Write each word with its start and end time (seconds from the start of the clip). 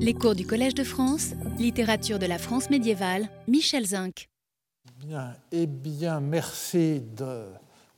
Les 0.00 0.14
cours 0.14 0.34
du 0.34 0.46
Collège 0.46 0.74
de 0.74 0.84
France, 0.84 1.32
littérature 1.58 2.18
de 2.18 2.24
la 2.26 2.38
France 2.38 2.70
médiévale, 2.70 3.28
Michel 3.46 3.86
Zinc. 3.86 4.28
Bien, 4.96 5.34
eh 5.52 5.66
bien, 5.66 6.18
merci 6.18 7.02
de 7.16 7.44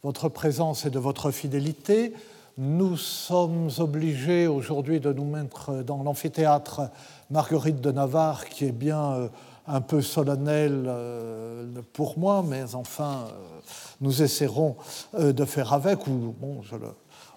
votre 0.03 0.29
présence 0.29 0.85
et 0.85 0.91
de 0.91 0.99
votre 0.99 1.30
fidélité. 1.30 2.12
Nous 2.59 2.96
sommes 2.96 3.71
obligés 3.79 4.49
aujourd'hui 4.49 4.99
de 4.99 5.12
nous 5.12 5.25
mettre 5.25 5.85
dans 5.85 6.03
l'amphithéâtre 6.03 6.91
Marguerite 7.30 7.80
de 7.80 7.93
Navarre, 7.93 8.47
qui 8.47 8.67
est 8.67 8.73
bien 8.73 9.13
euh, 9.13 9.29
un 9.69 9.81
peu 9.81 10.03
solennel 10.03 10.85
euh, 10.87 11.65
pour 11.93 12.19
moi, 12.19 12.45
mais 12.47 12.75
enfin, 12.75 13.27
euh, 13.29 13.61
nous 14.01 14.21
essaierons 14.21 14.77
de 15.17 15.45
faire 15.45 15.73
avec, 15.73 16.07
ou 16.09 16.35
bon, 16.39 16.61
je 16.63 16.75
le 16.75 16.89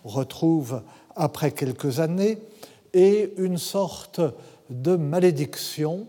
retrouve 0.03 0.81
après 1.15 1.51
quelques 1.51 1.99
années, 1.99 2.39
et 2.93 3.33
une 3.37 3.57
sorte 3.57 4.21
de 4.69 4.95
malédiction 4.95 6.07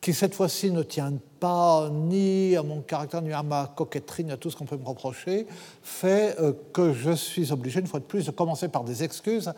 qui 0.00 0.14
cette 0.14 0.34
fois-ci 0.34 0.70
ne 0.70 0.82
tient 0.82 1.12
pas 1.40 1.90
ni 1.90 2.56
à 2.56 2.62
mon 2.62 2.80
caractère, 2.80 3.20
ni 3.20 3.32
à 3.32 3.42
ma 3.42 3.72
coquetterie, 3.76 4.24
ni 4.24 4.32
à 4.32 4.36
tout 4.36 4.50
ce 4.50 4.56
qu'on 4.56 4.64
peut 4.64 4.76
me 4.76 4.86
reprocher, 4.86 5.46
fait 5.82 6.36
euh, 6.40 6.52
que 6.72 6.92
je 6.92 7.12
suis 7.12 7.52
obligé, 7.52 7.80
une 7.80 7.86
fois 7.86 8.00
de 8.00 8.04
plus, 8.04 8.26
de 8.26 8.30
commencer 8.30 8.68
par 8.68 8.84
des 8.84 9.04
excuses. 9.04 9.52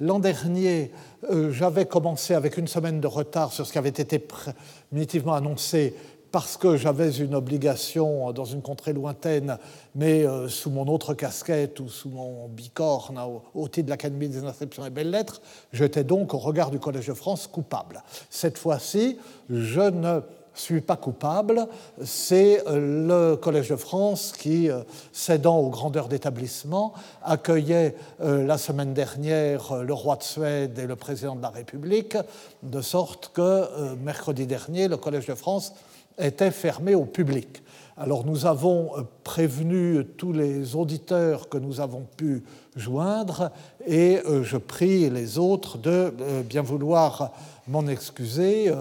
L'an 0.00 0.18
dernier, 0.18 0.92
euh, 1.30 1.50
j'avais 1.50 1.86
commencé 1.86 2.34
avec 2.34 2.58
une 2.58 2.68
semaine 2.68 3.00
de 3.00 3.06
retard 3.06 3.52
sur 3.52 3.66
ce 3.66 3.72
qui 3.72 3.78
avait 3.78 3.88
été 3.88 4.18
primitivement 4.18 5.34
annoncé 5.34 5.94
parce 6.36 6.58
que 6.58 6.76
j'avais 6.76 7.12
une 7.12 7.34
obligation 7.34 8.30
dans 8.30 8.44
une 8.44 8.60
contrée 8.60 8.92
lointaine, 8.92 9.56
mais 9.94 10.26
euh, 10.26 10.50
sous 10.50 10.68
mon 10.68 10.86
autre 10.86 11.14
casquette 11.14 11.80
ou 11.80 11.88
sous 11.88 12.10
mon 12.10 12.46
bicorne 12.48 13.18
au, 13.54 13.68
titre 13.68 13.86
de 13.86 13.90
l'Académie 13.90 14.28
des 14.28 14.44
inscriptions 14.44 14.84
et 14.84 14.90
belles 14.90 15.10
lettres, 15.10 15.40
j'étais 15.72 16.04
donc 16.04 16.34
au 16.34 16.38
regard 16.38 16.70
du 16.70 16.78
Collège 16.78 17.06
de 17.06 17.14
France 17.14 17.46
coupable. 17.46 18.02
Cette 18.28 18.58
fois-ci, 18.58 19.16
je 19.48 19.80
ne 19.80 20.20
suis 20.52 20.82
pas 20.82 20.96
coupable, 20.96 21.68
c'est 22.04 22.62
euh, 22.68 23.30
le 23.30 23.36
Collège 23.36 23.70
de 23.70 23.76
France 23.76 24.34
qui, 24.38 24.68
euh, 24.68 24.82
cédant 25.12 25.56
aux 25.56 25.70
grandeurs 25.70 26.08
d'établissement, 26.08 26.92
accueillait 27.24 27.96
la 28.20 28.58
semaine 28.58 28.92
dernière 28.92 29.76
le 29.76 29.94
roi 29.94 30.16
de 30.16 30.22
Suède 30.22 30.78
et 30.78 30.86
le 30.86 30.96
président 30.96 31.34
de 31.34 31.40
la 31.40 31.48
République, 31.48 32.18
de 32.62 32.82
sorte 32.82 33.30
que 33.32 33.94
mercredi 33.94 34.46
dernier, 34.46 34.86
le 34.86 34.98
Collège 34.98 35.26
de 35.26 35.34
France 35.34 35.72
était 36.18 36.50
fermé 36.50 36.94
au 36.94 37.04
public. 37.04 37.62
Alors 37.98 38.26
nous 38.26 38.44
avons 38.44 38.90
euh, 38.94 39.02
prévenu 39.24 40.04
tous 40.18 40.32
les 40.32 40.76
auditeurs 40.76 41.48
que 41.48 41.56
nous 41.56 41.80
avons 41.80 42.06
pu 42.16 42.44
joindre 42.74 43.50
et 43.86 44.20
euh, 44.26 44.42
je 44.44 44.58
prie 44.58 45.08
les 45.08 45.38
autres 45.38 45.78
de 45.78 46.12
euh, 46.20 46.42
bien 46.42 46.60
vouloir 46.60 47.32
m'en 47.68 47.86
excuser 47.86 48.72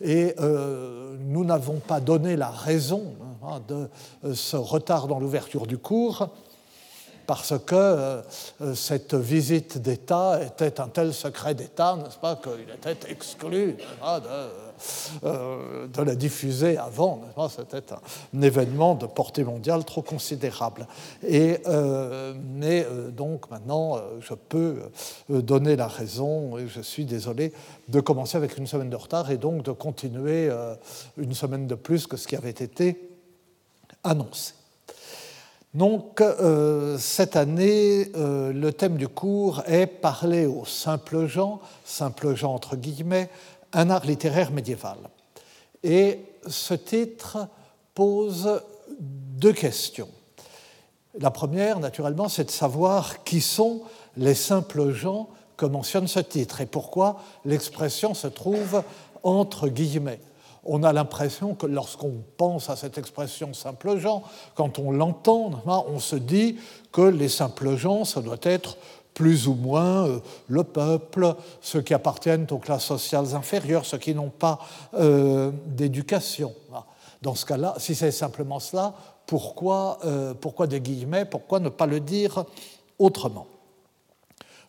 et 0.00 0.34
nous 1.20 1.44
n'avons 1.44 1.76
pas 1.76 2.00
donné 2.00 2.34
la 2.34 2.50
raison 2.50 3.14
hein, 3.46 3.60
de 3.68 4.34
ce 4.34 4.56
retard 4.56 5.06
dans 5.06 5.20
l'ouverture 5.20 5.64
du 5.64 5.78
cours 5.78 6.28
parce 7.24 7.54
que 7.64 8.20
cette 8.74 9.14
visite 9.14 9.78
d'État 9.78 10.40
était 10.42 10.80
un 10.80 10.88
tel 10.88 11.14
secret 11.14 11.54
d'État, 11.54 11.96
n'est-ce 12.02 12.18
pas, 12.18 12.34
qu'il 12.34 12.68
était 12.74 13.12
exclu 13.12 13.76
hein, 14.02 14.18
de 14.18 14.26
euh, 15.24 15.86
de 15.86 16.02
la 16.02 16.14
diffuser 16.14 16.76
avant. 16.76 17.22
C'était 17.48 17.92
un 17.92 18.42
événement 18.42 18.94
de 18.94 19.06
portée 19.06 19.44
mondiale 19.44 19.84
trop 19.84 20.02
considérable. 20.02 20.86
Et, 21.26 21.58
euh, 21.66 22.34
mais 22.54 22.84
euh, 22.84 23.10
donc 23.10 23.50
maintenant, 23.50 24.00
je 24.20 24.34
peux 24.34 24.78
donner 25.28 25.76
la 25.76 25.86
raison 25.86 26.58
et 26.58 26.66
je 26.68 26.80
suis 26.80 27.04
désolé 27.04 27.52
de 27.88 28.00
commencer 28.00 28.36
avec 28.36 28.56
une 28.58 28.66
semaine 28.66 28.90
de 28.90 28.96
retard 28.96 29.30
et 29.30 29.38
donc 29.38 29.62
de 29.62 29.72
continuer 29.72 30.50
une 31.16 31.34
semaine 31.34 31.66
de 31.66 31.74
plus 31.74 32.06
que 32.06 32.16
ce 32.16 32.26
qui 32.26 32.36
avait 32.36 32.50
été 32.50 33.10
annoncé. 34.04 34.54
Donc, 35.74 36.22
cette 36.98 37.36
année, 37.36 38.10
le 38.14 38.70
thème 38.70 38.96
du 38.96 39.08
cours 39.08 39.62
est 39.66 39.86
parler 39.86 40.44
aux 40.44 40.66
simples 40.66 41.26
gens, 41.26 41.60
simples 41.84 42.34
gens 42.34 42.54
entre 42.54 42.76
guillemets, 42.76 43.30
un 43.72 43.90
art 43.90 44.04
littéraire 44.04 44.50
médiéval. 44.50 44.98
Et 45.82 46.20
ce 46.46 46.74
titre 46.74 47.48
pose 47.94 48.62
deux 48.98 49.52
questions. 49.52 50.08
La 51.18 51.30
première, 51.30 51.78
naturellement, 51.78 52.28
c'est 52.28 52.44
de 52.44 52.50
savoir 52.50 53.24
qui 53.24 53.40
sont 53.40 53.82
les 54.16 54.34
simples 54.34 54.92
gens 54.92 55.28
que 55.56 55.66
mentionne 55.66 56.08
ce 56.08 56.20
titre 56.20 56.60
et 56.60 56.66
pourquoi 56.66 57.20
l'expression 57.44 58.14
se 58.14 58.26
trouve 58.26 58.82
entre 59.22 59.68
guillemets. 59.68 60.20
On 60.64 60.84
a 60.84 60.92
l'impression 60.92 61.54
que 61.54 61.66
lorsqu'on 61.66 62.22
pense 62.36 62.70
à 62.70 62.76
cette 62.76 62.96
expression 62.96 63.52
simple 63.52 63.98
gens, 63.98 64.22
quand 64.54 64.78
on 64.78 64.92
l'entend, 64.92 65.50
on 65.66 65.98
se 65.98 66.16
dit 66.16 66.56
que 66.92 67.02
les 67.02 67.28
simples 67.28 67.76
gens, 67.76 68.04
ça 68.04 68.22
doit 68.22 68.38
être 68.42 68.76
plus 69.14 69.48
ou 69.48 69.54
moins 69.54 70.06
euh, 70.06 70.18
le 70.48 70.64
peuple, 70.64 71.34
ceux 71.60 71.82
qui 71.82 71.94
appartiennent 71.94 72.46
aux 72.50 72.58
classes 72.58 72.86
sociales 72.86 73.34
inférieures, 73.34 73.84
ceux 73.84 73.98
qui 73.98 74.14
n'ont 74.14 74.30
pas 74.30 74.58
euh, 74.94 75.50
d'éducation. 75.66 76.54
Dans 77.20 77.34
ce 77.34 77.46
cas-là, 77.46 77.74
si 77.78 77.94
c'est 77.94 78.10
simplement 78.10 78.58
cela, 78.58 78.94
pourquoi, 79.26 79.98
euh, 80.04 80.34
pourquoi 80.34 80.66
des 80.66 80.80
guillemets 80.80 81.24
Pourquoi 81.24 81.60
ne 81.60 81.68
pas 81.68 81.86
le 81.86 82.00
dire 82.00 82.44
autrement? 82.98 83.46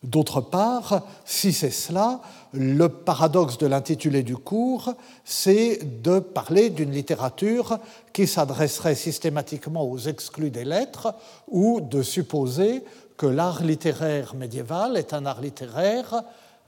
D'autre 0.04 0.42
part, 0.42 1.02
si 1.24 1.54
c'est 1.54 1.70
cela, 1.70 2.20
le 2.52 2.90
paradoxe 2.90 3.56
de 3.56 3.66
l'intitulé 3.66 4.22
du 4.22 4.36
cours, 4.36 4.92
c'est 5.24 6.02
de 6.02 6.18
parler 6.18 6.68
d'une 6.68 6.92
littérature 6.92 7.78
qui 8.12 8.26
s'adresserait 8.26 8.96
systématiquement 8.96 9.82
aux 9.82 9.98
exclus 9.98 10.50
des 10.50 10.64
lettres 10.64 11.14
ou 11.48 11.80
de 11.80 12.02
supposer 12.02 12.84
que 13.16 13.26
l'art 13.26 13.62
littéraire 13.62 14.34
médiéval 14.34 14.96
est 14.96 15.12
un 15.12 15.26
art 15.26 15.40
littéraire 15.40 16.22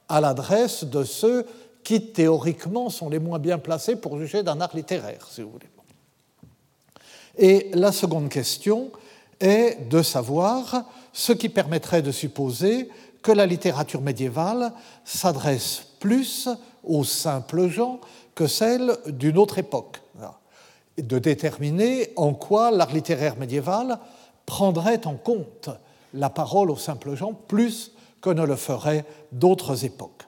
à 0.08 0.20
l'adresse 0.20 0.84
de 0.84 1.04
ceux 1.04 1.46
qui 1.82 2.12
théoriquement 2.12 2.90
sont 2.90 3.08
les 3.08 3.18
moins 3.18 3.38
bien 3.38 3.58
placés 3.58 3.96
pour 3.96 4.18
juger 4.18 4.42
d'un 4.42 4.60
art 4.60 4.74
littéraire, 4.74 5.26
si 5.30 5.42
vous 5.42 5.50
voulez. 5.50 5.68
Et 7.38 7.70
la 7.74 7.92
seconde 7.92 8.28
question 8.28 8.90
est 9.40 9.88
de 9.88 10.02
savoir 10.02 10.84
ce 11.12 11.32
qui 11.32 11.48
permettrait 11.48 12.02
de 12.02 12.10
supposer 12.10 12.88
que 13.22 13.32
la 13.32 13.46
littérature 13.46 14.00
médiévale 14.00 14.72
s'adresse 15.04 15.82
plus 16.00 16.48
aux 16.84 17.04
simples 17.04 17.68
gens 17.68 18.00
que 18.34 18.46
celle 18.46 18.96
d'une 19.06 19.38
autre 19.38 19.58
époque, 19.58 20.00
de 20.98 21.18
déterminer 21.18 22.12
en 22.16 22.34
quoi 22.34 22.70
l'art 22.70 22.92
littéraire 22.92 23.36
médiéval 23.36 23.98
prendrait 24.46 25.06
en 25.06 25.14
compte 25.14 25.70
la 26.14 26.30
parole 26.30 26.70
aux 26.70 26.76
simples 26.76 27.14
gens 27.14 27.32
plus 27.32 27.92
que 28.20 28.30
ne 28.30 28.44
le 28.44 28.56
feraient 28.56 29.04
d'autres 29.32 29.84
époques. 29.84 30.22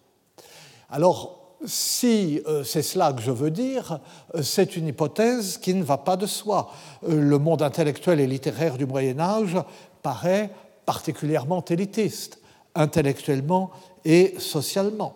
Alors, 0.91 1.39
si 1.65 2.41
euh, 2.47 2.62
c'est 2.62 2.83
cela 2.83 3.12
que 3.12 3.21
je 3.21 3.31
veux 3.31 3.50
dire, 3.50 4.00
euh, 4.34 4.43
c'est 4.43 4.77
une 4.77 4.87
hypothèse 4.87 5.59
qui 5.59 5.75
ne 5.75 5.83
va 5.83 5.99
pas 5.99 6.16
de 6.16 6.27
soi. 6.27 6.71
Euh, 7.09 7.21
le 7.21 7.39
monde 7.39 7.62
intellectuel 7.62 8.21
et 8.21 8.27
littéraire 8.27 8.77
du 8.77 8.87
Moyen 8.87 9.19
Âge 9.19 9.56
paraît 10.03 10.50
particulièrement 10.87 11.65
élitiste, 11.65 12.41
intellectuellement 12.75 13.71
et 14.05 14.34
socialement. 14.39 15.15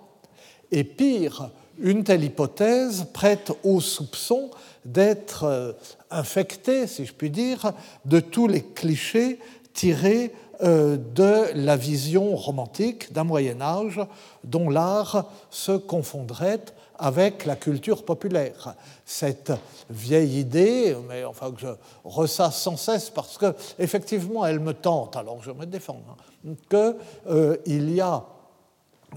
Et 0.70 0.84
pire, 0.84 1.50
une 1.78 2.04
telle 2.04 2.24
hypothèse 2.24 3.06
prête 3.12 3.52
au 3.62 3.80
soupçon 3.80 4.50
d'être 4.84 5.76
infectée, 6.10 6.86
si 6.86 7.06
je 7.06 7.12
puis 7.12 7.30
dire, 7.30 7.72
de 8.04 8.20
tous 8.20 8.48
les 8.48 8.62
clichés 8.62 9.38
tirés 9.72 10.32
de 10.62 11.52
la 11.54 11.76
vision 11.76 12.36
romantique 12.36 13.12
d'un 13.12 13.24
Moyen 13.24 13.60
Âge 13.60 14.00
dont 14.44 14.70
l'art 14.70 15.26
se 15.50 15.72
confondrait 15.72 16.60
avec 17.02 17.46
la 17.46 17.56
culture 17.56 18.04
populaire. 18.04 18.76
Cette 19.04 19.52
vieille 19.90 20.38
idée, 20.38 20.96
mais 21.08 21.24
enfin 21.24 21.50
que 21.50 21.60
je 21.60 21.66
ressasse 22.04 22.62
sans 22.62 22.76
cesse 22.76 23.10
parce 23.10 23.38
que 23.38 23.54
effectivement 23.78 24.46
elle 24.46 24.60
me 24.60 24.72
tente, 24.72 25.16
alors 25.16 25.42
je 25.42 25.50
me 25.50 25.66
défends, 25.66 26.00
hein, 26.08 26.54
qu'il 26.70 26.96
euh, 27.28 27.56
y 27.66 28.00
a 28.00 28.24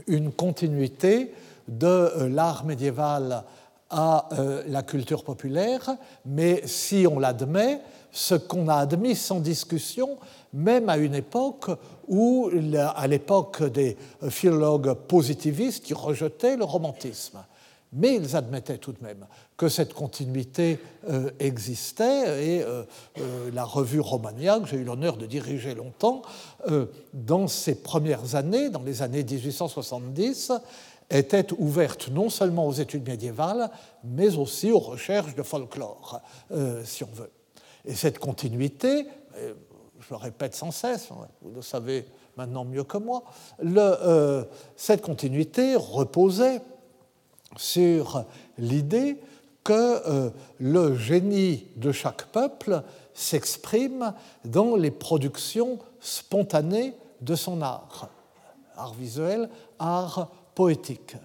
une 0.07 0.31
continuité 0.31 1.31
de 1.67 1.87
euh, 1.87 2.29
l'art 2.29 2.65
médiéval 2.65 3.43
à 3.91 4.29
la 4.67 4.81
culture 4.81 5.23
populaire, 5.23 5.95
mais 6.25 6.63
si 6.65 7.05
on 7.09 7.19
l'admet, 7.19 7.79
ce 8.15 8.33
qu'on 8.33 8.69
a 8.69 8.75
admis 8.75 9.13
sans 9.13 9.41
discussion, 9.41 10.17
même 10.53 10.87
à 10.87 10.97
une 10.97 11.13
époque 11.15 11.69
où, 12.07 12.49
à 12.95 13.07
l'époque 13.07 13.61
des 13.63 13.97
philologues 14.29 14.93
positivistes 14.93 15.83
qui 15.83 15.93
rejetaient 15.93 16.55
le 16.55 16.63
romantisme. 16.63 17.43
Mais 17.91 18.15
ils 18.15 18.35
admettaient 18.35 18.77
tout 18.77 18.93
de 18.93 19.03
même 19.03 19.25
que 19.57 19.67
cette 19.67 19.93
continuité 19.93 20.79
euh, 21.09 21.29
existait 21.39 22.57
et 22.57 22.63
euh, 22.63 22.83
euh, 23.19 23.51
la 23.53 23.65
revue 23.65 23.99
Romagna, 23.99 24.59
que 24.59 24.67
j'ai 24.67 24.77
eu 24.77 24.83
l'honneur 24.83 25.17
de 25.17 25.25
diriger 25.25 25.75
longtemps, 25.75 26.21
dans 27.13 27.47
ses 27.47 27.75
premières 27.75 28.35
années, 28.35 28.69
dans 28.69 28.81
les 28.81 29.01
années 29.01 29.23
1870, 29.23 30.53
était 31.09 31.53
ouverte 31.57 32.09
non 32.09 32.29
seulement 32.29 32.65
aux 32.65 32.73
études 32.73 33.07
médiévales, 33.07 33.69
mais 34.03 34.37
aussi 34.37 34.71
aux 34.71 34.79
recherches 34.79 35.35
de 35.35 35.43
folklore, 35.43 36.21
si 36.83 37.03
on 37.03 37.13
veut. 37.13 37.31
Et 37.85 37.93
cette 37.93 38.19
continuité, 38.19 39.07
euh, 39.37 39.53
je 39.99 40.07
le 40.11 40.17
répète 40.17 40.55
sans 40.55 40.71
cesse, 40.71 41.09
vous 41.41 41.51
le 41.53 41.61
savez 41.61 42.05
maintenant 42.37 42.65
mieux 42.65 42.83
que 42.83 42.97
moi, 42.97 43.23
le, 43.59 44.45
cette 44.75 45.01
continuité 45.01 45.75
reposait 45.75 46.61
sur 47.57 48.25
l'idée 48.57 49.17
que 49.63 50.31
le 50.59 50.95
génie 50.95 51.65
de 51.77 51.91
chaque 51.91 52.25
peuple 52.25 52.83
s'exprime 53.15 54.13
dans 54.43 54.75
les 54.75 54.91
productions 54.91 55.79
spontanées 55.99 56.93
de 57.21 57.35
son 57.35 57.61
art, 57.61 58.09
art 58.75 58.93
visuel, 58.93 59.49
art 59.79 60.29
poétique. 60.53 61.15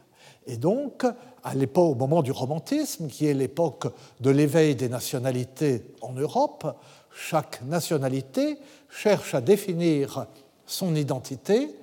Et 0.47 0.57
donc, 0.57 1.05
à 1.43 1.55
l'époque, 1.55 1.93
au 1.93 1.95
moment 1.95 2.23
du 2.23 2.33
romantisme, 2.33 3.09
qui 3.09 3.27
est 3.27 3.35
l'époque 3.35 3.87
de 4.21 4.31
l'éveil 4.31 4.75
des 4.75 4.89
nationalités 4.89 5.83
en 6.01 6.13
Europe, 6.13 6.77
chaque 7.15 7.63
nationalité 7.63 8.59
cherche 8.89 9.35
à 9.35 9.41
définir 9.41 10.27
son 10.67 10.95
identité 10.95 11.75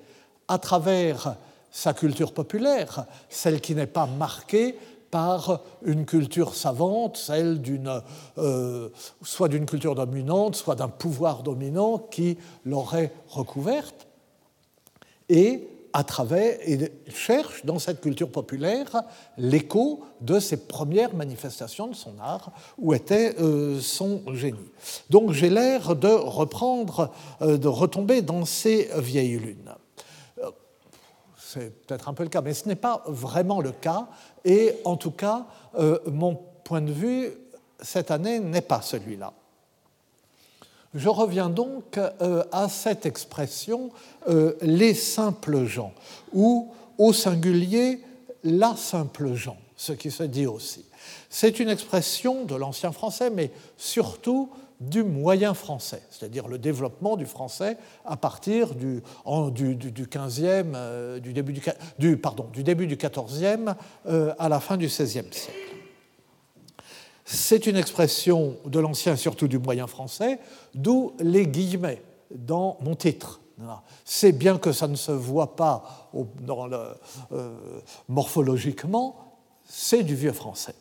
à 0.47 0.57
travers 0.57 1.35
sa 1.71 1.93
culture 1.93 2.33
populaire, 2.33 3.05
celle 3.29 3.61
qui 3.61 3.75
n'est 3.75 3.87
pas 3.87 4.05
marquée 4.05 4.77
par 5.11 5.61
une 5.83 6.05
culture 6.05 6.55
savante, 6.55 7.17
celle 7.17 7.61
d'une, 7.61 8.01
euh, 8.37 8.89
soit 9.23 9.47
d'une 9.47 9.65
culture 9.65 9.95
dominante, 9.95 10.55
soit 10.55 10.75
d'un 10.75 10.89
pouvoir 10.89 11.43
dominant 11.43 11.97
qui 11.97 12.37
l'aurait 12.65 13.11
recouverte, 13.29 14.07
et 15.29 15.67
à 15.97 16.03
travers, 16.03 16.59
et 16.61 16.91
cherche 17.07 17.65
dans 17.65 17.79
cette 17.79 18.01
culture 18.01 18.29
populaire 18.31 19.01
l'écho 19.35 20.03
de 20.21 20.39
ses 20.39 20.57
premières 20.57 21.15
manifestations 21.15 21.87
de 21.87 21.95
son 21.95 22.19
art, 22.19 22.51
où 22.77 22.93
était 22.93 23.33
euh, 23.39 23.79
son 23.79 24.21
génie. 24.35 24.69
Donc 25.09 25.31
j'ai 25.31 25.49
l'air 25.49 25.95
de 25.95 26.07
reprendre, 26.09 27.11
euh, 27.41 27.57
de 27.57 27.67
retomber 27.67 28.21
dans 28.21 28.45
ces 28.45 28.91
vieilles 28.97 29.39
lunes 29.39 29.73
c'est 31.35 31.87
peut-être 31.87 32.09
un 32.09 32.13
peu 32.13 32.23
le 32.23 32.29
cas, 32.29 32.41
mais 32.41 32.53
ce 32.53 32.67
n'est 32.67 32.75
pas 32.75 33.03
vraiment 33.07 33.61
le 33.61 33.71
cas. 33.71 34.07
Et 34.43 34.73
en 34.83 34.97
tout 34.97 35.11
cas, 35.11 35.47
euh, 35.79 35.97
mon 36.05 36.35
point 36.35 36.81
de 36.81 36.91
vue 36.91 37.31
cette 37.81 38.11
année 38.11 38.39
n'est 38.39 38.61
pas 38.61 38.81
celui-là. 38.81 39.31
Je 40.93 41.09
reviens 41.09 41.49
donc 41.49 41.97
euh, 41.97 42.43
à 42.51 42.69
cette 42.69 43.05
expression 43.05 43.91
euh, 44.29 44.53
les 44.61 44.93
simples 44.93 45.65
gens, 45.65 45.93
ou 46.33 46.71
au 46.97 47.13
singulier 47.13 48.01
la 48.43 48.75
simple 48.75 49.33
gens, 49.33 49.57
ce 49.75 49.93
qui 49.93 50.11
se 50.11 50.23
dit 50.23 50.47
aussi. 50.47 50.85
C'est 51.29 51.59
une 51.59 51.69
expression 51.69 52.45
de 52.45 52.55
l'ancien 52.55 52.91
français, 52.91 53.29
mais 53.29 53.51
surtout 53.75 54.49
du 54.79 55.03
moyen 55.03 55.53
français, 55.53 56.03
c'est-à-dire 56.11 56.47
le 56.47 56.59
développement 56.59 57.17
du 57.17 57.25
français 57.25 57.77
à 58.05 58.15
partir 58.15 58.75
du, 58.75 59.01
du, 59.51 59.75
du, 59.75 60.05
15e, 60.05 60.73
euh, 60.75 61.19
du, 61.19 61.33
début 61.33 61.53
du, 61.97 62.17
pardon, 62.17 62.45
du 62.53 62.63
début 62.63 62.87
du 62.87 62.95
14e 62.95 63.75
à 64.07 64.49
la 64.49 64.59
fin 64.59 64.77
du 64.77 64.87
16e 64.87 65.31
siècle. 65.31 65.76
C'est 67.29 67.67
une 67.67 67.75
expression 67.75 68.55
de 68.63 68.79
l'ancien, 68.79 69.17
surtout 69.17 69.49
du 69.49 69.59
moyen 69.59 69.85
français, 69.85 70.39
d'où 70.73 71.11
les 71.19 71.45
guillemets 71.45 72.01
dans 72.31 72.77
mon 72.79 72.95
titre. 72.95 73.41
C'est 74.05 74.31
bien 74.31 74.57
que 74.57 74.71
ça 74.71 74.87
ne 74.87 74.95
se 74.95 75.11
voit 75.11 75.57
pas 75.57 76.09
euh, 77.33 77.53
morphologiquement, 78.07 79.35
c'est 79.65 80.03
du 80.03 80.15
vieux 80.15 80.31
français. 80.31 80.75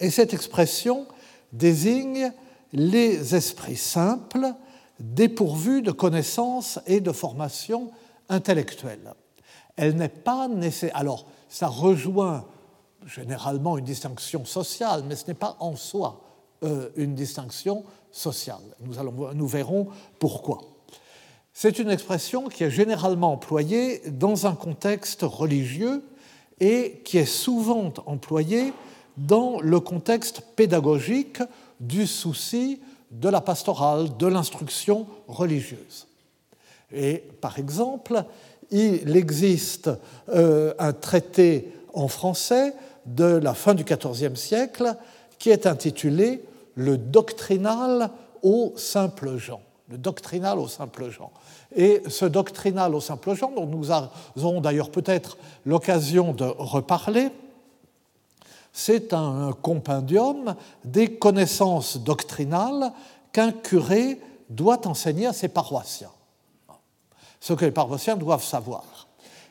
Et 0.00 0.10
cette 0.10 0.34
expression 0.34 1.06
désigne 1.52 2.32
les 2.72 3.36
esprits 3.36 3.76
simples 3.76 4.54
dépourvus 4.98 5.82
de 5.82 5.92
connaissances 5.92 6.80
et 6.88 7.00
de 7.00 7.12
formation 7.12 7.92
intellectuelle. 8.28 9.14
Elle 9.76 9.94
n'est 9.94 10.08
pas 10.08 10.48
nécessaire. 10.48 10.96
Alors, 10.96 11.26
ça 11.48 11.68
rejoint 11.68 12.44
généralement 13.06 13.78
une 13.78 13.84
distinction 13.84 14.44
sociale, 14.44 15.04
mais 15.06 15.16
ce 15.16 15.26
n'est 15.26 15.34
pas 15.34 15.56
en 15.60 15.76
soi 15.76 16.20
euh, 16.62 16.88
une 16.96 17.14
distinction 17.14 17.84
sociale. 18.10 18.62
Nous, 18.80 18.98
allons, 18.98 19.32
nous 19.34 19.46
verrons 19.46 19.88
pourquoi. 20.18 20.60
C'est 21.52 21.78
une 21.78 21.90
expression 21.90 22.48
qui 22.48 22.64
est 22.64 22.70
généralement 22.70 23.32
employée 23.32 24.02
dans 24.08 24.46
un 24.46 24.54
contexte 24.54 25.22
religieux 25.22 26.02
et 26.60 27.02
qui 27.04 27.18
est 27.18 27.26
souvent 27.26 27.92
employée 28.06 28.72
dans 29.16 29.60
le 29.60 29.78
contexte 29.80 30.42
pédagogique 30.56 31.40
du 31.80 32.06
souci 32.06 32.80
de 33.10 33.28
la 33.28 33.40
pastorale, 33.40 34.16
de 34.16 34.26
l'instruction 34.26 35.06
religieuse. 35.28 36.06
Et 36.92 37.22
par 37.40 37.58
exemple, 37.58 38.24
il 38.70 39.16
existe 39.16 39.90
euh, 40.30 40.74
un 40.78 40.92
traité 40.92 41.72
en 41.92 42.08
français 42.08 42.74
de 43.06 43.24
la 43.24 43.54
fin 43.54 43.74
du 43.74 43.84
XIVe 43.84 44.36
siècle 44.36 44.96
qui 45.38 45.50
est 45.50 45.66
intitulé 45.66 46.42
Le 46.76 46.96
doctrinal 46.98 48.10
aux 48.42 48.72
simples 48.76 49.36
gens. 49.36 49.62
Le 49.88 49.98
doctrinal 49.98 50.58
aux 50.58 50.68
simples 50.68 51.10
gens. 51.10 51.30
Et 51.74 52.02
ce 52.08 52.24
doctrinal 52.24 52.94
aux 52.94 53.00
simples 53.00 53.34
gens, 53.34 53.50
dont 53.50 53.66
nous 53.66 53.90
aurons 53.90 54.60
d'ailleurs 54.60 54.90
peut-être 54.90 55.36
l'occasion 55.66 56.32
de 56.32 56.44
reparler, 56.44 57.30
c'est 58.72 59.12
un 59.12 59.52
compendium 59.62 60.56
des 60.84 61.16
connaissances 61.16 61.98
doctrinales 61.98 62.92
qu'un 63.32 63.52
curé 63.52 64.20
doit 64.50 64.86
enseigner 64.88 65.26
à 65.26 65.32
ses 65.32 65.48
paroissiens. 65.48 66.10
Ce 67.40 67.52
que 67.52 67.64
les 67.64 67.70
paroissiens 67.70 68.16
doivent 68.16 68.44
savoir. 68.44 69.06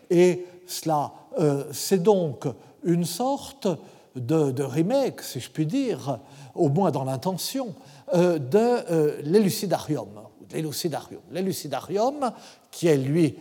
Et 0.09 0.45
cela, 0.67 1.11
euh, 1.39 1.65
c'est 1.71 2.01
donc 2.01 2.47
une 2.83 3.05
sorte 3.05 3.67
de, 4.15 4.63
remake, 4.63 5.21
si 5.21 5.39
je 5.39 5.49
puis 5.49 5.65
dire, 5.65 6.19
au 6.55 6.69
moins 6.69 6.91
dans 6.91 7.03
l'intention, 7.03 7.73
euh, 8.13 8.37
de 8.37 8.57
euh, 8.57 9.21
l'élucidarium. 9.23 10.09
L'élucidarium, 11.31 12.31
qui 12.71 12.87
est 12.87 12.97
lui 12.97 13.35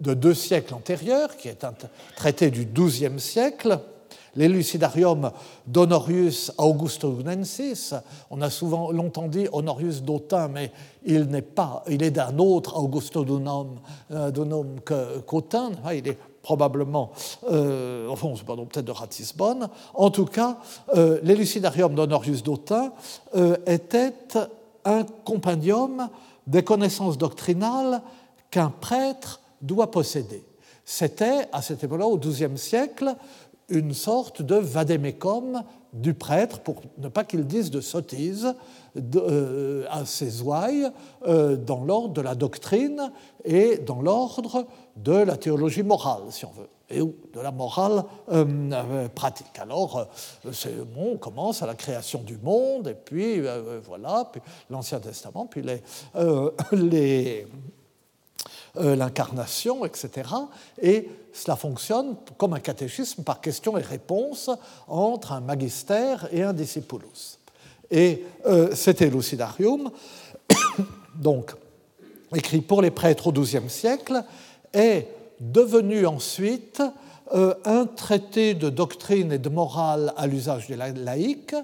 de 0.00 0.14
deux 0.14 0.34
siècles 0.34 0.74
antérieurs, 0.74 1.36
qui 1.36 1.48
est 1.48 1.64
un 1.64 1.74
traité 2.16 2.50
du 2.50 2.64
XIIe 2.64 3.20
siècle, 3.20 3.78
l'élucidarium 4.36 5.32
d'Honorius 5.66 6.52
Augustinensis. 6.58 7.94
On 8.30 8.40
a 8.40 8.50
souvent 8.50 8.90
longtemps 8.90 9.28
dit 9.28 9.48
Honorius 9.52 10.02
d'Autun, 10.02 10.48
mais 10.48 10.70
il 11.04 11.24
n'est 11.24 11.42
pas, 11.42 11.82
il 11.88 12.02
est 12.02 12.10
d'un 12.10 12.38
autre 12.38 12.78
Augustodonum 12.78 13.80
euh, 14.12 14.30
qu'Autun. 15.26 15.72
Ah, 15.84 15.94
probablement, 16.46 17.10
euh, 17.50 18.06
enfin, 18.08 18.32
peut-être 18.44 18.84
de 18.84 18.92
Ratisbonne. 18.92 19.68
En 19.94 20.10
tout 20.10 20.26
cas, 20.26 20.58
euh, 20.94 21.20
d'Honorius 21.20 22.44
d'Autun 22.44 22.92
euh, 23.34 23.56
était 23.66 24.14
un 24.84 25.02
compendium 25.24 26.08
des 26.46 26.62
connaissances 26.62 27.18
doctrinales 27.18 28.00
qu'un 28.52 28.70
prêtre 28.70 29.40
doit 29.60 29.90
posséder. 29.90 30.44
C'était, 30.84 31.48
à 31.50 31.62
cette 31.62 31.82
époque-là, 31.82 32.06
au 32.06 32.16
XIIe 32.16 32.56
siècle, 32.56 33.16
une 33.68 33.92
sorte 33.92 34.40
de 34.40 34.54
vadémécum 34.54 35.64
du 35.92 36.14
prêtre 36.14 36.60
pour 36.60 36.82
ne 36.98 37.08
pas 37.08 37.24
qu'il 37.24 37.46
dise 37.46 37.70
de 37.70 37.80
sottises 37.80 38.54
euh, 39.16 39.84
à 39.90 40.04
ses 40.04 40.42
ouailles 40.42 40.88
euh, 41.26 41.56
dans 41.56 41.84
l'ordre 41.84 42.14
de 42.14 42.20
la 42.20 42.34
doctrine 42.34 43.10
et 43.44 43.78
dans 43.78 44.00
l'ordre 44.00 44.66
de 44.96 45.12
la 45.12 45.36
théologie 45.36 45.82
morale, 45.82 46.22
si 46.30 46.44
on 46.44 46.52
veut, 46.52 46.68
et 46.88 47.00
de 47.00 47.40
la 47.40 47.50
morale 47.50 48.04
euh, 48.30 49.08
pratique. 49.08 49.58
Alors, 49.58 50.08
on 50.96 51.16
commence 51.16 51.62
à 51.62 51.66
la 51.66 51.74
création 51.74 52.20
du 52.20 52.38
monde, 52.38 52.88
et 52.88 52.94
puis 52.94 53.42
voilà, 53.84 54.28
puis 54.32 54.40
l'Ancien 54.70 55.00
Testament, 55.00 55.46
puis 55.46 55.62
euh, 58.78 58.94
l'incarnation, 58.94 59.86
etc. 59.86 60.28
Et 60.82 61.08
cela 61.32 61.56
fonctionne 61.56 62.16
comme 62.36 62.52
un 62.52 62.60
catéchisme 62.60 63.22
par 63.22 63.40
questions 63.40 63.78
et 63.78 63.82
réponses 63.82 64.50
entre 64.86 65.32
un 65.32 65.40
magistère 65.40 66.28
et 66.30 66.42
un 66.42 66.52
discipulus. 66.52 67.38
Et 67.90 68.24
euh, 68.44 68.74
cet 68.74 69.00
élucidarium, 69.00 69.90
donc 71.14 71.54
écrit 72.34 72.60
pour 72.60 72.82
les 72.82 72.90
prêtres 72.90 73.28
au 73.28 73.32
XIIe 73.32 73.70
siècle, 73.70 74.22
est 74.76 75.08
devenu 75.40 76.06
ensuite 76.06 76.82
euh, 77.34 77.54
un 77.64 77.86
traité 77.86 78.54
de 78.54 78.70
doctrine 78.70 79.32
et 79.32 79.38
de 79.38 79.48
morale 79.48 80.12
à 80.16 80.26
l'usage 80.26 80.68
des 80.68 80.76
laïcs, 80.76 81.56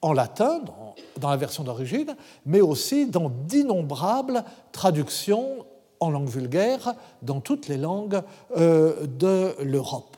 en 0.00 0.12
latin, 0.12 0.60
dans, 0.60 0.94
dans 1.18 1.30
la 1.30 1.36
version 1.36 1.64
d'origine, 1.64 2.16
mais 2.46 2.60
aussi 2.60 3.06
dans 3.06 3.28
d'innombrables 3.28 4.44
traductions 4.72 5.64
en 6.00 6.10
langue 6.10 6.28
vulgaire 6.28 6.94
dans 7.22 7.40
toutes 7.40 7.68
les 7.68 7.76
langues 7.76 8.22
de 8.56 9.54
l'Europe. 9.62 10.16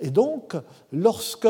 Et 0.00 0.10
donc, 0.10 0.56
lorsque 0.92 1.46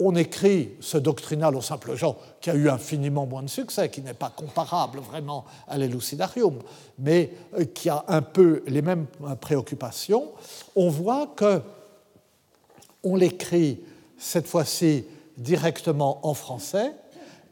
on 0.00 0.14
écrit 0.14 0.70
ce 0.80 0.96
doctrinal 0.96 1.56
au 1.56 1.60
simple 1.60 1.94
genre, 1.96 2.16
qui 2.40 2.50
a 2.50 2.54
eu 2.54 2.68
infiniment 2.68 3.26
moins 3.26 3.42
de 3.42 3.48
succès, 3.48 3.88
qui 3.90 4.00
n'est 4.00 4.14
pas 4.14 4.30
comparable 4.30 5.00
vraiment 5.00 5.44
à 5.66 5.76
l'Elucidarium, 5.76 6.58
mais 6.98 7.32
euh, 7.58 7.64
qui 7.64 7.88
a 7.88 8.04
un 8.08 8.22
peu 8.22 8.62
les 8.66 8.82
mêmes 8.82 9.06
préoccupations, 9.40 10.32
on 10.76 10.88
voit 10.88 11.28
que 11.34 11.60
on 13.02 13.16
l'écrit 13.16 13.80
cette 14.16 14.46
fois-ci 14.46 15.04
directement 15.36 16.26
en 16.26 16.34
français 16.34 16.92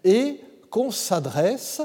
et 0.05 0.41
qu'on 0.71 0.91
s'adresse 0.91 1.81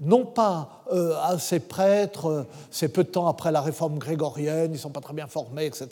non 0.00 0.26
pas 0.26 0.82
euh, 0.92 1.14
à 1.22 1.38
ces 1.38 1.60
prêtres, 1.60 2.26
euh, 2.26 2.46
c'est 2.70 2.88
peu 2.88 3.04
de 3.04 3.08
temps 3.08 3.28
après 3.28 3.52
la 3.52 3.60
réforme 3.60 3.98
grégorienne, 3.98 4.70
ils 4.70 4.74
ne 4.74 4.78
sont 4.78 4.90
pas 4.90 5.00
très 5.00 5.14
bien 5.14 5.28
formés, 5.28 5.66
etc., 5.66 5.88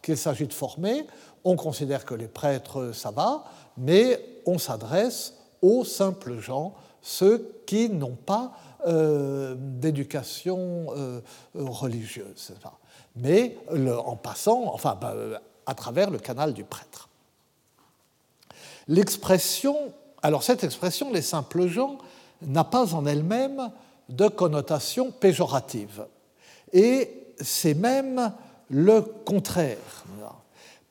qu'il 0.00 0.16
s'agit 0.16 0.46
de 0.46 0.52
former, 0.52 1.06
on 1.44 1.56
considère 1.56 2.04
que 2.04 2.14
les 2.14 2.28
prêtres, 2.28 2.92
ça 2.92 3.10
va, 3.10 3.44
mais 3.76 4.20
on 4.46 4.58
s'adresse 4.58 5.34
aux 5.60 5.84
simples 5.84 6.38
gens, 6.38 6.74
ceux 7.00 7.62
qui 7.66 7.88
n'ont 7.88 8.16
pas 8.16 8.52
euh, 8.86 9.54
d'éducation 9.58 10.86
euh, 10.96 11.20
religieuse. 11.54 12.52
Mais 13.16 13.56
en 13.70 14.16
passant, 14.16 14.72
enfin, 14.72 14.96
bah, 15.00 15.14
à 15.66 15.74
travers 15.74 16.10
le 16.10 16.18
canal 16.18 16.54
du 16.54 16.64
prêtre. 16.64 17.08
L'expression, 18.88 19.92
alors 20.22 20.42
cette 20.42 20.64
expression, 20.64 21.12
les 21.12 21.22
simples 21.22 21.66
gens, 21.66 21.98
n'a 22.42 22.64
pas 22.64 22.94
en 22.94 23.06
elle-même 23.06 23.70
de 24.08 24.28
connotation 24.28 25.10
péjorative. 25.12 26.06
Et 26.72 27.34
c'est 27.40 27.74
même 27.74 28.32
le 28.68 29.02
contraire 29.02 30.01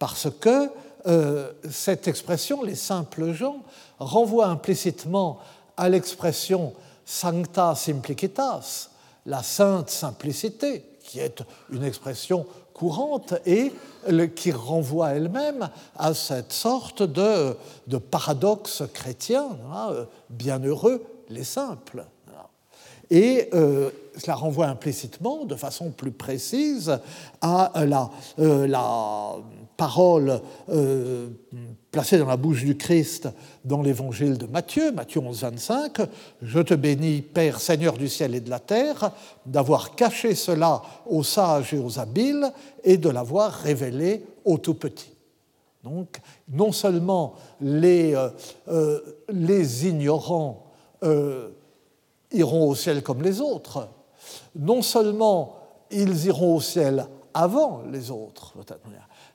parce 0.01 0.29
que 0.31 0.71
euh, 1.05 1.51
cette 1.69 2.07
expression, 2.07 2.63
les 2.63 2.73
simples 2.73 3.33
gens, 3.33 3.57
renvoie 3.99 4.47
implicitement 4.47 5.37
à 5.77 5.89
l'expression 5.89 6.73
sancta 7.05 7.75
simplicitas, 7.75 8.89
la 9.27 9.43
sainte 9.43 9.91
simplicité, 9.91 10.83
qui 11.03 11.19
est 11.19 11.43
une 11.69 11.83
expression 11.83 12.47
courante 12.73 13.35
et 13.45 13.71
qui 14.35 14.51
renvoie 14.51 15.11
elle-même 15.11 15.69
à 15.95 16.15
cette 16.15 16.51
sorte 16.51 17.03
de, 17.03 17.55
paradoxe 18.09 18.81
chrétien, 18.91 19.49
hein, 19.71 20.07
bienheureux 20.31 21.05
les 21.29 21.43
simples. 21.43 22.05
Et 23.11 23.49
euh, 23.53 23.91
cela 24.17 24.35
renvoie 24.35 24.67
implicitement, 24.67 25.43
de 25.43 25.55
façon 25.55 25.91
plus 25.91 26.11
précise, 26.11 26.97
à 27.41 27.71
la, 27.85 28.09
euh, 28.39 28.65
la 28.65 29.35
parole 29.81 30.39
euh, 30.69 31.29
placée 31.89 32.19
dans 32.19 32.27
la 32.27 32.37
bouche 32.37 32.63
du 32.63 32.77
Christ 32.77 33.29
dans 33.65 33.81
l'évangile 33.81 34.37
de 34.37 34.45
Matthieu, 34.45 34.91
Matthieu 34.91 35.21
11, 35.21 35.41
25, 35.41 36.01
Je 36.43 36.59
te 36.59 36.75
bénis, 36.75 37.23
Père, 37.23 37.59
Seigneur 37.59 37.97
du 37.97 38.07
ciel 38.07 38.35
et 38.35 38.41
de 38.41 38.51
la 38.51 38.59
terre, 38.59 39.11
d'avoir 39.43 39.95
caché 39.95 40.35
cela 40.35 40.83
aux 41.07 41.23
sages 41.23 41.73
et 41.73 41.79
aux 41.79 41.97
habiles 41.97 42.53
et 42.83 42.97
de 42.97 43.09
l'avoir 43.09 43.53
révélé 43.53 44.23
aux 44.45 44.59
tout 44.59 44.75
petits. 44.75 45.15
Donc, 45.83 46.19
non 46.47 46.71
seulement 46.71 47.33
les, 47.59 48.13
euh, 48.13 48.29
euh, 48.67 48.99
les 49.29 49.87
ignorants 49.87 50.67
iront 52.31 52.69
au 52.69 52.75
ciel 52.75 53.01
comme 53.01 53.23
les 53.23 53.41
autres, 53.41 53.87
non 54.55 54.83
seulement 54.83 55.55
ils 55.89 56.27
iront 56.27 56.57
au 56.57 56.61
ciel 56.61 57.07
avant 57.33 57.81
les 57.91 58.11
autres, 58.11 58.53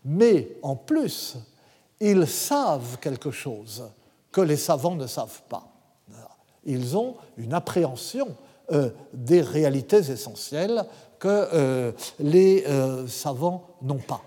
mais 0.06 0.56
en 0.62 0.76
plus, 0.76 1.36
ils 2.00 2.28
savent 2.28 2.98
quelque 3.00 3.32
chose 3.32 3.90
que 4.30 4.40
les 4.40 4.56
savants 4.56 4.94
ne 4.94 5.08
savent 5.08 5.42
pas. 5.48 5.66
Ils 6.64 6.96
ont 6.96 7.16
une 7.36 7.52
appréhension 7.52 8.28
euh, 8.72 8.90
des 9.12 9.40
réalités 9.40 10.10
essentielles 10.10 10.84
que 11.18 11.28
euh, 11.28 11.92
les 12.20 12.64
euh, 12.66 13.08
savants 13.08 13.64
n'ont 13.82 13.98
pas. 13.98 14.22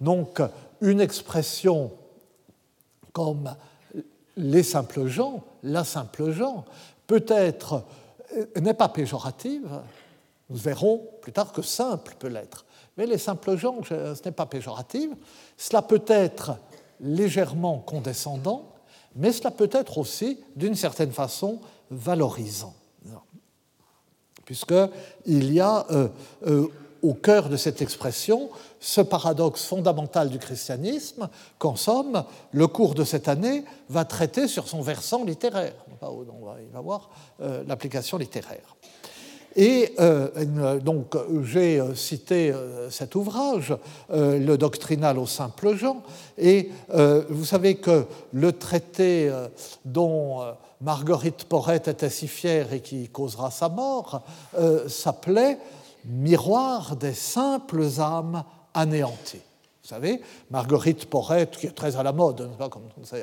Donc, 0.00 0.40
une 0.80 1.00
expression 1.00 1.92
comme 3.12 3.54
les 4.36 4.62
simples 4.62 5.06
gens, 5.06 5.44
la 5.62 5.84
simple 5.84 6.30
gens, 6.30 6.64
peut-être 7.06 7.84
n'est 8.60 8.74
pas 8.74 8.88
péjorative. 8.88 9.68
Nous 10.48 10.56
verrons 10.56 11.06
plus 11.20 11.32
tard 11.32 11.52
que 11.52 11.62
simple 11.62 12.16
peut 12.18 12.28
l'être. 12.28 12.64
Mais 12.96 13.06
les 13.06 13.18
simples 13.18 13.56
gens, 13.56 13.76
ce 13.84 14.24
n'est 14.24 14.32
pas 14.32 14.46
péjoratif, 14.46 15.10
cela 15.56 15.82
peut 15.82 16.04
être 16.06 16.56
légèrement 17.00 17.78
condescendant, 17.78 18.72
mais 19.16 19.32
cela 19.32 19.50
peut 19.50 19.70
être 19.72 19.98
aussi, 19.98 20.38
d'une 20.56 20.74
certaine 20.74 21.12
façon, 21.12 21.60
valorisant. 21.90 22.74
Puisqu'il 24.44 25.52
y 25.52 25.60
a 25.60 25.86
euh, 25.90 26.08
euh, 26.46 26.66
au 27.02 27.14
cœur 27.14 27.48
de 27.48 27.56
cette 27.56 27.82
expression 27.82 28.50
ce 28.80 29.00
paradoxe 29.00 29.64
fondamental 29.64 30.28
du 30.28 30.38
christianisme 30.38 31.28
qu'en 31.58 31.76
somme, 31.76 32.24
le 32.50 32.66
cours 32.66 32.94
de 32.94 33.04
cette 33.04 33.28
année 33.28 33.64
va 33.88 34.04
traiter 34.04 34.48
sur 34.48 34.68
son 34.68 34.82
versant 34.82 35.24
littéraire. 35.24 35.74
Il 36.02 36.72
va 36.72 36.80
voir 36.80 37.10
euh, 37.40 37.62
l'application 37.66 38.18
littéraire. 38.18 38.76
Et 39.56 39.94
euh, 39.98 40.78
donc 40.80 41.16
j'ai 41.42 41.80
euh, 41.80 41.94
cité 41.94 42.52
euh, 42.52 42.88
cet 42.90 43.14
ouvrage, 43.14 43.76
Le 44.10 44.56
doctrinal 44.56 45.18
aux 45.18 45.26
simples 45.26 45.74
gens, 45.74 46.02
et 46.38 46.70
vous 47.28 47.44
savez 47.44 47.76
que 47.76 48.06
le 48.32 48.52
traité 48.52 49.30
dont 49.84 50.40
Marguerite 50.80 51.44
Porrette 51.44 51.88
était 51.88 52.10
si 52.10 52.28
fière 52.28 52.72
et 52.72 52.80
qui 52.80 53.08
causera 53.08 53.50
sa 53.50 53.68
mort 53.68 54.22
s'appelait 54.88 55.58
Miroir 56.04 56.96
des 56.96 57.12
simples 57.12 57.86
âmes 57.98 58.42
anéanties. 58.74 59.42
Vous 59.82 59.88
savez, 59.88 60.20
Marguerite 60.50 61.06
Porrette, 61.06 61.56
qui 61.56 61.66
est 61.66 61.74
très 61.74 61.96
à 61.96 62.02
la 62.02 62.12
mode, 62.12 62.48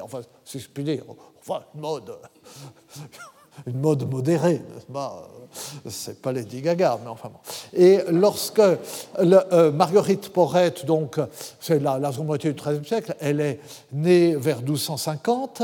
enfin, 0.02 0.22
si 0.46 0.60
je 0.60 0.70
puis 0.70 0.84
dire, 0.84 1.04
enfin, 1.42 1.64
mode 1.76 2.18
une 3.66 3.80
mode 3.80 4.10
modérée, 4.10 4.62
n'est-ce 4.74 4.86
pas 4.92 5.28
C'est 5.88 6.22
pas 6.22 6.32
Lady 6.32 6.62
Gaga, 6.62 7.00
mais 7.04 7.10
enfin 7.10 7.30
bon. 7.30 7.40
Et 7.74 8.00
lorsque 8.10 8.60
euh, 8.60 9.72
Marguerite 9.72 10.30
Porrette, 10.30 10.86
donc, 10.86 11.20
c'est 11.60 11.80
la, 11.80 12.00
la, 12.00 12.12
seconde 12.12 12.28
moitié 12.28 12.54
du 12.54 12.62
XIIIe 12.62 12.86
siècle, 12.86 13.16
elle 13.20 13.42
est 13.42 13.60
née 13.92 14.36
vers 14.36 14.62
1250 14.62 15.64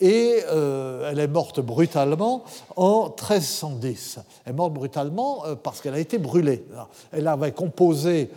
et 0.00 0.42
euh, 0.48 1.10
elle 1.10 1.18
est 1.18 1.28
morte 1.28 1.60
brutalement 1.60 2.44
en 2.76 3.06
1310. 3.06 4.20
Elle 4.44 4.52
est 4.52 4.56
morte 4.56 4.72
brutalement 4.72 5.44
euh, 5.44 5.54
parce 5.54 5.80
qu'elle 5.80 5.94
a 5.94 5.98
été 5.98 6.18
brûlée. 6.18 6.64
Elle 7.12 7.26
avait 7.26 7.52
composé 7.52 8.30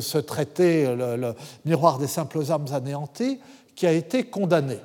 ce 0.00 0.18
traité, 0.18 0.94
le, 0.94 1.16
le 1.16 1.34
Miroir 1.64 1.98
des 1.98 2.06
simples 2.06 2.42
âmes 2.50 2.66
anéanties, 2.72 3.40
qui 3.74 3.86
a 3.86 3.92
été 3.92 4.24
condamné 4.24 4.78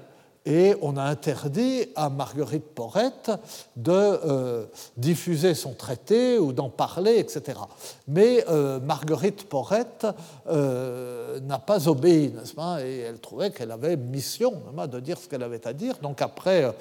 et 0.45 0.75
on 0.81 0.95
a 0.95 1.03
interdit 1.03 1.87
à 1.95 2.09
Marguerite 2.09 2.75
Porrette 2.75 3.31
de 3.75 3.91
euh, 3.91 4.65
diffuser 4.95 5.55
son 5.55 5.73
traité 5.73 6.37
ou 6.37 6.53
d'en 6.53 6.69
parler, 6.69 7.17
etc. 7.17 7.59
Mais 8.07 8.45
euh, 8.47 8.79
Marguerite 8.79 9.49
Porrette 9.49 10.05
euh, 10.47 11.39
n'a 11.41 11.57
pas 11.57 11.87
obéi, 11.87 12.31
n'est-ce 12.31 12.53
pas? 12.53 12.85
Et 12.85 12.99
elle 12.99 13.19
trouvait 13.19 13.49
qu'elle 13.49 13.71
avait 13.71 13.97
mission 13.97 14.53
de 14.87 14.99
dire 14.99 15.17
ce 15.17 15.27
qu'elle 15.27 15.43
avait 15.43 15.65
à 15.67 15.73
dire. 15.73 15.95
Donc 16.01 16.21
après 16.21 16.71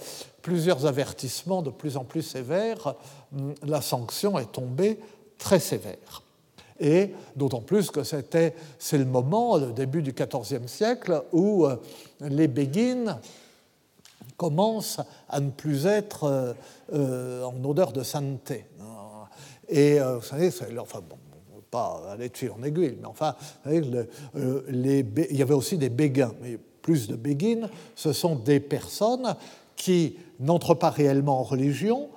plusieurs 0.42 0.84
avertissements 0.84 1.62
de 1.62 1.70
plus 1.70 1.96
en 1.96 2.04
plus 2.04 2.22
sévères, 2.22 2.94
hum, 3.34 3.54
la 3.66 3.80
sanction 3.80 4.38
est 4.38 4.52
tombée 4.52 5.00
très 5.38 5.58
sévère. 5.58 6.22
Et 6.80 7.14
d'autant 7.36 7.60
plus 7.60 7.90
que 7.90 8.02
c'était, 8.02 8.54
c'est 8.78 8.98
le 8.98 9.04
moment, 9.04 9.56
le 9.56 9.72
début 9.72 10.02
du 10.02 10.12
XIVe 10.12 10.66
siècle, 10.66 11.22
où 11.32 11.66
les 12.20 12.48
béguines 12.48 13.16
commence 14.36 15.00
à 15.28 15.40
ne 15.40 15.50
plus 15.50 15.86
être 15.86 16.24
euh, 16.24 16.52
euh, 16.92 17.44
en 17.44 17.62
odeur 17.64 17.92
de 17.92 18.02
sainteté. 18.02 18.66
Et 19.68 20.00
euh, 20.00 20.16
vous 20.16 20.22
savez, 20.22 20.50
enfin, 20.78 21.00
bon, 21.08 21.16
pas 21.70 22.02
aller 22.12 22.28
de 22.28 22.36
fil 22.36 22.50
en 22.50 22.62
aiguille, 22.62 22.98
mais 23.00 23.06
enfin, 23.06 23.34
les, 23.64 25.06
il 25.30 25.36
y 25.36 25.42
avait 25.42 25.54
aussi 25.54 25.78
des 25.78 25.88
béguins, 25.88 26.34
mais 26.42 26.58
plus 26.82 27.08
de 27.08 27.16
béguines, 27.16 27.68
ce 27.96 28.12
sont 28.12 28.36
des 28.36 28.60
personnes 28.60 29.34
qui 29.74 30.16
n'entrent 30.38 30.74
pas 30.74 30.90
réellement 30.90 31.40
en 31.40 31.42
religion, 31.42 32.10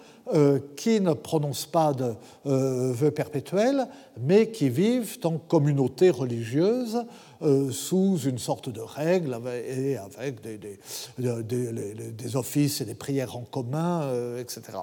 qui 0.75 1.01
ne 1.01 1.13
prononcent 1.13 1.65
pas 1.65 1.93
de 1.93 2.13
vœux 2.45 3.11
perpétuels, 3.11 3.87
mais 4.19 4.51
qui 4.51 4.69
vivent 4.69 5.17
en 5.23 5.37
communauté 5.37 6.09
religieuse 6.09 7.05
euh, 7.43 7.69
sous 7.69 8.17
une 8.25 8.39
sorte 8.39 8.69
de 8.69 8.81
règle 8.81 9.37
et 9.67 9.95
avec 9.95 10.41
des, 10.41 10.57
des, 10.57 10.79
des, 12.11 12.35
offices 12.35 12.81
et 12.81 12.85
des 12.85 12.95
prières 12.95 13.37
en 13.37 13.43
commun, 13.43 14.01
euh, 14.05 14.41
etc. 14.41 14.79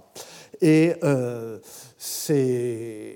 Et, 0.60 0.92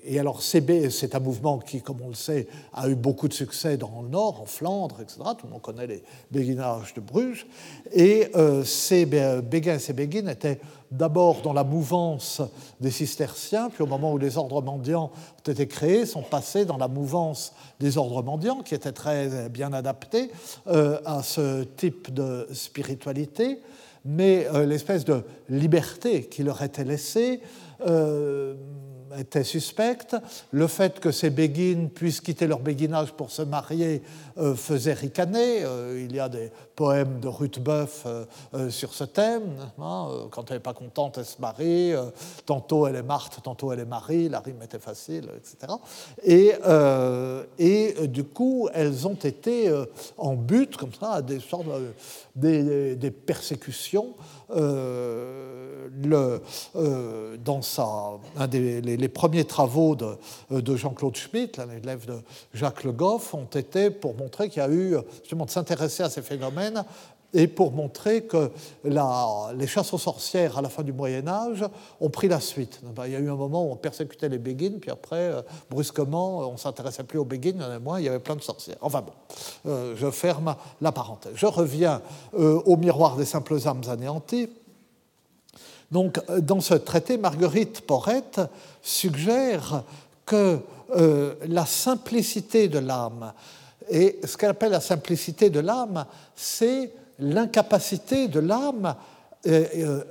et 0.05 0.19
alors 0.19 0.43
c'est 0.43 1.15
un 1.15 1.21
mouvement 1.21 1.61
qui, 1.61 1.83
comme 1.83 2.01
on 2.03 2.09
le 2.09 2.15
sait, 2.15 2.49
a 2.73 2.89
eu 2.89 2.97
beaucoup 2.97 3.29
de 3.29 3.33
succès 3.33 3.77
dans 3.77 4.03
le 4.03 4.09
Nord, 4.09 4.41
en 4.41 4.47
Flandre, 4.47 4.97
etc. 5.01 5.21
Tout 5.39 5.47
le 5.47 5.53
monde 5.53 5.63
connaît 5.63 5.87
les 5.87 6.03
béguinages 6.33 6.95
de 6.95 7.01
Bruges. 7.01 7.47
Et 7.93 8.33
ces 8.65 9.07
Béguins 9.07 9.77
et 9.77 9.79
ces 9.79 9.93
Béguines 9.93 10.29
étaient 10.29 10.59
d'abord 10.91 11.43
dans 11.43 11.53
la 11.53 11.65
mouvance 11.65 12.41
des 12.81 12.91
cisterciens, 12.91 13.71
puis 13.71 13.83
au 13.83 13.87
moment 13.87 14.13
où 14.13 14.19
les 14.19 14.39
ordres 14.39 14.63
mendiants 14.63 15.11
ont 15.13 15.51
été 15.51 15.67
créés, 15.67 16.07
sont 16.07 16.23
passés 16.23 16.65
dans 16.65 16.77
la 16.77 16.89
mouvance 16.89 17.53
des 17.81 17.99
ordres 17.99 18.23
mendiants, 18.23 18.63
qui 18.63 18.75
étaient 18.75 18.93
très 18.93 19.49
bien 19.49 19.73
adaptés 19.73 20.31
euh, 20.67 20.99
à 21.05 21.23
ce 21.23 21.65
type 21.65 22.13
de 22.13 22.49
spiritualité, 22.53 23.61
mais 24.05 24.47
euh, 24.55 24.65
l'espèce 24.65 25.05
de 25.05 25.23
liberté 25.49 26.25
qui 26.25 26.43
leur 26.43 26.63
était 26.63 26.85
laissée 26.85 27.41
euh, 27.87 28.55
était 29.19 29.45
suspecte. 29.45 30.17
Le 30.51 30.67
fait 30.67 31.01
que 31.01 31.11
ces 31.11 31.31
béguines 31.31 31.91
puissent 31.91 32.21
quitter 32.21 32.47
leur 32.47 32.61
béguinage 32.61 33.13
pour 33.13 33.31
se 33.31 33.43
marier 33.43 34.03
euh, 34.39 34.55
faisait 34.55 34.93
ricaner. 34.93 35.65
Euh, 35.65 36.05
il 36.05 36.15
y 36.15 36.21
a 36.21 36.29
des 36.29 36.51
poèmes 36.77 37.21
de 37.21 37.29
Ruth 37.29 37.59
euh, 37.67 38.71
sur 38.71 38.95
ce 38.95 39.05
thème. 39.05 39.57
Quand 39.77 40.51
elle 40.51 40.57
n'est 40.57 40.63
pas 40.63 40.75
contente, 40.75 41.19
elle 41.19 41.25
se 41.25 41.41
marie. 41.41 41.93
tantôt 42.47 42.87
elle 42.87 42.97
est 42.97 43.03
Marthe, 43.03 43.41
tantôt 43.43 43.73
elle 43.73 43.81
est 43.81 43.85
Marie. 43.85 44.29
La 44.29 44.41
rime 44.41 44.63
était 44.63 44.79
facile, 44.79 45.29
etc. 45.37 45.73
Et, 47.59 48.07
du 48.07 48.25
coup, 48.25 48.69
elles 48.73 49.07
ont 49.07 49.15
été 49.15 49.73
en 50.17 50.35
but, 50.35 50.77
comme 50.77 50.93
ça, 50.93 51.15
à 51.15 51.23
des 51.23 51.41
sortes 51.41 51.67
des 52.37 53.11
persécutions. 53.11 54.15
Le, 54.51 56.41
dans 57.45 57.63
sa, 57.63 58.19
un 58.37 58.47
des 58.47 58.81
les, 58.81 59.09
premiers 59.09 59.45
travaux 59.45 59.97
de, 59.97 60.17
de 60.51 60.77
Jean-Claude 60.77 61.17
Schmitt, 61.17 61.61
l'élève 61.71 62.07
de 62.07 62.21
Jacques 62.55 62.85
Le 62.85 62.93
Goff, 62.93 63.35
ont 63.35 63.45
été 63.45 63.91
pour 63.91 64.15
montrer 64.15 64.49
qu'il 64.49 64.63
y 64.63 64.65
a 64.65 64.71
eu, 64.71 64.97
justement, 65.21 65.45
de 65.45 65.51
s'intéresser 65.51 66.03
à 66.03 66.11
ces 66.11 66.23
phénomènes 66.23 66.85
et 67.35 67.47
pour 67.47 67.73
montrer 67.73 68.23
que 68.23 68.51
les 68.85 69.67
chasses 69.67 69.93
aux 69.93 69.99
sorcières 69.99 70.57
à 70.57 70.63
la 70.63 70.69
fin 70.69 70.83
du 70.83 70.93
Moyen 70.93 71.29
Âge 71.29 71.65
ont 72.01 72.09
pris 72.09 72.29
la 72.29 72.41
suite. 72.41 72.81
Il 73.05 73.13
y 73.13 73.17
a 73.17 73.19
eu 73.19 73.31
un 73.31 73.37
moment 73.37 73.67
où 73.67 73.73
on 73.73 73.77
persécutait 73.77 74.29
les 74.29 74.39
béguines, 74.39 74.81
puis 74.81 74.91
après, 74.91 75.17
euh, 75.17 75.43
brusquement, 75.69 76.39
on 76.49 76.57
s'intéressait 76.57 77.05
plus 77.05 77.19
aux 77.19 77.25
béguines, 77.25 77.63
il 77.99 78.05
y 78.05 78.09
avait 78.09 78.19
plein 78.19 78.37
de 78.37 78.43
sorcières. 78.43 78.79
Enfin 78.81 79.03
bon, 79.03 79.13
euh, 79.67 79.95
je 79.97 80.11
ferme 80.11 80.57
la 80.81 80.91
parenthèse. 80.91 81.33
Je 81.35 81.47
reviens 81.47 82.01
euh, 82.39 82.63
au 82.65 82.77
miroir 82.77 83.17
des 83.17 83.27
simples 83.27 83.59
âmes 83.67 83.83
anéanties. 83.89 84.49
Donc, 85.91 86.21
dans 86.41 86.61
ce 86.61 86.75
traité, 86.75 87.17
Marguerite 87.17 87.83
Porrette 87.83 88.41
suggère 88.83 89.85
que 90.27 90.61
la 91.47 91.65
simplicité 91.65 92.69
de 92.69 92.79
l'âme, 92.79 93.33
et 93.91 94.19
ce 94.25 94.37
qu'elle 94.37 94.51
appelle 94.51 94.73
la 94.73 94.81
simplicité 94.81 95.49
de 95.49 95.61
l'âme, 95.61 96.05
c'est 96.35 96.93
l'incapacité 97.19 98.29
de 98.29 98.41
l'âme, 98.41 98.95
euh, 99.47 100.03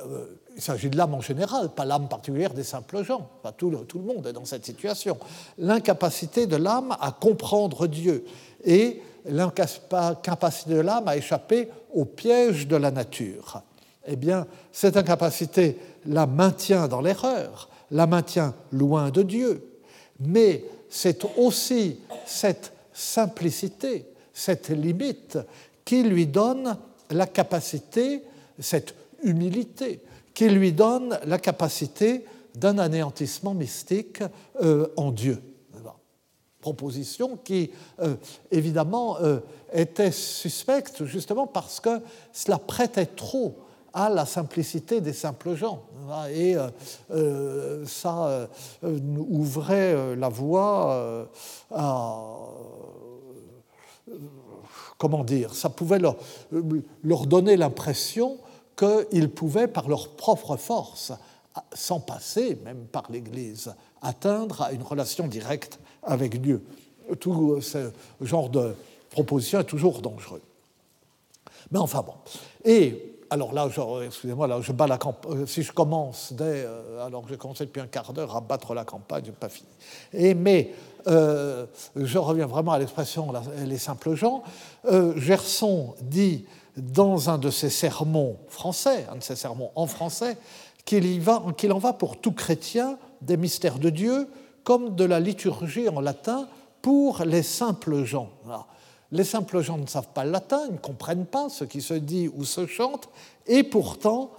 il 0.56 0.62
s'agit 0.62 0.90
de 0.90 0.98
l'âme 0.98 1.14
en 1.14 1.22
général, 1.22 1.70
pas 1.70 1.86
l'âme 1.86 2.08
particulière 2.08 2.54
des 2.54 2.64
simples 2.64 3.04
gens, 3.04 3.30
tout, 3.58 3.70
le, 3.70 3.80
tout, 3.80 4.00
le, 4.00 4.06
monde 4.06 4.28
est 4.28 4.34
dans 4.34 4.46
cette 4.46 4.66
situation, 4.66 5.18
l'incapacité 5.58 6.48
de 6.48 6.56
l'âme 6.56 6.96
à 7.00 7.12
comprendre 7.12 7.88
Dieu 7.88 8.26
et 8.64 9.02
l'incapacité 9.26 10.74
de 10.74 10.80
l'âme 10.80 11.08
à 11.08 11.18
échapper 11.18 11.70
au 11.94 12.06
piège 12.06 12.68
de 12.68 12.76
la 12.76 12.92
nature. 12.92 13.62
Eh 14.08 14.16
bien, 14.16 14.48
cette 14.72 14.98
incapacité 14.98 15.78
la 16.06 16.26
maintient 16.26 16.88
dans 16.88 17.02
l'erreur, 17.02 17.70
la 17.92 18.08
maintient 18.08 18.54
loin 18.72 19.10
de 19.12 19.22
Dieu, 19.22 19.80
mais 20.20 20.64
c'est 20.90 21.26
aussi 21.38 22.00
cette 22.26 22.74
simplicité, 22.94 24.06
cette 24.34 24.70
limite 24.70 25.38
qui 25.86 26.04
lui 26.04 26.26
donne 26.26 26.78
la 27.10 27.28
capacité, 27.28 28.24
cette 28.60 28.96
humilité, 29.24 30.02
qui 30.34 30.50
lui 30.50 30.72
donne 30.72 31.20
la 31.26 31.40
capacité 31.40 32.24
d'un 32.58 32.78
anéantissement 32.80 33.54
mystique 33.54 34.24
euh, 34.62 34.88
en 34.96 35.12
Dieu. 35.12 35.42
Proposition 36.62 37.38
qui, 37.38 37.72
euh, 38.00 38.16
évidemment, 38.52 39.18
euh, 39.20 39.40
était 39.72 40.12
suspecte 40.12 41.06
justement 41.06 41.48
parce 41.48 41.80
que 41.80 42.02
cela 42.34 42.58
prêtait 42.58 43.06
trop 43.06 43.58
à 43.94 44.10
la 44.10 44.26
simplicité 44.26 45.02
des 45.02 45.14
simples 45.14 45.56
gens. 45.56 45.84
Et 46.32 46.56
ça 47.86 48.48
ouvrait 48.84 50.16
la 50.16 50.30
voie 50.30 51.28
à 51.72 52.20
comment 54.98 55.24
dire, 55.24 55.54
ça 55.54 55.70
pouvait 55.70 56.00
leur, 56.00 56.16
donner 57.26 57.58
l'impression 57.58 58.38
qu'ils 58.76 59.30
pouvaient, 59.30 59.68
par 59.68 59.88
leur 59.90 60.10
propre 60.10 60.58
force, 60.58 61.12
sans 61.74 62.00
passer, 62.00 62.58
même 62.64 62.86
par 62.92 63.06
l'Église, 63.10 63.74
atteindre 64.02 64.62
à 64.62 64.72
une 64.72 64.84
relation 64.84 65.28
directe 65.28 65.80
avec 66.04 66.42
Dieu. 66.42 66.64
Tout 67.20 67.60
ce 67.62 67.92
genre 68.22 68.50
de 68.50 68.76
proposition 69.10 69.60
est 69.60 69.66
toujours 69.66 70.02
dangereux. 70.02 70.42
Mais 71.72 71.80
enfin 71.80 72.02
bon. 72.02 72.14
Et 72.64 73.18
alors 73.30 73.54
là, 73.54 73.68
excusez-moi, 74.06 74.48
là, 74.48 74.62
je 74.62 74.72
bats 74.72 74.88
la 74.88 74.98
campagne. 74.98 75.40
Euh, 75.40 75.46
si 75.46 75.64
je 75.64 75.72
commence 75.72 76.34
dès, 76.34 76.64
euh, 76.66 77.06
alors 77.06 77.24
que 77.24 77.30
j'ai 77.30 77.38
commencé 77.38 77.66
depuis 77.66 77.82
un 77.82 77.88
quart 77.88 78.14
d'heure 78.14 78.36
à 78.36 78.42
battre 78.42 78.74
la 78.74 78.86
campagne, 78.86 79.24
je 79.26 79.32
n'ai 79.32 79.36
pas 79.36 79.50
fini. 79.50 79.68
Mais 80.36 80.74
euh, 81.08 81.66
je 81.96 82.18
reviens 82.18 82.48
vraiment 82.48 82.74
à 82.74 82.80
l'expression 82.80 83.32
les 83.66 83.78
simples 83.78 84.16
gens. 84.16 84.44
Gerson 85.16 85.96
dit 86.02 86.46
dans 86.76 87.30
un 87.30 87.38
de 87.38 87.50
ses 87.50 87.70
sermons 87.70 88.38
français, 88.50 89.08
un 89.12 89.16
de 89.16 89.24
ses 89.24 89.36
sermons 89.36 89.72
en 89.76 89.88
français, 89.88 90.38
qu'il 90.86 91.22
qu'il 91.58 91.74
en 91.74 91.80
va 91.80 91.94
pour 91.94 92.18
tout 92.18 92.32
chrétien 92.32 92.98
des 93.22 93.38
mystères 93.38 93.80
de 93.80 93.90
Dieu 93.90 94.28
comme 94.64 94.96
de 94.96 95.04
la 95.04 95.20
liturgie 95.20 95.90
en 95.90 96.02
latin 96.02 96.48
pour 96.82 97.24
les 97.24 97.44
simples 97.44 98.04
gens. 98.04 98.30
Les 99.12 99.24
simples 99.24 99.62
gens 99.62 99.78
ne 99.78 99.88
savent 99.88 100.10
pas 100.14 100.26
le 100.26 100.32
latin, 100.32 100.62
ils 100.68 100.74
ne 100.74 100.78
comprennent 100.78 101.26
pas 101.26 101.50
ce 101.50 101.64
qui 101.64 101.82
se 101.82 101.94
dit 101.94 102.30
ou 102.36 102.44
se 102.44 102.66
chante, 102.66 103.10
et 103.46 103.64
pourtant, 103.64 104.32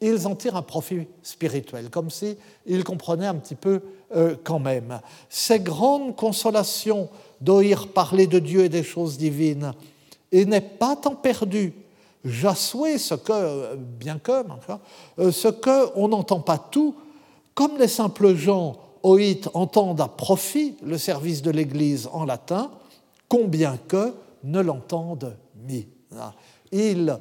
ils 0.00 0.26
en 0.26 0.34
tirent 0.34 0.56
un 0.56 0.62
profit 0.62 1.06
spirituel, 1.22 1.90
comme 1.90 2.10
s'ils 2.10 2.84
comprenaient 2.84 3.26
un 3.26 3.36
petit 3.36 3.54
peu 3.54 3.80
euh, 4.14 4.36
quand 4.44 4.58
même. 4.58 5.00
Ces 5.28 5.60
grandes 5.60 6.14
consolations 6.16 7.08
d'oïr 7.40 7.88
parler 7.88 8.26
de 8.26 8.38
Dieu 8.38 8.64
et 8.64 8.68
des 8.68 8.82
choses 8.82 9.16
divines, 9.16 9.72
et 10.32 10.44
n'est 10.44 10.60
pas 10.60 10.96
tant 10.96 11.14
perdu. 11.14 11.72
J'assouais 12.24 12.98
ce 12.98 13.14
que, 13.14 13.76
bien 13.76 14.18
que, 14.18 14.44
euh, 15.18 15.32
ce 15.32 15.48
que 15.48 15.90
on 15.94 16.08
n'entend 16.08 16.40
pas 16.40 16.58
tout, 16.58 16.94
comme 17.54 17.78
les 17.78 17.88
simples 17.88 18.34
gens 18.34 18.76
oït 19.02 19.48
entendent 19.54 20.00
à 20.00 20.08
profit 20.08 20.76
le 20.82 20.98
service 20.98 21.40
de 21.40 21.50
l'Église 21.50 22.08
en 22.12 22.24
latin, 22.24 22.70
combien 23.28 23.78
que 23.88 24.14
ne 24.44 24.60
l'entendent 24.60 25.36
mis. 25.66 25.86
Ils 26.72 27.18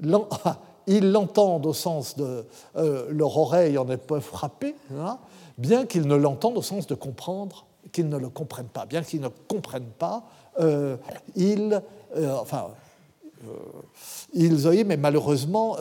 l'entendent 0.98 1.66
au 1.66 1.72
sens 1.72 2.16
de 2.16 2.44
euh, 2.76 3.06
leur 3.10 3.38
oreille 3.38 3.78
en 3.78 3.88
est 3.88 4.20
frappée, 4.20 4.74
hein, 4.98 5.18
bien 5.56 5.86
qu'ils 5.86 6.08
ne 6.08 6.16
l'entendent 6.16 6.58
au 6.58 6.62
sens 6.62 6.88
de 6.88 6.96
comprendre, 6.96 7.66
qu'ils 7.92 8.08
ne 8.08 8.16
le 8.16 8.28
comprennent 8.28 8.66
pas. 8.66 8.86
Bien 8.86 9.02
qu'ils 9.02 9.20
ne 9.20 9.28
comprennent 9.28 9.92
pas, 9.98 10.24
euh, 10.58 10.96
ils, 11.36 11.80
euh, 12.16 12.36
enfin, 12.40 12.68
ils 14.34 14.66
oïent, 14.66 14.84
mais 14.84 14.96
malheureusement, 14.96 15.76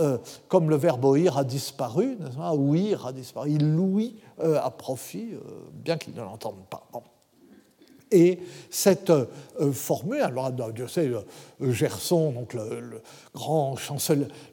comme 0.48 0.70
le 0.70 0.78
verbe 0.78 1.04
oïr 1.04 1.38
a 1.38 1.44
disparu, 1.44 2.18
ouïr 2.54 3.08
a 3.08 3.12
disparu, 3.12 3.52
ils 3.52 3.76
louient 3.76 4.16
à 4.42 4.70
profit, 4.70 5.32
bien 5.74 5.98
qu'ils 5.98 6.14
ne 6.14 6.22
l'entendent 6.22 6.66
pas. 6.70 6.88
Et 8.12 8.40
cette 8.72 9.12
euh, 9.12 9.72
formule, 9.72 10.22
alors 10.22 10.52
Dieu 10.74 10.88
sait, 10.88 11.12
Gerson, 11.62 12.32
donc 12.32 12.54
le, 12.54 13.02
grand 13.34 13.76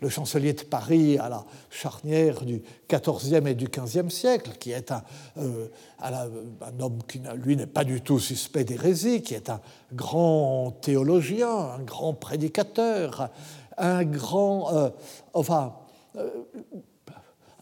le 0.00 0.08
chancelier 0.08 0.52
de 0.52 0.62
Paris 0.62 1.16
à 1.18 1.28
la 1.28 1.44
charnière 1.70 2.44
du 2.44 2.62
XIVe 2.90 3.46
et 3.46 3.54
du 3.54 3.68
XVe 3.68 4.10
siècle, 4.10 4.52
qui 4.58 4.72
est 4.72 4.92
un, 4.92 5.02
euh, 5.38 5.68
homme 6.80 6.98
qui, 7.08 7.20
lui, 7.36 7.56
n'est 7.56 7.66
pas 7.66 7.84
du 7.84 8.02
tout 8.02 8.18
suspect 8.18 8.64
d'hérésie, 8.64 9.22
qui 9.22 9.34
est 9.34 9.48
un 9.48 9.60
grand 9.92 10.72
théologien, 10.82 11.48
un 11.48 11.82
grand 11.82 12.12
prédicateur, 12.12 13.30
un 13.78 14.04
grand, 14.04 14.74
euh, 14.74 14.90
enfin, 15.32 15.74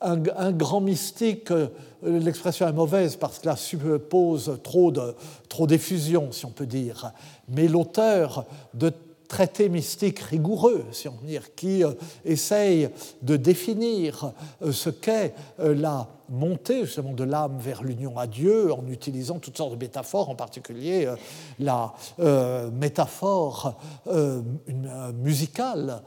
un, 0.05 0.53
grand 0.53 0.81
mystique, 0.81 1.51
euh, 1.51 1.69
l'expression 2.05 2.69
est 2.69 2.73
mauvaise 2.73 3.17
parce 3.17 3.39
que 3.39 3.55
suppose 3.57 4.59
trop 4.63 4.91
de 4.91 5.15
trop 5.49 5.67
d'effusion, 5.67 6.33
si 6.33 6.47
on 6.47 6.51
peut 6.51 6.67
dire, 6.67 7.13
mais 7.49 7.69
l'auteur 7.69 8.47
de 8.75 8.93
traités 9.29 9.69
mystiques 9.69 10.21
rigoureux, 10.21 10.85
si 10.93 11.09
on 11.09 11.13
peut 11.13 11.27
dire, 11.27 11.55
qui 11.55 11.83
euh, 11.83 11.93
essaye 12.25 12.89
de 13.23 13.37
définir 13.37 14.33
euh, 14.63 14.71
ce 14.71 14.91
qu'est 14.91 15.35
la 15.59 16.09
montée 16.29 16.85
justement 16.85 17.13
de 17.13 17.25
l'âme 17.25 17.59
vers 17.59 17.83
l'union 17.83 18.19
à 18.19 18.27
Dieu 18.27 18.73
en 18.73 18.87
utilisant 18.89 19.39
toutes 19.39 19.57
sortes 19.57 19.73
de 19.73 19.77
métaphores, 19.77 20.31
en 20.31 20.35
particulier 20.35 21.07
euh, 21.07 21.17
la 21.59 21.93
euh, 22.21 22.71
métaphore 22.71 23.79
musicale 25.15 26.03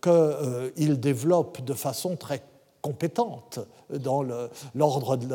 qu'il 0.00 1.00
développe 1.00 1.64
de 1.64 1.74
façon 1.74 2.16
très 2.16 2.42
compétente 2.80 3.60
dans 3.98 4.22
l'ordre 4.74 5.16
de, 5.16 5.28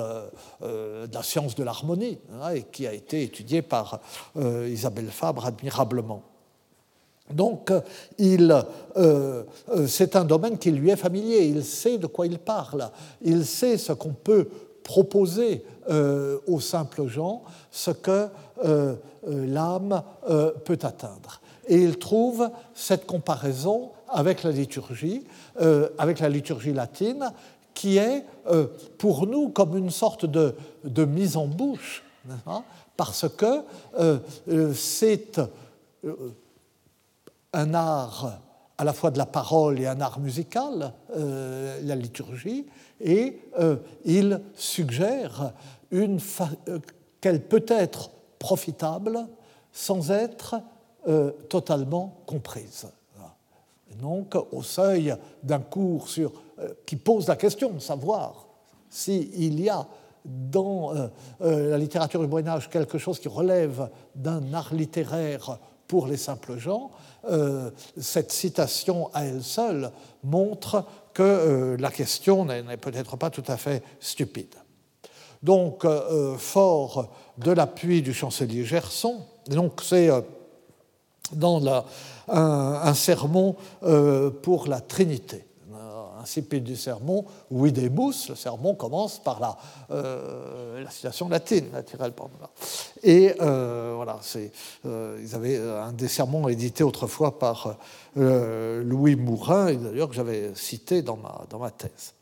la 1.13 1.23
science 1.23 1.55
de 1.55 1.63
l'harmonie 1.63 2.19
hein, 2.41 2.49
et 2.51 2.63
qui 2.63 2.87
a 2.87 2.93
été 2.93 3.23
étudiée 3.23 3.61
par 3.61 3.99
Isabelle 4.35 5.09
Fabre 5.09 5.45
admirablement. 5.45 6.23
Donc, 7.31 7.71
euh, 7.71 7.81
euh, 8.97 9.43
c'est 9.87 10.15
un 10.15 10.23
domaine 10.23 10.57
qui 10.57 10.71
lui 10.71 10.89
est 10.89 10.95
familier, 10.95 11.45
il 11.45 11.63
sait 11.63 11.97
de 11.97 12.07
quoi 12.07 12.25
il 12.25 12.39
parle, 12.39 12.89
il 13.21 13.45
sait 13.45 13.77
ce 13.77 13.93
qu'on 13.93 14.13
peut 14.13 14.47
proposer 14.83 15.65
euh, 15.89 16.39
aux 16.47 16.61
simples 16.61 17.07
gens, 17.07 17.43
ce 17.71 17.91
que 17.91 18.27
l'âme 19.27 20.01
peut 20.65 20.79
atteindre. 20.81 21.41
Et 21.67 21.77
il 21.77 21.99
trouve 21.99 22.49
cette 22.73 23.05
comparaison 23.05 23.91
avec 24.09 24.41
la 24.41 24.51
liturgie, 24.51 25.25
avec 25.99 26.19
la 26.19 26.29
liturgie 26.29 26.73
latine, 26.73 27.31
qui 27.77 27.97
est 27.97 28.25
pour 28.97 29.27
nous 29.27 29.49
comme 29.49 29.77
une 29.77 29.91
sorte 29.91 30.25
de, 30.25 30.55
de 30.83 31.05
mise 31.05 31.37
en 31.37 31.45
bouche, 31.45 32.03
parce 32.95 33.27
que 33.29 33.63
c'est 34.73 35.39
un 37.53 37.73
art 37.75 38.39
à 38.77 38.83
la 38.83 38.93
fois 38.93 39.11
de 39.11 39.17
la 39.17 39.25
parole 39.25 39.79
et 39.79 39.87
un 39.87 39.99
art 40.01 40.19
musical, 40.19 40.93
euh, 41.15 41.79
la 41.83 41.95
liturgie, 41.95 42.65
et 43.01 43.39
euh, 43.59 43.77
il 44.05 44.41
suggère 44.55 45.53
euh, 45.93 46.17
qu'elle 47.19 47.41
peut 47.41 47.65
être 47.67 48.11
profitable 48.39 49.27
sans 49.71 50.11
être 50.11 50.61
totalement 51.47 52.17
comprise. 52.25 52.85
donc, 54.01 54.35
au 54.51 54.61
seuil 54.61 55.15
d'un 55.41 55.61
cours 55.61 56.09
sur, 56.09 56.33
qui 56.85 56.95
pose 56.95 57.27
la 57.27 57.35
question 57.35 57.71
de 57.71 57.79
savoir 57.79 58.47
s'il 58.89 59.59
y 59.59 59.69
a 59.69 59.87
dans 60.25 60.91
la 61.39 61.77
littérature 61.77 62.19
du 62.19 62.27
Moyen 62.27 62.47
Âge 62.47 62.69
quelque 62.69 62.97
chose 62.97 63.19
qui 63.19 63.27
relève 63.27 63.89
d'un 64.15 64.53
art 64.53 64.73
littéraire 64.73 65.59
pour 65.87 66.07
les 66.07 66.17
simples 66.17 66.57
gens, 66.57 66.91
euh, 67.29 67.71
cette 67.99 68.31
citation 68.31 69.09
à 69.13 69.25
elle 69.25 69.43
seule 69.43 69.91
montre 70.23 70.83
que 71.13 71.23
euh, 71.23 71.77
la 71.77 71.91
question 71.91 72.45
n'est 72.45 72.77
peut-être 72.77 73.17
pas 73.17 73.29
tout 73.29 73.43
à 73.47 73.57
fait 73.57 73.83
stupide. 73.99 74.55
Donc, 75.41 75.85
euh, 75.85 76.37
fort 76.37 77.13
de 77.37 77.51
l'appui 77.51 78.01
du 78.01 78.13
chancelier 78.13 78.65
Gerson, 78.65 79.21
donc 79.47 79.81
c'est 79.83 80.09
dans 81.31 81.85
un, 82.27 82.93
sermon 82.93 83.55
pour 84.41 84.67
la 84.67 84.81
Trinité 84.81 85.46
incipit 86.21 86.61
du 86.61 86.75
sermon, 86.75 87.25
Videmus, 87.51 88.29
le 88.29 88.35
sermon 88.35 88.75
commence 88.75 89.19
par 89.19 89.39
la, 89.39 89.57
euh, 89.91 90.83
citation 90.89 91.29
latine, 91.29 91.65
naturellement. 91.71 92.29
Et 93.03 93.33
euh, 93.41 93.93
voilà, 93.95 94.17
c'est, 94.21 94.51
euh, 94.85 95.19
ils 95.21 95.35
avaient 95.35 95.57
un 95.57 95.91
des 95.91 96.07
sermons 96.07 96.47
édité 96.47 96.83
autrefois 96.83 97.37
par 97.37 97.77
Louis 98.15 99.15
Mourin, 99.15 99.73
d'ailleurs 99.73 100.09
que 100.09 100.15
j'avais 100.15 100.51
cité 100.55 101.01
dans 101.01 101.17
ma, 101.17 101.45
dans 101.49 101.59
ma 101.59 101.71
thèse. 101.71 102.13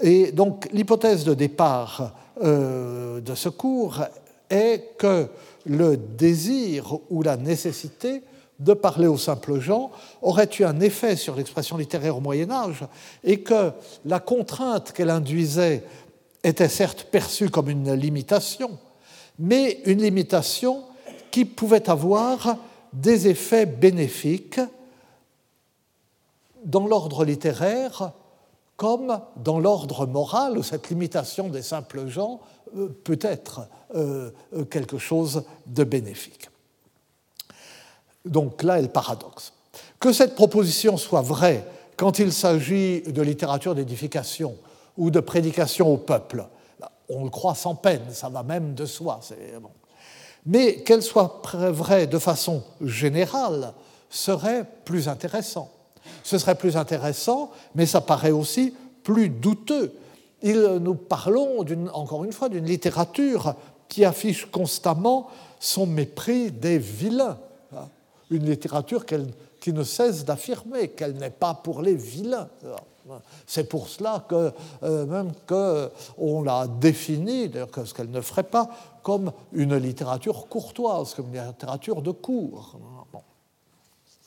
Et 0.00 0.32
donc 0.32 0.68
l'hypothèse 0.72 1.24
de 1.24 1.34
départ 1.34 2.12
de 2.40 3.34
ce 3.34 3.48
cours 3.48 4.02
est 4.48 4.96
que 4.96 5.28
le 5.66 5.96
désir 5.96 6.98
ou 7.10 7.22
la 7.22 7.36
nécessité 7.36 8.22
de 8.60 8.74
parler 8.74 9.06
aux 9.06 9.18
simples 9.18 9.58
gens 9.58 9.90
aurait 10.22 10.50
eu 10.58 10.64
un 10.64 10.80
effet 10.80 11.16
sur 11.16 11.34
l'expression 11.34 11.76
littéraire 11.76 12.18
au 12.18 12.20
Moyen 12.20 12.50
Âge 12.50 12.84
et 13.24 13.40
que 13.40 13.72
la 14.04 14.20
contrainte 14.20 14.92
qu'elle 14.92 15.10
induisait 15.10 15.82
était 16.44 16.68
certes 16.68 17.08
perçue 17.10 17.50
comme 17.50 17.70
une 17.70 17.92
limitation, 17.94 18.78
mais 19.38 19.80
une 19.86 20.02
limitation 20.02 20.84
qui 21.30 21.44
pouvait 21.44 21.88
avoir 21.88 22.56
des 22.92 23.28
effets 23.28 23.66
bénéfiques 23.66 24.60
dans 26.64 26.86
l'ordre 26.86 27.24
littéraire 27.24 28.12
comme 28.76 29.20
dans 29.36 29.60
l'ordre 29.60 30.06
moral, 30.06 30.56
où 30.56 30.62
cette 30.62 30.88
limitation 30.88 31.48
des 31.48 31.60
simples 31.60 32.06
gens 32.06 32.40
euh, 32.76 32.88
peut 33.04 33.18
être 33.20 33.68
euh, 33.94 34.30
quelque 34.70 34.96
chose 34.96 35.44
de 35.66 35.84
bénéfique. 35.84 36.48
Donc 38.24 38.62
là 38.62 38.78
est 38.78 38.82
le 38.82 38.88
paradoxe. 38.88 39.52
Que 39.98 40.12
cette 40.12 40.34
proposition 40.34 40.96
soit 40.96 41.22
vraie 41.22 41.66
quand 42.00 42.18
il 42.18 42.32
s'agit 42.32 43.02
de 43.02 43.20
littérature 43.20 43.74
d'édification 43.74 44.56
ou 44.96 45.10
de 45.10 45.20
prédication 45.20 45.92
au 45.92 45.98
peuple, 45.98 46.46
on 47.10 47.24
le 47.24 47.30
croit 47.30 47.54
sans 47.54 47.74
peine, 47.74 48.00
ça 48.10 48.30
va 48.30 48.42
même 48.42 48.72
de 48.72 48.86
soi. 48.86 49.20
Mais 50.46 50.76
qu'elle 50.76 51.02
soit 51.02 51.42
vraie 51.44 52.06
de 52.06 52.18
façon 52.18 52.62
générale 52.80 53.74
serait 54.08 54.64
plus 54.86 55.08
intéressant. 55.08 55.70
Ce 56.24 56.38
serait 56.38 56.54
plus 56.54 56.78
intéressant, 56.78 57.50
mais 57.74 57.84
ça 57.84 58.00
paraît 58.00 58.30
aussi 58.30 58.74
plus 59.02 59.28
douteux. 59.28 59.92
nous 60.42 60.94
parlons, 60.94 61.62
encore 61.92 62.24
une 62.24 62.32
fois, 62.32 62.48
d'une 62.48 62.64
littérature 62.64 63.54
qui 63.88 64.06
affiche 64.06 64.46
constamment 64.46 65.28
son 65.58 65.84
mépris 65.84 66.50
des 66.50 66.78
vilains 66.78 67.38
une 68.30 68.46
littérature 68.46 69.04
qui 69.04 69.72
ne 69.72 69.82
cesse 69.82 70.24
d'affirmer 70.24 70.88
qu'elle 70.88 71.14
n'est 71.14 71.30
pas 71.30 71.54
pour 71.54 71.82
les 71.82 71.94
vilains. 71.94 72.48
C'est 73.46 73.64
pour 73.64 73.88
cela 73.88 74.24
que 74.28 74.52
euh, 74.82 75.06
même 75.06 75.32
qu'on 75.46 76.42
l'a 76.42 76.66
définie, 76.66 77.48
d'ailleurs 77.48 77.68
ce 77.84 77.92
qu'elle 77.92 78.10
ne 78.10 78.20
ferait 78.20 78.44
pas, 78.44 78.68
comme 79.02 79.32
une 79.52 79.76
littérature 79.76 80.46
courtoise, 80.48 81.14
comme 81.14 81.34
une 81.34 81.44
littérature 81.44 82.02
de 82.02 82.12
cours. 82.12 82.78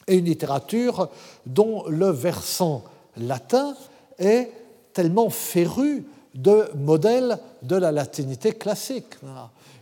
Et 0.07 0.17
une 0.17 0.25
littérature 0.25 1.09
dont 1.45 1.85
le 1.87 2.09
versant 2.09 2.83
latin 3.15 3.73
est 4.19 4.51
tellement 4.91 5.29
féru 5.29 6.05
de 6.35 6.69
modèles 6.75 7.39
de 7.61 7.75
la 7.75 7.91
latinité 7.91 8.53
classique 8.53 9.15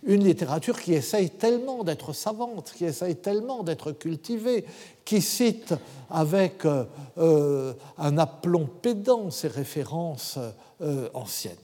une 0.03 0.23
littérature 0.23 0.79
qui 0.79 0.93
essaye 0.93 1.29
tellement 1.29 1.83
d'être 1.83 2.13
savante, 2.13 2.73
qui 2.75 2.85
essaye 2.85 3.15
tellement 3.15 3.63
d'être 3.63 3.91
cultivée, 3.91 4.65
qui 5.05 5.21
cite 5.21 5.73
avec 6.09 6.65
euh, 6.65 6.85
euh, 7.17 7.73
un 7.97 8.17
aplomb 8.17 8.67
pédant 8.81 9.29
ses 9.29 9.47
références 9.47 10.39
euh, 10.81 11.09
anciennes. 11.13 11.55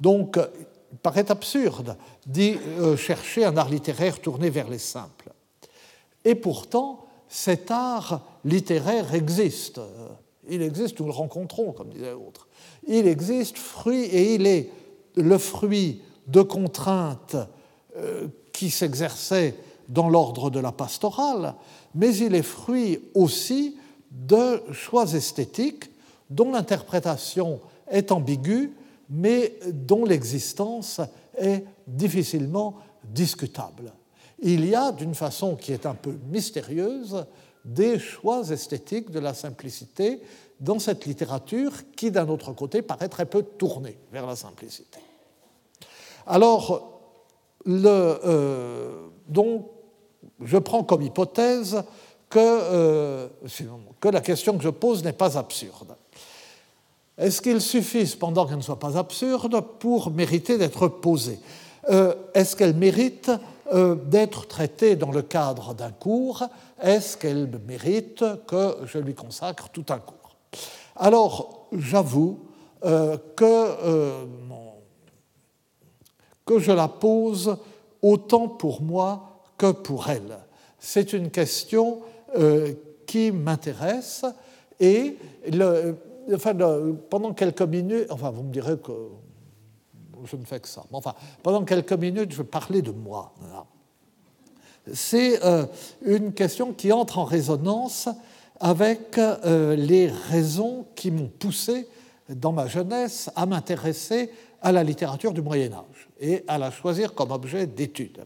Donc, 0.00 0.38
il 0.92 0.98
paraît 0.98 1.30
absurde 1.30 1.96
d'y 2.26 2.56
chercher 2.96 3.44
un 3.44 3.56
art 3.56 3.68
littéraire 3.68 4.18
tourné 4.18 4.48
vers 4.48 4.68
les 4.68 4.78
simples. 4.78 5.30
Et 6.24 6.34
pourtant, 6.34 7.06
cet 7.28 7.70
art 7.70 8.22
littéraire 8.44 9.14
existe. 9.14 9.78
Il 10.48 10.62
existe, 10.62 10.98
nous 10.98 11.06
le 11.06 11.12
rencontrons, 11.12 11.72
comme 11.72 11.90
disait 11.90 12.12
l'autre. 12.12 12.48
Il 12.88 13.06
existe, 13.06 13.58
fruit, 13.58 14.04
et 14.04 14.34
il 14.34 14.46
est 14.46 14.70
le 15.16 15.38
fruit 15.38 16.00
de 16.30 16.42
contraintes 16.42 17.36
euh, 17.96 18.28
qui 18.52 18.70
s'exerçaient 18.70 19.56
dans 19.88 20.08
l'ordre 20.08 20.50
de 20.50 20.60
la 20.60 20.72
pastorale, 20.72 21.54
mais 21.94 22.16
il 22.16 22.34
est 22.34 22.42
fruit 22.42 23.00
aussi 23.14 23.76
de 24.10 24.62
choix 24.72 25.12
esthétiques 25.12 25.90
dont 26.28 26.52
l'interprétation 26.52 27.60
est 27.90 28.12
ambiguë, 28.12 28.72
mais 29.08 29.58
dont 29.72 30.04
l'existence 30.04 31.00
est 31.36 31.64
difficilement 31.86 32.76
discutable. 33.04 33.92
Il 34.40 34.64
y 34.64 34.74
a, 34.74 34.92
d'une 34.92 35.14
façon 35.14 35.56
qui 35.56 35.72
est 35.72 35.86
un 35.86 35.94
peu 35.94 36.16
mystérieuse, 36.30 37.26
des 37.64 37.98
choix 37.98 38.48
esthétiques 38.48 39.10
de 39.10 39.18
la 39.18 39.34
simplicité 39.34 40.20
dans 40.60 40.78
cette 40.78 41.06
littérature 41.06 41.72
qui, 41.96 42.10
d'un 42.10 42.28
autre 42.28 42.52
côté, 42.52 42.82
paraît 42.82 43.08
très 43.08 43.26
peu 43.26 43.42
tournée 43.42 43.98
vers 44.12 44.26
la 44.26 44.36
simplicité. 44.36 44.98
Alors, 46.30 47.00
euh, 47.66 49.08
je 50.40 50.58
prends 50.58 50.84
comme 50.84 51.02
hypothèse 51.02 51.82
que, 52.28 52.38
euh, 52.38 53.28
que 54.00 54.08
la 54.08 54.20
question 54.20 54.56
que 54.56 54.62
je 54.62 54.68
pose 54.68 55.02
n'est 55.02 55.12
pas 55.12 55.36
absurde. 55.36 55.96
Est-ce 57.18 57.42
qu'il 57.42 57.60
suffit 57.60 58.06
cependant 58.06 58.46
qu'elle 58.46 58.58
ne 58.58 58.62
soit 58.62 58.78
pas 58.78 58.96
absurde 58.96 59.60
pour 59.80 60.12
mériter 60.12 60.56
d'être 60.56 60.86
posée? 60.86 61.40
Euh, 61.90 62.14
Est-ce 62.32 62.54
qu'elle 62.54 62.76
mérite 62.76 63.30
d'être 64.06 64.48
traitée 64.48 64.96
dans 64.96 65.12
le 65.12 65.22
cadre 65.22 65.74
d'un 65.74 65.90
cours? 65.90 66.44
Est-ce 66.80 67.16
qu'elle 67.16 67.48
mérite 67.66 68.24
que 68.46 68.76
je 68.84 68.98
lui 68.98 69.14
consacre 69.14 69.68
tout 69.68 69.84
un 69.90 69.98
cours? 69.98 70.36
Alors, 70.96 71.66
j'avoue 71.72 72.40
que, 72.82 74.26
que 76.50 76.58
je 76.58 76.72
la 76.72 76.88
pose 76.88 77.56
autant 78.02 78.48
pour 78.48 78.82
moi 78.82 79.44
que 79.56 79.70
pour 79.70 80.10
elle. 80.10 80.36
C'est 80.80 81.12
une 81.12 81.30
question 81.30 82.00
qui 83.06 83.30
m'intéresse 83.30 84.24
et 84.80 85.16
pendant 87.08 87.34
quelques 87.34 87.62
minutes, 87.62 88.06
enfin 88.10 88.30
vous 88.30 88.42
me 88.42 88.52
direz 88.52 88.78
que 88.78 88.92
je 90.24 90.34
ne 90.34 90.44
fais 90.44 90.58
que 90.58 90.66
ça, 90.66 90.82
mais 90.90 90.96
enfin 90.96 91.14
pendant 91.44 91.64
quelques 91.64 91.92
minutes 91.92 92.32
je 92.32 92.38
vais 92.38 92.48
parler 92.48 92.82
de 92.82 92.90
moi. 92.90 93.32
C'est 94.92 95.44
euh, 95.44 95.66
une 96.02 96.32
question 96.32 96.72
qui 96.72 96.90
entre 96.90 97.18
en 97.18 97.24
résonance 97.24 98.08
avec 98.58 99.18
euh, 99.18 99.76
les 99.76 100.08
raisons 100.08 100.86
qui 100.96 101.12
m'ont 101.12 101.30
poussé 101.38 101.86
dans 102.28 102.50
ma 102.50 102.66
jeunesse 102.66 103.30
à 103.36 103.46
m'intéresser 103.46 104.32
à 104.62 104.72
la 104.72 104.82
littérature 104.82 105.32
du 105.32 105.42
Moyen 105.42 105.72
Âge 105.72 105.99
et 106.20 106.44
à 106.46 106.58
la 106.58 106.70
choisir 106.70 107.14
comme 107.14 107.32
objet 107.32 107.66
d'étude. 107.66 108.24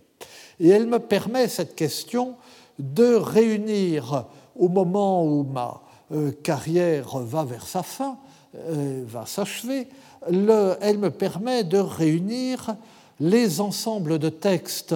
Et 0.60 0.68
elle 0.68 0.86
me 0.86 0.98
permet, 0.98 1.48
cette 1.48 1.74
question, 1.74 2.36
de 2.78 3.14
réunir 3.14 4.26
au 4.56 4.68
moment 4.68 5.24
où 5.24 5.44
ma 5.44 5.80
euh, 6.12 6.32
carrière 6.42 7.18
va 7.18 7.44
vers 7.44 7.66
sa 7.66 7.82
fin, 7.82 8.18
euh, 8.56 9.04
va 9.06 9.26
s'achever, 9.26 9.88
elle 10.26 10.98
me 10.98 11.10
permet 11.10 11.64
de 11.64 11.78
réunir 11.78 12.76
les 13.20 13.60
ensembles 13.60 14.18
de 14.18 14.28
textes 14.28 14.94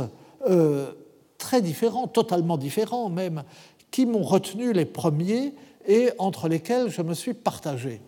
euh, 0.48 0.92
très 1.38 1.60
différents, 1.60 2.08
totalement 2.08 2.56
différents 2.56 3.08
même, 3.08 3.42
qui 3.90 4.06
m'ont 4.06 4.22
retenu 4.22 4.72
les 4.72 4.84
premiers 4.84 5.54
et 5.86 6.10
entre 6.18 6.48
lesquels 6.48 6.90
je 6.90 7.02
me 7.02 7.14
suis 7.14 7.34
partagé. 7.34 8.02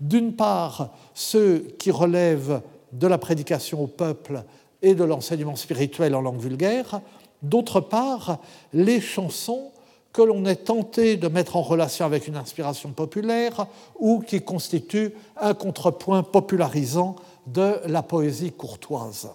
D'une 0.00 0.34
part, 0.34 0.94
ceux 1.12 1.58
qui 1.78 1.90
relèvent 1.90 2.62
de 2.92 3.06
la 3.06 3.18
prédication 3.18 3.82
au 3.82 3.86
peuple 3.86 4.44
et 4.82 4.94
de 4.94 5.04
l'enseignement 5.04 5.56
spirituel 5.56 6.14
en 6.14 6.20
langue 6.20 6.40
vulgaire, 6.40 7.00
d'autre 7.42 7.80
part, 7.80 8.38
les 8.72 9.00
chansons 9.00 9.72
que 10.12 10.22
l'on 10.22 10.44
est 10.44 10.64
tenté 10.64 11.16
de 11.16 11.28
mettre 11.28 11.56
en 11.56 11.62
relation 11.62 12.04
avec 12.04 12.28
une 12.28 12.36
inspiration 12.36 12.90
populaire 12.90 13.66
ou 13.98 14.20
qui 14.20 14.42
constitue 14.42 15.12
un 15.40 15.54
contrepoint 15.54 16.22
popularisant 16.22 17.16
de 17.46 17.80
la 17.86 18.02
poésie 18.02 18.52
courtoise. 18.52 19.30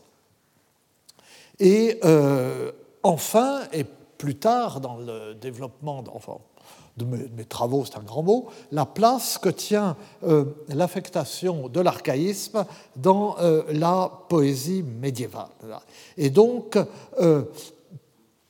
Et 1.60 2.00
euh, 2.06 2.72
enfin, 3.02 3.62
et 3.74 3.86
plus 4.18 4.36
tard 4.36 4.80
dans 4.80 4.98
le 4.98 5.34
développement 5.34 6.04
de 6.98 7.06
mes, 7.06 7.46
travaux, 7.46 7.86
c'est 7.86 7.98
un 7.98 8.04
grand 8.04 8.24
mot, 8.24 8.48
la 8.72 8.86
place 8.86 9.38
que 9.38 9.50
tient 9.50 9.96
euh, 10.24 10.46
l'affectation 10.70 11.70
de 11.70 11.80
l'archaïsme 11.80 12.66
dans 12.96 13.38
euh, 13.40 13.64
la 13.70 14.12
poésie 14.30 14.84
médiévale. 14.84 15.48
Et 16.18 16.30
donc, 16.30 16.78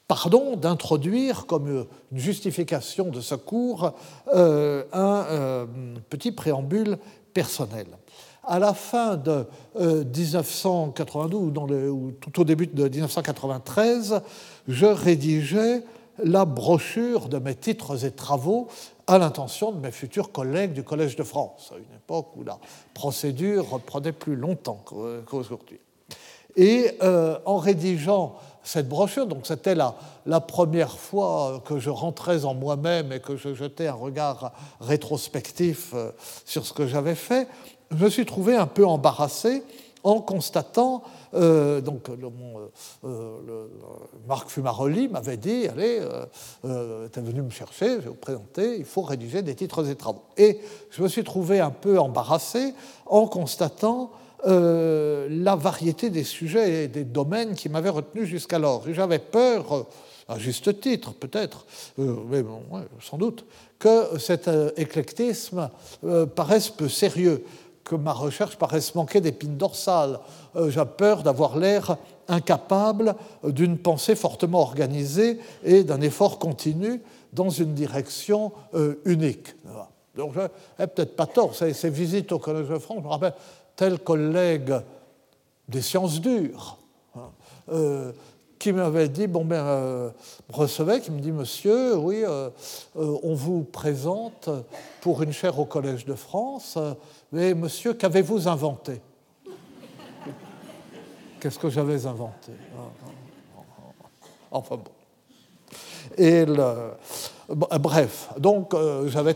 pardon 0.07 0.55
d'introduire 0.55 1.45
comme 1.45 1.85
une 2.11 2.17
justification 2.17 3.09
de 3.09 3.21
ce 3.21 3.35
cours 3.35 3.93
euh, 4.33 4.83
un 4.93 5.25
euh, 5.29 5.65
petit 6.09 6.31
préambule 6.31 6.97
personnel. 7.33 7.87
À 8.43 8.59
la 8.59 8.73
fin 8.73 9.17
de 9.17 9.45
1992 9.77 11.51
euh, 11.71 11.89
ou 11.89 12.13
tout 12.13 12.41
au 12.41 12.43
début 12.45 12.67
de 12.67 12.87
1993, 12.87 14.21
je 14.69 14.85
rédigeais 14.85 15.83
la 16.23 16.45
brochure 16.45 17.29
de 17.29 17.37
mes 17.37 17.55
titres 17.55 18.05
et 18.05 18.11
travaux 18.11 18.67
à 19.07 19.17
l'intention 19.17 19.71
de 19.71 19.79
mes 19.79 19.91
futurs 19.91 20.31
collègues 20.31 20.73
du 20.73 20.83
Collège 20.83 21.15
de 21.15 21.23
France, 21.23 21.71
à 21.73 21.77
une 21.77 21.95
époque 21.95 22.35
où 22.35 22.43
la 22.43 22.59
procédure 22.93 23.79
prenait 23.85 24.11
plus 24.11 24.35
longtemps 24.35 24.83
qu'aujourd'hui. 25.25 25.79
Et 26.55 26.97
en 27.45 27.57
rédigeant 27.57 28.35
cette 28.67 28.89
brochure. 28.89 29.25
Donc 29.25 29.47
c'était 29.47 29.75
la, 29.75 29.95
la, 30.25 30.41
première 30.41 30.97
fois 30.99 31.63
que 31.65 31.79
je 31.79 31.89
rentrais 31.89 32.45
en 32.45 32.53
moi-même 32.53 33.11
et 33.11 33.19
que 33.19 33.35
je 33.35 33.53
jetais 33.53 33.87
un 33.87 33.93
regard 33.93 34.51
rétrospectif 34.81 35.91
euh, 35.93 36.11
sur 36.45 36.65
ce 36.65 36.73
que 36.73 36.85
j'avais 36.85 37.15
fait. 37.15 37.47
Je 37.91 38.03
me 38.03 38.09
suis 38.09 38.25
trouvé 38.25 38.55
un 38.55 38.67
peu 38.67 38.85
embarrassé 38.85 39.63
en 40.03 40.19
constatant, 40.19 41.03
euh, 41.33 41.81
donc 41.81 42.09
euh, 42.09 42.15
le, 43.03 43.69
Marc 44.27 44.49
Fumaroli 44.49 45.07
m'avait 45.07 45.37
dit, 45.37 45.67
allez, 45.67 46.01
euh, 46.65 47.07
tu 47.11 47.19
es 47.19 47.21
venu 47.21 47.41
me 47.41 47.49
chercher, 47.49 47.95
je 47.95 48.01
vais 48.01 48.09
vous 48.09 48.15
présenter, 48.15 48.77
il 48.77 48.85
faut 48.85 49.01
rédiger 49.01 49.41
des 49.41 49.55
titres 49.55 49.89
et 49.89 49.95
travaux. 49.95 50.23
Et 50.37 50.59
je 50.91 51.01
me 51.01 51.07
suis 51.07 51.23
trouvé 51.23 51.59
un 51.59 51.71
peu 51.71 51.99
embarrassé 51.99 52.73
en 53.05 53.27
constatant 53.27 54.11
euh, 54.45 55.27
la 55.31 55.55
variété 55.55 56.11
des 56.11 56.23
sujets 56.23 56.83
et 56.83 56.87
des 56.87 57.03
domaines 57.03 57.55
qui 57.55 57.69
m'avaient 57.69 57.89
retenu 57.89 58.25
jusqu'alors. 58.25 58.83
J'avais 58.91 59.17
peur, 59.17 59.73
euh, 59.73 59.83
à 60.27 60.37
juste 60.37 60.79
titre 60.79 61.13
peut-être, 61.13 61.65
euh, 61.97 62.15
mais 62.29 62.43
sans 63.01 63.17
doute, 63.17 63.45
que 63.79 64.19
cet 64.19 64.49
éclectisme 64.75 65.69
paraisse 66.35 66.69
peu 66.69 66.89
sérieux, 66.89 67.43
que 67.87 67.95
ma 67.95 68.13
recherche 68.13 68.57
paraisse 68.57 68.93
manquer 68.95 69.21
d'épines 69.21 69.57
dorsales. 69.57 70.19
J'ai 70.67 70.85
peur 70.85 71.23
d'avoir 71.23 71.57
l'air 71.57 71.97
incapable 72.27 73.15
d'une 73.43 73.77
pensée 73.77 74.15
fortement 74.15 74.59
organisée 74.59 75.39
et 75.63 75.83
d'un 75.83 76.01
effort 76.01 76.37
continu 76.39 77.01
dans 77.33 77.49
une 77.49 77.73
direction 77.73 78.51
unique. 79.05 79.55
Donc, 80.15 80.33
je 80.33 80.41
n'ai 80.41 80.87
peut-être 80.87 81.15
pas 81.15 81.27
tort. 81.27 81.55
Ces, 81.55 81.73
ces, 81.73 81.89
visites 81.89 82.31
au 82.31 82.39
Collège 82.39 82.67
de 82.67 82.79
France, 82.79 82.97
je 82.99 83.03
me 83.03 83.09
rappelle, 83.09 83.33
tel 83.75 83.99
collègue 83.99 84.73
des 85.69 85.81
sciences 85.81 86.19
dures, 86.19 86.77
hein, 87.15 87.29
euh, 87.69 88.11
qui 88.59 88.71
m'avait 88.71 89.09
dit, 89.09 89.27
bon 89.27 89.45
ben, 89.45 89.57
euh, 89.57 90.09
recevait, 90.49 91.01
qui 91.01 91.11
me 91.11 91.19
dit, 91.19 91.31
monsieur, 91.31 91.95
oui, 91.97 92.23
euh, 92.23 92.49
on 92.95 93.33
vous 93.33 93.63
présente 93.63 94.49
pour 95.01 95.21
une 95.21 95.31
chaire 95.31 95.59
au 95.59 95.65
Collège 95.65 96.05
de 96.05 96.13
France, 96.13 96.77
mais 97.31 97.53
monsieur, 97.53 97.93
qu'avez-vous 97.93 98.47
inventé? 98.47 99.01
Qu'est-ce 101.39 101.59
que 101.59 101.69
j'avais 101.69 102.05
inventé? 102.05 102.51
Enfin 104.49 104.77
bon. 104.77 104.91
Et 106.17 106.45
le, 106.45 106.93
bref, 107.49 108.29
donc 108.37 108.73
j'avais 109.05 109.35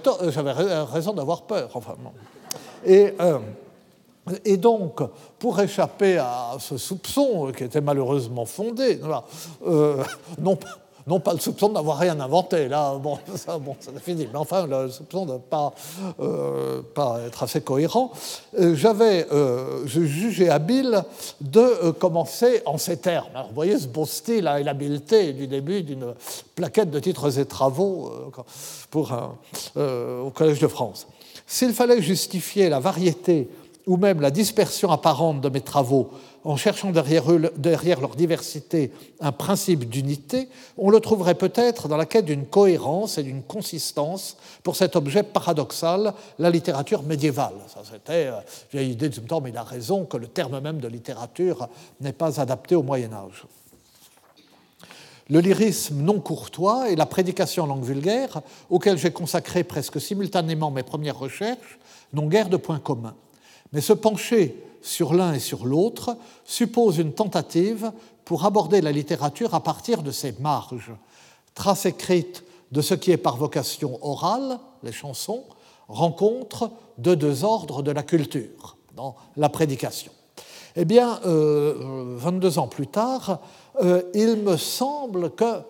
raison 0.83 1.13
d'avoir 1.13 1.43
peur. 1.43 1.69
Enfin, 1.75 1.95
bon. 1.99 2.11
Et 2.85 3.13
et 4.45 4.57
donc, 4.57 5.01
pour 5.39 5.59
échapper 5.59 6.17
à 6.17 6.55
ce 6.59 6.77
soupçon 6.77 7.51
qui 7.55 7.63
était 7.63 7.81
malheureusement 7.81 8.45
fondé, 8.45 8.99
euh, 9.65 10.03
non, 10.39 11.19
pas 11.19 11.33
le 11.33 11.39
soupçon 11.39 11.69
de 11.69 11.73
n'avoir 11.73 11.97
rien 11.97 12.19
inventé, 12.19 12.67
là, 12.67 12.95
bon, 12.97 13.17
ça, 13.35 13.57
bon, 13.57 13.75
ça 13.79 13.91
fini, 13.99 14.27
mais 14.31 14.37
enfin, 14.37 14.67
le 14.67 14.89
soupçon 14.89 15.25
de 15.25 15.33
ne 15.33 15.37
pas, 15.39 15.73
euh, 16.19 16.83
pas 16.93 17.19
être 17.25 17.41
assez 17.41 17.61
cohérent, 17.61 18.11
euh, 18.59 18.75
j'avais, 18.75 19.25
jugeais 19.85 20.49
habile 20.49 21.03
de 21.41 21.89
commencer 21.89 22.61
en 22.67 22.77
ces 22.77 22.97
termes. 22.97 23.31
Vous 23.49 23.55
voyez 23.55 23.79
ce 23.79 23.87
beau 23.87 24.05
style 24.05 24.49
et 24.59 24.63
l'habileté 24.63 25.33
du 25.33 25.47
début 25.47 25.81
d'une 25.81 26.13
plaquette 26.53 26.91
de 26.91 26.99
titres 26.99 27.39
et 27.39 27.45
travaux 27.45 28.11
pour 28.91 29.11
au 29.75 30.29
Collège 30.29 30.59
de 30.59 30.67
France. 30.67 31.07
S'il 31.47 31.73
fallait 31.73 32.01
justifier 32.01 32.69
la 32.69 32.79
variété 32.79 33.49
ou 33.87 33.97
même 33.97 34.21
la 34.21 34.31
dispersion 34.31 34.91
apparente 34.91 35.41
de 35.41 35.49
mes 35.49 35.61
travaux 35.61 36.11
en 36.43 36.55
cherchant 36.55 36.91
derrière, 36.91 37.99
leur 37.99 38.15
diversité 38.15 38.91
un 39.19 39.31
principe 39.31 39.87
d'unité, 39.87 40.49
on 40.77 40.89
le 40.89 40.99
trouverait 40.99 41.35
peut-être 41.35 41.87
dans 41.87 41.97
la 41.97 42.05
quête 42.05 42.25
d'une 42.25 42.45
cohérence 42.45 43.17
et 43.17 43.23
d'une 43.23 43.43
consistance 43.43 44.37
pour 44.63 44.75
cet 44.75 44.95
objet 44.95 45.23
paradoxal, 45.23 46.13
la 46.39 46.49
littérature 46.49 47.03
médiévale. 47.03 47.53
Ça, 47.67 47.81
c'était 47.83 48.27
une 48.27 48.33
euh, 48.33 48.41
vieille 48.71 48.91
idée 48.91 49.09
de 49.09 49.15
ce 49.15 49.21
temps, 49.21 49.41
mais 49.41 49.51
il 49.51 49.57
a 49.57 49.63
raison 49.63 50.05
que 50.05 50.17
le 50.17 50.27
terme 50.27 50.59
même 50.59 50.79
de 50.79 50.87
littérature 50.87 51.67
n'est 51.99 52.13
pas 52.13 52.39
adapté 52.41 52.75
au 52.75 52.83
Moyen 52.83 53.13
Âge. 53.13 53.45
Le 55.29 55.39
lyrisme 55.39 56.01
non 56.01 56.19
courtois 56.19 56.89
et 56.89 56.95
la 56.95 57.05
prédication 57.05 57.63
en 57.63 57.67
langue 57.67 57.85
vulgaire, 57.85 58.41
auquel 58.69 58.97
j'ai 58.97 59.11
consacré 59.11 59.63
presque 59.63 60.01
simultanément 60.01 60.71
mes 60.71 60.83
premières 60.83 61.19
recherches, 61.19 61.79
n'ont 62.13 62.27
guère 62.27 62.49
de 62.49 62.57
points 62.57 62.79
communs. 62.79 63.15
Mais 63.71 63.81
se 63.81 63.93
pencher 63.93 64.63
sur 64.81 65.13
l'un 65.13 65.33
et 65.33 65.39
sur 65.39 65.65
l'autre 65.65 66.17
suppose 66.43 66.97
une 66.97 67.13
tentative 67.13 67.91
pour 68.25 68.45
aborder 68.45 68.81
la 68.81 68.91
littérature 68.91 69.53
à 69.53 69.63
partir 69.63 70.03
de 70.03 70.11
ses 70.11 70.33
marges, 70.39 70.91
traces 71.53 71.85
écrites 71.85 72.43
de 72.71 72.81
ce 72.81 72.93
qui 72.93 73.11
est 73.11 73.17
par 73.17 73.37
vocation 73.37 73.99
orale, 74.01 74.59
les 74.83 74.91
chansons, 74.91 75.43
rencontre 75.87 76.71
de 76.97 77.15
deux 77.15 77.43
ordres 77.43 77.83
de 77.83 77.91
la 77.91 78.03
culture, 78.03 78.77
dans 78.95 79.15
la 79.35 79.49
prédication. 79.49 80.11
Eh 80.75 80.85
bien, 80.85 81.19
22 81.23 81.27
euh, 81.27 82.59
ans 82.59 82.67
plus 82.67 82.87
tard, 82.87 83.39
euh, 83.81 84.03
il 84.13 84.37
me 84.37 84.55
semble 84.55 85.31
que, 85.31 85.61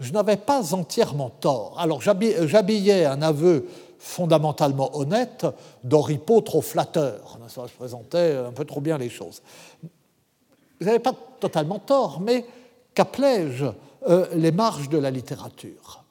je 0.00 0.12
n'avais 0.12 0.36
pas 0.36 0.74
entièrement 0.74 1.28
tort. 1.28 1.74
Alors 1.78 2.00
j'habillais 2.00 3.04
un 3.04 3.20
aveu 3.20 3.68
fondamentalement 3.98 4.96
honnête 4.96 5.46
d'Oripo 5.84 6.40
trop 6.40 6.62
flatteur. 6.62 7.38
Ça 7.48 7.66
se 7.66 7.74
présentait 7.74 8.36
un 8.36 8.52
peu 8.52 8.64
trop 8.64 8.80
bien 8.80 8.98
les 8.98 9.08
choses. 9.08 9.42
Vous 10.80 10.86
n'avez 10.86 11.00
pas 11.00 11.14
totalement 11.40 11.78
tort, 11.78 12.20
mais 12.20 12.44
qu'appelais-je 12.94 13.66
euh, 14.08 14.26
les 14.34 14.52
marges 14.52 14.88
de 14.88 14.98
la 14.98 15.10
littérature 15.10 16.04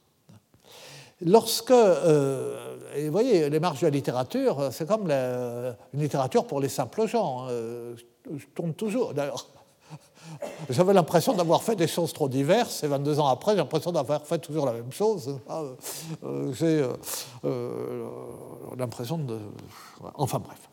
Lorsque, 1.25 1.71
euh, 1.71 2.75
vous 2.95 3.11
voyez, 3.11 3.49
les 3.49 3.59
marges 3.59 3.81
de 3.81 3.87
la 3.87 3.91
littérature, 3.91 4.69
c'est 4.71 4.87
comme 4.87 5.09
une 5.09 5.75
littérature 5.99 6.45
pour 6.45 6.59
les 6.59 6.69
simples 6.69 7.07
gens. 7.07 7.47
Euh, 7.49 7.95
je 8.35 8.45
tourne 8.53 8.73
toujours, 8.73 9.13
d'ailleurs. 9.13 9.47
J'avais 10.69 10.93
l'impression 10.93 11.33
d'avoir 11.33 11.63
fait 11.63 11.75
des 11.75 11.87
choses 11.87 12.13
trop 12.13 12.29
diverses, 12.29 12.83
et 12.83 12.87
22 12.87 13.19
ans 13.19 13.27
après, 13.27 13.51
j'ai 13.51 13.57
l'impression 13.57 13.91
d'avoir 13.91 14.25
fait 14.25 14.39
toujours 14.39 14.65
la 14.65 14.73
même 14.73 14.91
chose. 14.91 15.39
Euh, 15.49 16.53
j'ai 16.53 16.85
l'impression 18.77 19.17
de. 19.17 19.37
Enfin 20.15 20.39
bref. 20.39 20.69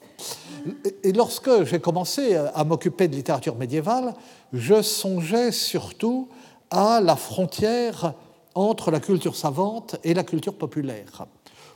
Et 1.03 1.13
lorsque 1.13 1.65
j'ai 1.65 1.81
commencé 1.81 2.37
à 2.37 2.65
m'occuper 2.65 3.09
de 3.09 3.15
littérature 3.15 3.57
médiévale, 3.57 4.15
je 4.53 4.83
songeais 4.83 5.53
surtout 5.53 6.29
à 6.71 7.01
la 7.01 7.17
frontière 7.17 8.15
entre 8.55 8.91
la 8.91 9.01
culture 9.01 9.37
savante 9.37 9.97
et 10.05 10.15
la 10.15 10.25
culture 10.25 10.55
populaire, 10.55 11.27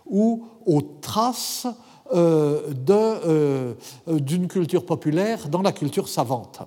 ou 0.07 0.47
aux 0.67 0.83
traces 0.83 1.67
euh, 2.14 2.73
euh, 2.88 3.75
d'une 4.09 4.49
culture 4.49 4.87
populaire 4.87 5.49
dans 5.49 5.62
la 5.62 5.73
culture 5.73 6.09
savante. 6.09 6.61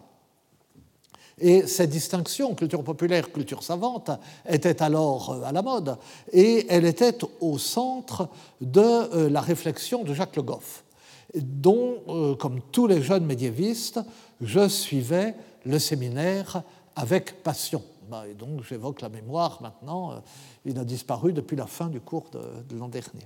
Et 1.41 1.67
cette 1.67 1.89
distinction, 1.89 2.56
culture 2.56 2.84
populaire, 2.84 3.32
culture 3.32 3.63
savante, 3.63 4.12
était 4.47 4.82
alors 4.82 5.32
euh, 5.32 5.43
à 5.43 5.51
la 5.51 5.62
mode, 5.62 5.97
et 6.32 6.65
elle 6.69 6.86
était 6.86 7.17
au 7.41 7.58
centre 7.58 8.30
de 8.62 9.27
la 9.27 9.41
réflexion 9.41 10.04
de 10.04 10.13
Jacques 10.13 10.36
Le 10.36 10.43
Goff, 10.43 10.84
dont, 11.36 12.36
comme 12.39 12.62
tous 12.71 12.88
les 12.88 13.01
jeunes 13.01 13.25
médiévistes, 13.25 13.99
je 14.41 14.67
suivais 14.67 15.36
le 15.65 15.80
séminaire 15.80 16.63
avec 16.95 17.43
passion. 17.43 17.84
Bah, 18.10 18.25
et 18.30 18.34
donc 18.34 18.63
j'évoque 18.67 19.01
la 19.01 19.08
mémoire 19.10 19.62
maintenant, 19.62 20.12
euh, 20.12 20.15
il 20.65 20.77
a 20.77 20.84
disparu 20.84 21.32
depuis 21.32 21.56
la 21.56 21.65
fin 21.65 21.88
du 21.88 22.01
cours 22.01 22.30
de, 22.32 22.77
l'an 22.77 22.89
dernier. 22.89 23.25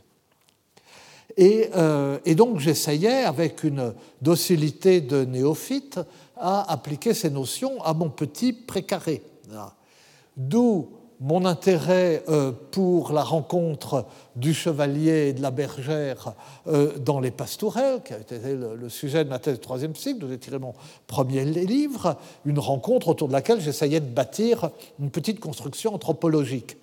Euh, 1.40 2.20
et, 2.24 2.36
donc 2.36 2.60
j'essayais, 2.60 3.24
avec 3.24 3.64
une 3.64 3.96
docilité 4.22 5.02
de 5.02 5.26
néophyte, 5.26 6.00
à 6.38 6.72
appliquer 6.72 7.14
ces 7.14 7.30
notions 7.30 7.82
à 7.84 7.94
mon 7.94 8.10
petit 8.10 8.54
précaré. 8.54 9.22
D'où 10.38 10.90
mon 11.22 11.46
intérêt 11.46 12.24
euh, 12.28 12.52
pour 12.72 13.14
la 13.14 13.24
rencontre 13.24 14.06
du 14.36 14.54
chevalier 14.54 15.30
et 15.30 15.34
de 15.34 15.42
la 15.42 15.52
bergère 15.52 16.34
euh, 16.68 16.98
dans 16.98 17.20
les 17.20 17.32
pastourelles, 17.32 18.02
qui 18.04 18.14
a 18.14 18.20
été 18.20 18.38
le 18.54 18.90
sujet 18.90 19.24
de 19.24 19.30
ma 19.30 19.40
thèse 19.40 19.56
de 19.56 19.62
troisième 19.62 19.96
cycle, 19.96 20.20
d'où 20.20 20.28
j'ai 20.28 20.38
tiré 20.38 20.60
mon 20.60 20.74
premier 21.08 21.46
livre, 21.46 22.18
une 22.44 22.60
rencontre 22.60 23.08
autour 23.08 23.30
de 23.30 23.34
laquelle 23.34 23.62
j'essayais 23.62 24.02
de 24.02 24.10
bâtir 24.10 24.72
une 25.00 25.10
petite 25.10 25.40
construction 25.40 25.96
anthropologique. 25.96 26.78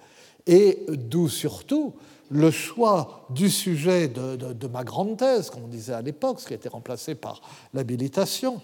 Et 0.47 0.87
d'où 0.89 1.29
surtout 1.29 1.95
le 2.31 2.51
choix 2.51 3.27
du 3.29 3.51
sujet 3.51 4.09
de, 4.09 4.67
ma 4.67 4.85
grande 4.85 5.19
thèse, 5.19 5.51
comme 5.51 5.65
on 5.65 5.69
disait 5.69 5.93
à 5.93 6.01
l'époque, 6.01 6.41
ce 6.41 6.47
qui 6.47 6.55
a 6.55 6.57
été 6.57 6.69
remplacé 6.69 7.15
par 7.15 7.43
l'habilitation, 7.75 8.61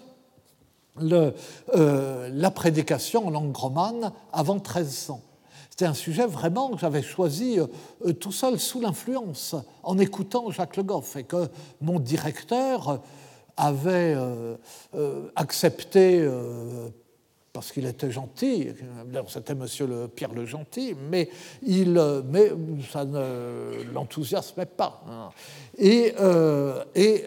euh, 1.01 2.29
la 2.33 2.51
prédication 2.51 3.27
en 3.27 3.29
langue 3.29 3.55
romane 3.55 4.11
avant 4.33 4.55
1300 4.55 5.21
c'est 5.77 5.85
un 5.85 5.93
sujet 5.93 6.25
vraiment 6.25 6.71
que 6.71 6.77
j'avais 6.77 7.01
choisi 7.01 7.57
euh, 7.57 7.67
euh, 8.05 8.11
tout 8.11 8.33
seul 8.33 8.59
sous 8.59 8.81
l'influence, 8.81 9.55
en 9.83 9.97
écoutant 9.97 10.51
Jacques 10.51 10.75
Le 10.75 10.83
Goff, 10.83 11.15
et 11.15 11.23
que 11.23 11.47
mon 11.79 12.01
directeur 12.01 12.99
avait 13.55 14.17
accepté 15.35 16.29
parce 17.51 17.71
qu'il 17.71 17.85
était 17.85 18.11
gentil, 18.11 18.69
c'était 19.27 19.55
monsieur 19.55 20.07
Pierre 20.07 20.33
le 20.33 20.45
Gentil, 20.45 20.95
mais, 21.09 21.29
il, 21.63 22.01
mais 22.29 22.51
ça 22.89 23.03
ne 23.03 23.83
l'enthousiasmait 23.93 24.65
pas. 24.65 25.03
Hein. 25.09 25.29
Et, 25.77 26.13
et 26.95 27.25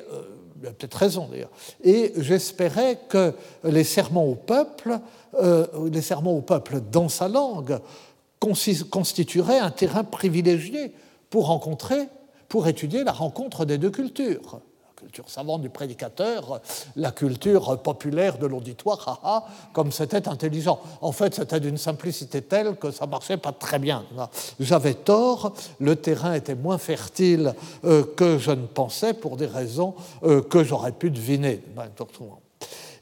il 0.62 0.68
a 0.68 0.72
peut-être 0.72 0.94
raison 0.94 1.28
d'ailleurs. 1.30 1.50
Et 1.82 2.12
j'espérais 2.16 3.00
que 3.08 3.34
les 3.64 3.84
sermons 3.84 4.30
au 4.30 4.34
peuple, 4.34 4.98
les 5.90 6.02
sermons 6.02 6.38
au 6.38 6.42
peuple 6.42 6.80
dans 6.80 7.08
sa 7.08 7.28
langue, 7.28 7.80
constituerait 8.38 9.58
un 9.58 9.70
terrain 9.70 10.04
privilégié 10.04 10.92
pour 11.30 11.46
rencontrer, 11.46 12.08
pour 12.48 12.68
étudier 12.68 13.04
la 13.04 13.12
rencontre 13.12 13.64
des 13.64 13.78
deux 13.78 13.90
cultures. 13.90 14.60
Culture 15.02 15.28
savante 15.28 15.62
du 15.62 15.68
prédicateur, 15.68 16.60
la 16.94 17.10
culture 17.10 17.76
populaire 17.82 18.38
de 18.38 18.46
l'auditoire, 18.46 19.48
comme 19.72 19.90
c'était 19.90 20.28
intelligent. 20.28 20.78
En 21.00 21.10
fait, 21.10 21.34
c'était 21.34 21.58
d'une 21.58 21.76
simplicité 21.76 22.40
telle 22.40 22.76
que 22.76 22.92
ça 22.92 23.06
marchait 23.06 23.36
pas 23.36 23.50
très 23.50 23.80
bien. 23.80 24.04
J'avais 24.60 24.94
tort, 24.94 25.54
le 25.80 25.96
terrain 25.96 26.34
était 26.34 26.54
moins 26.54 26.78
fertile 26.78 27.52
euh, 27.84 28.04
que 28.16 28.38
je 28.38 28.52
ne 28.52 28.66
pensais 28.66 29.12
pour 29.12 29.36
des 29.36 29.46
raisons 29.46 29.94
euh, 30.22 30.40
que 30.40 30.62
j'aurais 30.62 30.92
pu 30.92 31.10
deviner. 31.10 31.60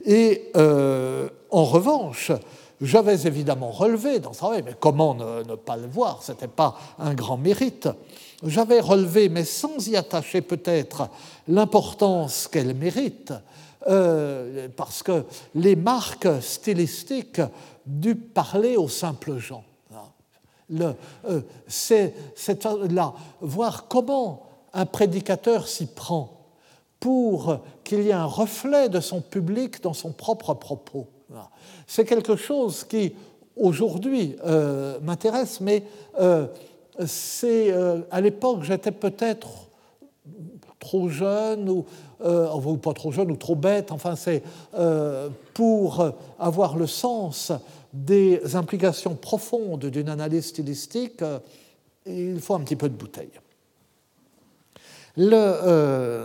Et 0.06 0.50
euh, 0.56 1.28
en 1.50 1.64
revanche, 1.64 2.32
j'avais 2.80 3.26
évidemment 3.26 3.70
relevé 3.70 4.20
dans 4.20 4.32
ce 4.32 4.38
travail, 4.38 4.62
mais 4.64 4.74
comment 4.78 5.14
ne, 5.14 5.54
pas 5.54 5.76
le 5.76 5.86
voir 5.86 6.22
Ce 6.22 6.32
n'était 6.32 6.48
pas 6.48 6.78
un 6.98 7.12
grand 7.12 7.36
mérite. 7.36 7.90
J'avais 8.42 8.80
relevé, 8.80 9.28
mais 9.28 9.44
sans 9.44 9.86
y 9.86 9.96
attacher 9.96 10.40
peut-être 10.40 11.10
l'importance 11.50 12.48
qu'elle 12.48 12.74
mérite, 12.74 13.32
euh, 13.88 14.68
parce 14.76 15.02
que 15.02 15.24
les 15.54 15.76
marques 15.76 16.28
stylistiques 16.40 17.40
du 17.86 18.14
parler 18.14 18.76
aux 18.76 18.88
simples 18.88 19.38
gens. 19.38 19.64
Le, 20.68 20.94
euh, 21.28 21.40
c'est, 21.66 22.14
là, 22.90 23.12
voir 23.40 23.88
comment 23.88 24.46
un 24.72 24.86
prédicateur 24.86 25.66
s'y 25.66 25.86
prend 25.86 26.46
pour 27.00 27.58
qu'il 27.82 28.02
y 28.02 28.10
ait 28.10 28.12
un 28.12 28.24
reflet 28.24 28.88
de 28.88 29.00
son 29.00 29.20
public 29.20 29.82
dans 29.82 29.94
son 29.94 30.12
propre 30.12 30.54
propos 30.54 31.08
c'est 31.86 32.04
quelque 32.04 32.36
chose 32.36 32.84
qui, 32.84 33.14
aujourd'hui, 33.56 34.36
euh, 34.44 34.98
m'intéresse, 35.02 35.60
mais 35.60 35.84
euh, 36.20 36.46
c'est 37.06 37.72
à 38.10 38.20
l'époque, 38.20 38.62
j'étais 38.62 38.90
peut-être 38.90 39.69
trop 40.80 41.08
jeune, 41.08 41.68
ou, 41.68 41.84
ou, 42.24 42.76
pas 42.78 42.92
trop 42.92 43.12
jeune, 43.12 43.30
ou 43.30 43.36
trop 43.36 43.54
bête, 43.54 43.92
enfin, 43.92 44.16
c'est 44.16 44.42
pour 45.54 46.04
avoir 46.38 46.76
le 46.76 46.86
sens 46.86 47.52
des 47.92 48.56
implications 48.56 49.14
profondes 49.14 49.86
d'une 49.86 50.08
analyse 50.08 50.46
stylistique, 50.46 51.22
il 52.06 52.40
faut 52.40 52.54
un 52.54 52.60
petit 52.60 52.76
peu 52.76 52.88
de 52.88 52.94
bouteille. 52.94 53.30
Le, 55.16 56.24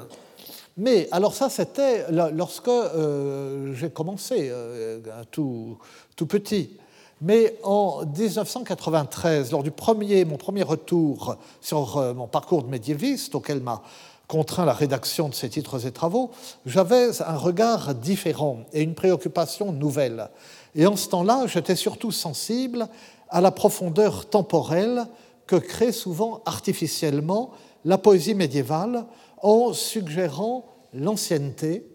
mais 0.78 1.08
alors 1.12 1.34
ça, 1.34 1.50
c'était 1.50 2.06
lorsque 2.12 2.68
euh, 2.68 3.74
j'ai 3.76 3.90
commencé, 3.90 4.50
euh, 4.52 5.00
tout, 5.32 5.78
tout, 6.18 6.26
petit. 6.26 6.78
Mais 7.22 7.58
en 7.64 8.06
1993, 8.06 9.52
lors 9.52 9.64
du 9.64 9.72
premier, 9.72 10.26
mon 10.26 10.36
premier 10.36 10.64
retour 10.64 11.38
sur 11.62 11.98
euh, 11.98 12.14
mon 12.14 12.28
parcours 12.28 12.64
de 12.64 12.70
médiéviste, 12.70 13.36
auquel 13.36 13.62
m'a 13.62 13.82
contraint 14.28 14.66
la 14.66 14.74
rédaction 14.74 15.30
de 15.30 15.34
ces 15.34 15.50
titres 15.50 15.86
et 15.86 15.92
travaux, 15.92 16.32
j'avais 16.66 17.22
un 17.22 17.38
regard 17.38 17.96
différent 17.96 18.60
et 18.74 18.82
une 18.82 18.96
préoccupation 18.96 19.72
nouvelle. 19.72 20.30
Et 20.74 20.88
en 20.88 20.96
ce 20.96 21.10
temps-là, 21.10 21.46
j'étais 21.48 21.76
surtout 21.76 22.12
sensible 22.12 22.88
à 23.30 23.42
la 23.42 23.52
profondeur 23.52 24.30
temporelle 24.30 25.06
que 25.48 25.56
crée 25.56 25.92
souvent 25.92 26.42
artificiellement 26.46 27.52
la 27.84 27.98
poésie 27.98 28.34
médiévale 28.34 29.06
en 29.42 29.74
suggérant 29.74 30.66
l'ancienneté, 30.94 31.88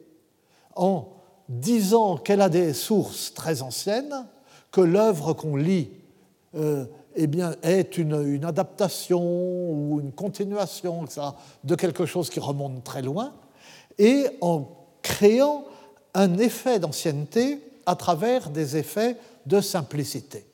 en 0.77 1.09
disant 1.49 2.17
qu'elle 2.17 2.41
a 2.41 2.49
des 2.49 2.73
sources 2.73 3.35
très 3.35 3.63
anciennes, 3.63 4.27
que 4.71 4.81
l'œuvre 4.81 5.33
qu'on 5.33 5.57
lit 5.57 5.91
euh, 6.55 6.87
eh 7.17 7.29
est 7.63 7.99
une, 7.99 8.45
adaptation 8.45 9.21
ou 9.21 10.01
une 10.01 10.13
continuation 10.13 11.05
de 11.65 11.75
quelque 11.75 12.07
chose 12.07 12.31
qui 12.31 12.41
remonte 12.41 12.85
très 12.85 13.03
loin, 13.03 13.33
et 13.99 14.27
en 14.41 14.69
créant 15.03 15.65
un 16.15 16.39
effet 16.39 16.79
d'ancienneté 16.79 17.61
à 17.87 17.97
travers 17.97 18.51
des 18.51 18.77
effets 18.77 19.17
de 19.47 19.61
simplicité. 19.61 20.45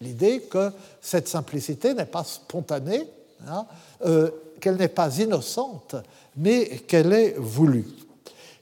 L'idée 0.00 0.42
que 0.42 0.70
cette 1.00 1.28
simplicité 1.28 1.94
n'est 1.94 2.06
pas 2.06 2.24
spontanée, 2.24 3.08
hein, 3.46 3.66
euh, 4.04 4.30
qu'elle 4.60 4.76
n'est 4.76 4.88
pas 4.88 5.18
innocente, 5.18 5.96
mais 6.36 6.66
qu'elle 6.86 7.12
est 7.12 7.34
voulue. 7.36 7.86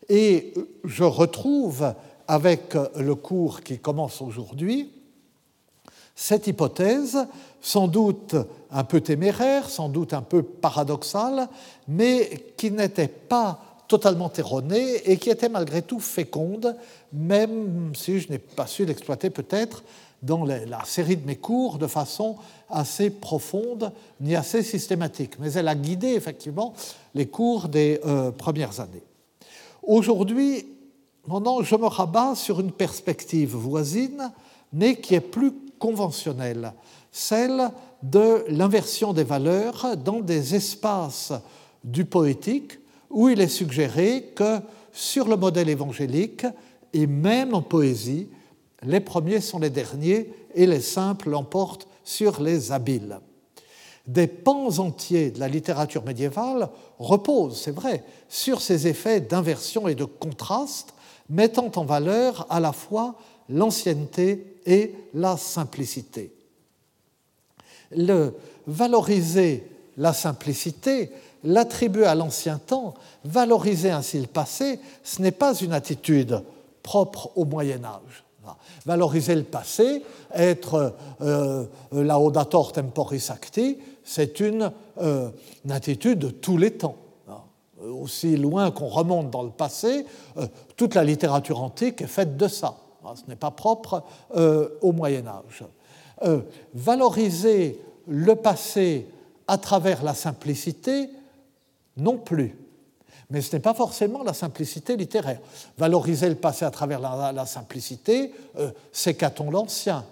Et 0.08 0.54
je 0.84 1.04
retrouve 1.04 1.94
avec 2.28 2.74
le 2.96 3.14
cours 3.14 3.62
qui 3.62 3.78
commence 3.78 4.22
aujourd'hui 4.22 4.95
Cette 6.18 6.46
hypothèse, 6.46 7.18
sans 7.60 7.88
doute 7.88 8.34
un 8.70 8.84
peu 8.84 9.02
téméraire, 9.02 9.68
sans 9.68 9.90
doute 9.90 10.14
un 10.14 10.22
peu 10.22 10.42
paradoxale, 10.42 11.46
mais 11.86 12.54
qui 12.56 12.70
n'était 12.70 13.06
pas 13.06 13.60
totalement 13.86 14.32
erronée 14.32 15.02
et 15.04 15.18
qui 15.18 15.28
était 15.28 15.50
malgré 15.50 15.82
tout 15.82 16.00
féconde, 16.00 16.74
même 17.12 17.92
si 17.94 18.18
je 18.18 18.30
n'ai 18.30 18.38
pas 18.38 18.66
su 18.66 18.86
l'exploiter 18.86 19.28
peut-être 19.28 19.84
dans 20.22 20.46
la 20.46 20.82
série 20.86 21.18
de 21.18 21.26
mes 21.26 21.36
cours 21.36 21.76
de 21.76 21.86
façon 21.86 22.36
assez 22.70 23.10
profonde 23.10 23.92
ni 24.18 24.34
assez 24.34 24.62
systématique. 24.62 25.38
Mais 25.38 25.52
elle 25.52 25.68
a 25.68 25.74
guidé 25.74 26.08
effectivement 26.08 26.72
les 27.14 27.26
cours 27.26 27.68
des 27.68 28.00
euh, 28.06 28.30
premières 28.30 28.80
années. 28.80 29.02
Aujourd'hui, 29.82 30.66
je 31.28 31.76
me 31.76 31.86
rabats 31.86 32.34
sur 32.34 32.60
une 32.60 32.72
perspective 32.72 33.54
voisine, 33.54 34.32
mais 34.72 34.96
qui 34.96 35.14
est 35.14 35.20
plus 35.20 35.52
conventionnelle, 35.78 36.72
celle 37.10 37.70
de 38.02 38.44
l'inversion 38.48 39.12
des 39.12 39.24
valeurs 39.24 39.96
dans 39.96 40.20
des 40.20 40.54
espaces 40.54 41.32
du 41.82 42.04
poétique 42.04 42.78
où 43.10 43.28
il 43.28 43.40
est 43.40 43.48
suggéré 43.48 44.32
que 44.34 44.60
sur 44.92 45.28
le 45.28 45.36
modèle 45.36 45.68
évangélique, 45.68 46.46
et 46.92 47.06
même 47.06 47.54
en 47.54 47.62
poésie, 47.62 48.28
les 48.82 49.00
premiers 49.00 49.40
sont 49.40 49.58
les 49.58 49.70
derniers 49.70 50.32
et 50.54 50.66
les 50.66 50.80
simples 50.80 51.30
l'emportent 51.30 51.86
sur 52.04 52.40
les 52.40 52.72
habiles. 52.72 53.20
Des 54.06 54.26
pans 54.26 54.78
entiers 54.78 55.30
de 55.30 55.40
la 55.40 55.48
littérature 55.48 56.04
médiévale 56.04 56.68
reposent, 56.98 57.60
c'est 57.60 57.74
vrai, 57.74 58.04
sur 58.28 58.60
ces 58.60 58.86
effets 58.86 59.20
d'inversion 59.20 59.88
et 59.88 59.94
de 59.94 60.04
contraste, 60.04 60.94
mettant 61.28 61.70
en 61.74 61.84
valeur 61.84 62.46
à 62.48 62.60
la 62.60 62.72
fois 62.72 63.16
l'ancienneté 63.48 64.60
et 64.66 64.94
la 65.14 65.36
simplicité. 65.36 66.32
Le 67.92 68.34
valoriser 68.66 69.68
la 69.96 70.12
simplicité, 70.12 71.10
l'attribuer 71.44 72.06
à 72.06 72.14
l'ancien 72.14 72.58
temps, 72.58 72.94
valoriser 73.24 73.90
ainsi 73.90 74.20
le 74.20 74.26
passé, 74.26 74.80
ce 75.02 75.22
n'est 75.22 75.30
pas 75.30 75.54
une 75.54 75.72
attitude 75.72 76.42
propre 76.82 77.30
au 77.36 77.44
Moyen 77.44 77.84
Âge. 77.84 78.24
Valoriser 78.84 79.34
le 79.34 79.42
passé, 79.42 80.02
être 80.32 80.94
euh, 81.20 81.64
laudator 81.90 82.72
temporis 82.72 83.30
acti, 83.30 83.78
c'est 84.04 84.38
une, 84.38 84.70
euh, 85.00 85.30
une, 85.64 85.72
attitude 85.72 86.20
de 86.20 86.28
tous 86.28 86.56
les 86.56 86.70
temps. 86.70 86.96
Aussi 87.80 88.36
loin 88.36 88.70
qu'on 88.70 88.86
remonte 88.86 89.30
dans 89.30 89.42
le 89.42 89.50
passé, 89.50 90.06
euh, 90.36 90.46
toute 90.76 90.94
la 90.94 91.02
littérature 91.02 91.60
antique 91.60 92.02
est 92.02 92.06
faite 92.06 92.36
de 92.36 92.46
ça. 92.46 92.76
Ce 93.14 93.28
n'est 93.28 93.36
pas 93.36 93.50
propre 93.50 94.02
euh, 94.34 94.68
au 94.80 94.92
Moyen 94.92 95.26
Âge. 95.26 95.64
Euh, 96.22 96.40
valoriser 96.74 97.80
le 98.06 98.34
passé 98.34 99.06
à 99.46 99.58
travers 99.58 100.02
la 100.02 100.14
simplicité, 100.14 101.10
non 101.96 102.18
plus. 102.18 102.56
Mais 103.30 103.40
ce 103.40 103.56
n'est 103.56 103.62
pas 103.62 103.74
forcément 103.74 104.22
la 104.22 104.32
simplicité 104.32 104.96
littéraire. 104.96 105.40
Valoriser 105.78 106.28
le 106.28 106.36
passé 106.36 106.64
à 106.64 106.70
travers 106.70 107.00
la, 107.00 107.46
simplicité, 107.46 108.32
euh, 108.58 108.70
c'est 108.92 109.14
Caton 109.14 109.50
l'Ancien, 109.50 110.04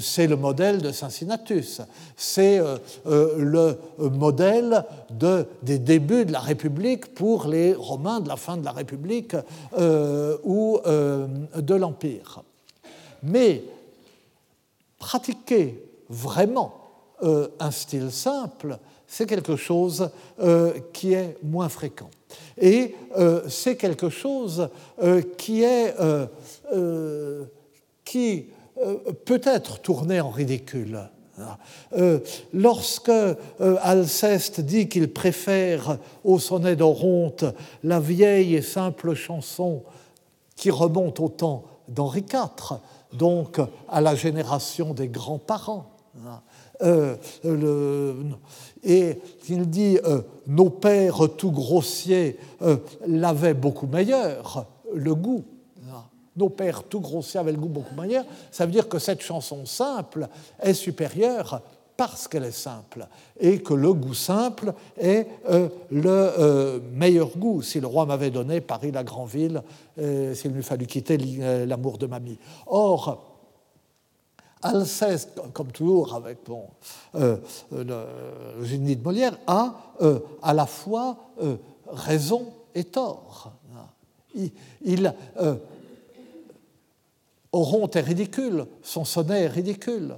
c'est 0.00 0.26
le 0.26 0.36
modèle 0.36 0.82
de 0.82 0.92
Cincinnatus, 0.92 1.80
c'est 2.16 2.60
le 3.06 3.78
modèle 3.98 4.84
de, 5.10 5.46
des 5.62 5.78
débuts 5.78 6.26
de 6.26 6.32
la 6.32 6.40
République 6.40 7.14
pour 7.14 7.46
les 7.46 7.74
Romains 7.74 8.20
de 8.20 8.28
la 8.28 8.36
fin 8.36 8.56
de 8.56 8.64
la 8.64 8.72
République 8.72 9.34
ou 10.44 10.80
de 10.84 11.74
l'Empire. 11.74 12.42
Mais 13.22 13.64
pratiquer 14.98 15.82
vraiment 16.08 16.82
euh, 17.22 17.48
un 17.58 17.70
style 17.70 18.10
simple, 18.10 18.78
c'est 19.06 19.26
quelque 19.26 19.56
chose 19.56 20.10
euh, 20.40 20.72
qui 20.92 21.12
est 21.12 21.36
moins 21.42 21.68
fréquent. 21.68 22.10
Et 22.58 22.94
euh, 23.16 23.42
c'est 23.48 23.76
quelque 23.76 24.08
chose 24.08 24.68
qui 25.36 25.62
est 25.62 25.94
qui 28.04 28.46
peut 29.24 29.40
être 29.44 29.80
tourné 29.80 30.20
en 30.20 30.30
ridicule. 30.30 31.00
lorsque 32.52 33.12
Alceste 33.80 34.60
dit 34.60 34.88
qu'il 34.88 35.12
préfère 35.12 35.98
au 36.24 36.38
sonnet 36.38 36.76
d'Oronte 36.76 37.44
la 37.82 38.00
vieille 38.00 38.54
et 38.54 38.62
simple 38.62 39.14
chanson 39.14 39.82
qui 40.56 40.70
remonte 40.70 41.20
au 41.20 41.28
temps 41.28 41.64
d'Henri 41.88 42.24
IV, 42.32 42.78
donc 43.12 43.60
à 43.88 44.00
la 44.00 44.14
génération 44.14 44.94
des 44.94 45.08
grands-parents. 45.08 45.92
Euh, 46.82 47.16
et 48.82 49.18
il 49.48 49.70
dit 49.70 49.98
euh, 50.04 50.22
nos 50.46 50.70
pères 50.70 51.28
tout 51.36 51.52
grossiers 51.52 52.38
euh, 52.62 52.78
l'avaient 53.06 53.54
beaucoup 53.54 53.86
meilleur, 53.86 54.66
le 54.92 55.14
goût. 55.14 55.44
Nos 56.36 56.48
pères 56.48 56.84
tout 56.84 57.00
grossiers 57.00 57.40
avaient 57.40 57.52
le 57.52 57.58
goût 57.58 57.68
beaucoup 57.68 57.94
meilleur. 57.94 58.24
Ça 58.50 58.64
veut 58.64 58.72
dire 58.72 58.88
que 58.88 58.98
cette 58.98 59.20
chanson 59.20 59.66
simple 59.66 60.28
est 60.60 60.74
supérieure 60.74 61.62
parce 61.96 62.26
qu'elle 62.26 62.44
est 62.44 62.50
simple 62.50 63.06
et 63.38 63.62
que 63.62 63.74
le 63.74 63.92
goût 63.92 64.14
simple 64.14 64.72
est 64.96 65.26
euh, 65.48 65.68
le 65.90 66.10
euh, 66.10 66.80
meilleur 66.92 67.36
goût. 67.36 67.62
Si 67.62 67.80
le 67.80 67.86
roi 67.86 68.06
m'avait 68.06 68.30
donné 68.30 68.60
Paris 68.60 68.90
la 68.90 69.04
grande 69.04 69.28
ville, 69.28 69.62
euh, 69.98 70.34
s'il 70.34 70.52
m'eût 70.52 70.62
fallu 70.62 70.86
quitter 70.86 71.16
l'amour 71.66 71.98
de 71.98 72.06
mamie. 72.06 72.38
Or, 72.66 73.28
Alceste, 74.62 75.40
comme 75.52 75.72
toujours 75.72 76.14
avec 76.14 76.38
bon, 76.46 76.68
le, 77.14 78.04
génie 78.62 78.96
de 78.96 79.02
Molière, 79.02 79.36
a 79.46 79.74
à 80.40 80.54
la 80.54 80.66
fois 80.66 81.16
raison 81.88 82.52
et 82.74 82.84
tort. 82.84 83.52
Il 84.84 85.12
Oronte 87.52 87.96
est 87.96 88.00
ridicule, 88.00 88.66
son 88.82 89.04
sonnet 89.04 89.42
est 89.42 89.48
ridicule. 89.48 90.16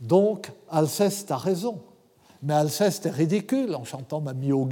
Donc, 0.00 0.50
Alceste 0.70 1.30
a 1.30 1.36
raison. 1.36 1.80
Mais 2.42 2.54
Alceste 2.54 3.06
est 3.06 3.10
ridicule 3.10 3.74
en 3.74 3.84
chantant 3.84 4.20
Mamie 4.20 4.52
au. 4.52 4.68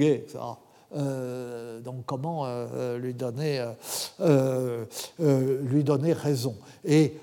Euh, 0.94 1.80
donc 1.80 2.04
comment 2.04 2.42
euh, 2.44 2.98
lui, 2.98 3.14
donner, 3.14 3.64
euh, 4.20 4.84
lui 5.18 5.84
donner 5.84 6.12
raison? 6.12 6.54
Et 6.84 7.16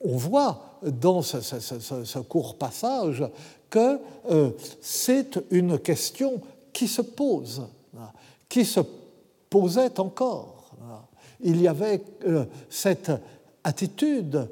on 0.00 0.16
voit 0.16 0.78
dans 0.82 1.20
ce, 1.22 2.18
court 2.20 2.56
passage 2.56 3.24
que 3.68 4.00
c'est 4.80 5.38
une 5.50 5.78
question 5.78 6.40
qui 6.72 6.88
se 6.88 7.02
pose, 7.02 7.66
qui 8.48 8.64
se 8.64 8.80
posait 9.50 10.00
encore. 10.00 10.70
Il 11.40 11.60
y 11.60 11.68
avait 11.68 12.02
cette 12.70 13.10
attitude 13.64 14.48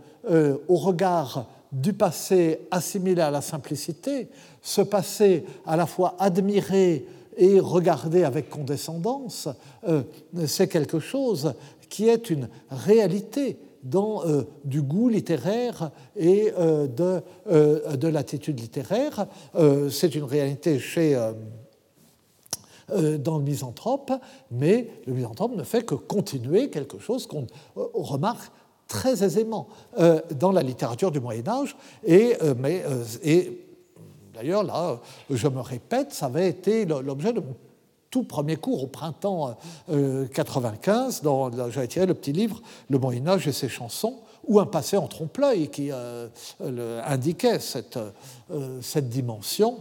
au 0.68 0.76
regard 0.76 1.46
du 1.72 1.92
passé 1.92 2.60
assimilé 2.70 3.22
à 3.22 3.30
la 3.30 3.40
simplicité, 3.40 4.28
ce 4.62 4.80
passé 4.80 5.44
à 5.66 5.76
la 5.76 5.86
fois 5.86 6.16
admiré 6.18 7.06
et 7.36 7.60
regardé 7.60 8.24
avec 8.24 8.50
condescendance, 8.50 9.48
euh, 9.88 10.02
c'est 10.46 10.68
quelque 10.68 10.98
chose 10.98 11.54
qui 11.88 12.08
est 12.08 12.30
une 12.30 12.48
réalité 12.70 13.56
dans 13.82 14.24
euh, 14.26 14.42
du 14.64 14.82
goût 14.82 15.08
littéraire 15.08 15.90
et 16.16 16.52
euh, 16.58 16.86
de, 16.86 17.22
de 17.96 18.08
l'attitude 18.08 18.60
littéraire. 18.60 19.26
c'est 19.90 20.14
une 20.14 20.24
réalité 20.24 20.78
chez, 20.78 21.18
dans 23.18 23.38
le 23.38 23.44
misanthrope, 23.44 24.12
mais 24.50 24.90
le 25.06 25.14
misanthrope 25.14 25.54
ne 25.54 25.62
fait 25.62 25.84
que 25.84 25.94
continuer 25.94 26.68
quelque 26.68 26.98
chose 26.98 27.26
qu'on 27.26 27.46
remarque 27.94 28.52
très 28.90 29.22
aisément 29.22 29.68
euh, 29.98 30.20
dans 30.38 30.50
la 30.50 30.62
littérature 30.62 31.12
du 31.12 31.20
Moyen 31.20 31.46
Âge. 31.48 31.76
Et, 32.04 32.36
euh, 32.42 32.54
euh, 32.64 33.04
et 33.22 33.66
d'ailleurs, 34.34 34.64
là, 34.64 34.98
je 35.30 35.48
me 35.48 35.60
répète, 35.60 36.12
ça 36.12 36.26
avait 36.26 36.48
été 36.48 36.84
l'objet 36.84 37.32
de 37.32 37.40
mon 37.40 37.54
tout 38.10 38.24
premier 38.24 38.56
cours 38.56 38.82
au 38.82 38.86
printemps 38.88 39.56
95, 39.86 41.22
dont 41.22 41.48
j'avais 41.70 41.86
tiré 41.86 42.06
le 42.06 42.14
petit 42.14 42.32
livre 42.32 42.60
Le 42.88 42.98
Moyen 42.98 43.28
Âge 43.28 43.46
et 43.46 43.52
ses 43.52 43.68
chansons, 43.68 44.18
ou 44.48 44.58
un 44.58 44.66
passé 44.66 44.96
en 44.96 45.06
trompe-l'œil 45.06 45.68
qui 45.68 45.92
indiquait 47.06 47.60
cette, 47.60 48.00
cette 48.80 49.08
dimension, 49.08 49.76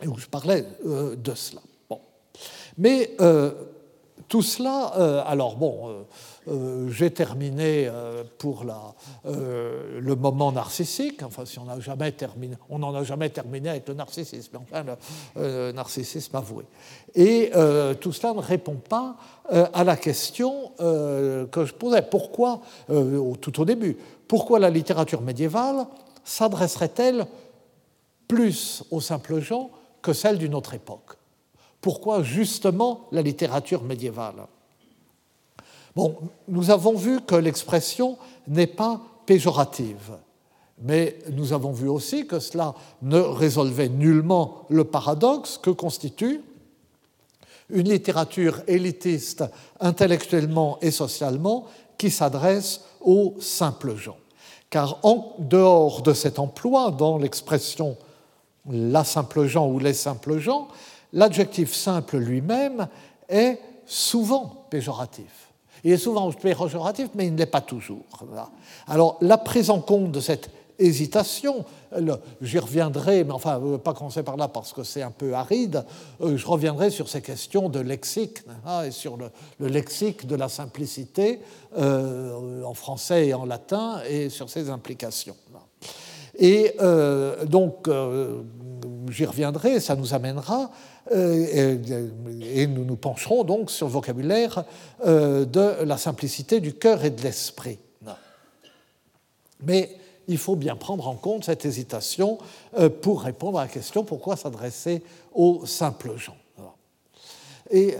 et 0.00 0.06
où 0.06 0.16
je 0.16 0.28
parlais 0.28 0.64
de 0.84 1.34
cela. 1.34 1.60
Bon. 1.90 1.98
Mais 2.76 3.16
tout 4.28 4.42
cela, 4.42 5.24
alors 5.26 5.56
bon, 5.56 6.04
euh, 6.48 6.58
euh, 6.58 6.90
j'ai 6.90 7.10
terminé 7.10 7.90
pour 8.38 8.64
la, 8.64 8.94
le 9.24 10.14
moment 10.14 10.52
narcissique, 10.52 11.22
enfin 11.22 11.44
si 11.44 11.58
on 11.58 11.64
n'a 11.64 11.80
jamais 11.80 12.12
terminé, 12.12 12.56
on 12.68 12.78
n'en 12.78 12.94
a 12.94 13.04
jamais 13.04 13.30
terminé 13.30 13.70
avec 13.70 13.88
le 13.88 13.94
narcissisme, 13.94 14.58
enfin 14.58 14.84
le, 15.36 15.72
narcissisme 15.72 16.36
avoué. 16.36 16.64
Et 17.14 17.50
tout 18.00 18.12
cela 18.12 18.32
ne 18.34 18.40
répond 18.40 18.76
pas 18.76 19.16
à 19.50 19.84
la 19.84 19.96
question 19.96 20.72
que 20.78 21.64
je 21.64 21.72
posais. 21.74 22.02
Pourquoi, 22.02 22.60
tout 23.40 23.60
au 23.60 23.64
début, 23.64 23.96
pourquoi 24.26 24.58
la 24.58 24.70
littérature 24.70 25.20
médiévale 25.20 25.86
s'adresserait-elle 26.24 27.26
plus 28.26 28.84
aux 28.90 29.00
simples 29.00 29.40
gens 29.40 29.70
que 30.02 30.12
celle 30.12 30.38
d'une 30.38 30.54
autre 30.54 30.74
époque? 30.74 31.16
Pourquoi 31.80 32.22
justement 32.22 33.06
la 33.12 33.22
littérature 33.22 33.82
médiévale? 33.82 34.46
Bon, 35.96 36.16
nous 36.46 36.70
avons 36.70 36.94
vu 36.94 37.20
que 37.20 37.34
l'expression 37.34 38.18
n'est 38.46 38.66
pas 38.66 39.00
péjorative, 39.26 40.16
mais 40.80 41.18
nous 41.32 41.52
avons 41.52 41.72
vu 41.72 41.88
aussi 41.88 42.26
que 42.26 42.38
cela 42.38 42.74
ne 43.02 43.18
résolvait 43.18 43.88
nullement 43.88 44.64
le 44.68 44.84
paradoxe 44.84 45.58
que 45.58 45.70
constitue 45.70 46.40
une 47.70 47.88
littérature 47.88 48.62
élitiste 48.66 49.44
intellectuellement 49.80 50.78
et 50.80 50.90
socialement 50.90 51.66
qui 51.98 52.10
s'adresse 52.10 52.82
aux 53.00 53.34
simples 53.40 53.96
gens. 53.96 54.16
Car 54.70 54.98
en 55.02 55.34
dehors 55.38 56.02
de 56.02 56.12
cet 56.12 56.38
emploi, 56.38 56.90
dans 56.90 57.18
l'expression 57.18 57.96
la 58.70 59.04
simple 59.04 59.46
gens 59.46 59.68
ou 59.68 59.78
les 59.78 59.94
simples 59.94 60.38
gens, 60.38 60.68
l'adjectif 61.12 61.74
simple 61.74 62.18
lui-même 62.18 62.88
est 63.28 63.58
souvent 63.86 64.66
péjoratif. 64.70 65.47
Il 65.84 65.92
est 65.92 65.98
souvent 65.98 66.30
péjoratif, 66.32 67.08
mais 67.14 67.26
il 67.26 67.34
ne 67.34 67.38
l'est 67.38 67.46
pas 67.46 67.60
toujours. 67.60 68.04
Alors, 68.86 69.16
la 69.20 69.38
prise 69.38 69.70
en 69.70 69.80
compte 69.80 70.12
de 70.12 70.20
cette 70.20 70.50
hésitation, 70.78 71.64
j'y 72.40 72.58
reviendrai, 72.58 73.24
mais 73.24 73.32
enfin, 73.32 73.60
pas 73.82 73.94
commencer 73.94 74.22
par 74.22 74.36
là 74.36 74.48
parce 74.48 74.72
que 74.72 74.84
c'est 74.84 75.02
un 75.02 75.10
peu 75.10 75.34
aride, 75.34 75.84
euh, 76.20 76.36
je 76.36 76.46
reviendrai 76.46 76.90
sur 76.90 77.08
ces 77.08 77.20
questions 77.20 77.68
de 77.68 77.80
lexique, 77.80 78.38
hein, 78.64 78.84
et 78.84 78.90
sur 78.90 79.16
le, 79.16 79.30
lexique 79.66 80.26
de 80.26 80.36
la 80.36 80.48
simplicité 80.48 81.40
euh, 81.76 82.62
en 82.62 82.74
français 82.74 83.28
et 83.28 83.34
en 83.34 83.44
latin, 83.44 84.00
et 84.08 84.28
sur 84.28 84.48
ses 84.48 84.70
implications. 84.70 85.36
Et 86.38 86.74
euh, 86.80 87.44
donc, 87.46 87.88
j'y 89.10 89.24
reviendrai, 89.24 89.80
ça 89.80 89.96
nous 89.96 90.14
amènera 90.14 90.70
euh, 91.12 91.76
et 92.42 92.66
nous 92.66 92.84
nous 92.84 92.96
pencherons 92.96 93.44
donc 93.44 93.70
sur 93.70 93.86
le 93.86 93.92
vocabulaire 93.92 94.64
euh, 95.06 95.44
de 95.44 95.84
la 95.84 95.96
simplicité 95.96 96.60
du 96.60 96.74
cœur 96.74 97.04
et 97.04 97.10
de 97.10 97.22
l'esprit. 97.22 97.78
Mais 99.62 99.96
il 100.28 100.38
faut 100.38 100.56
bien 100.56 100.76
prendre 100.76 101.08
en 101.08 101.14
compte 101.14 101.44
cette 101.44 101.64
hésitation 101.64 102.38
euh, 102.78 102.88
pour 102.88 103.22
répondre 103.22 103.58
à 103.58 103.62
la 103.62 103.68
question 103.68 104.04
pourquoi 104.04 104.36
s'adresser 104.36 105.02
aux 105.34 105.66
simples 105.66 106.16
gens. 106.16 106.36
Et, 107.70 107.96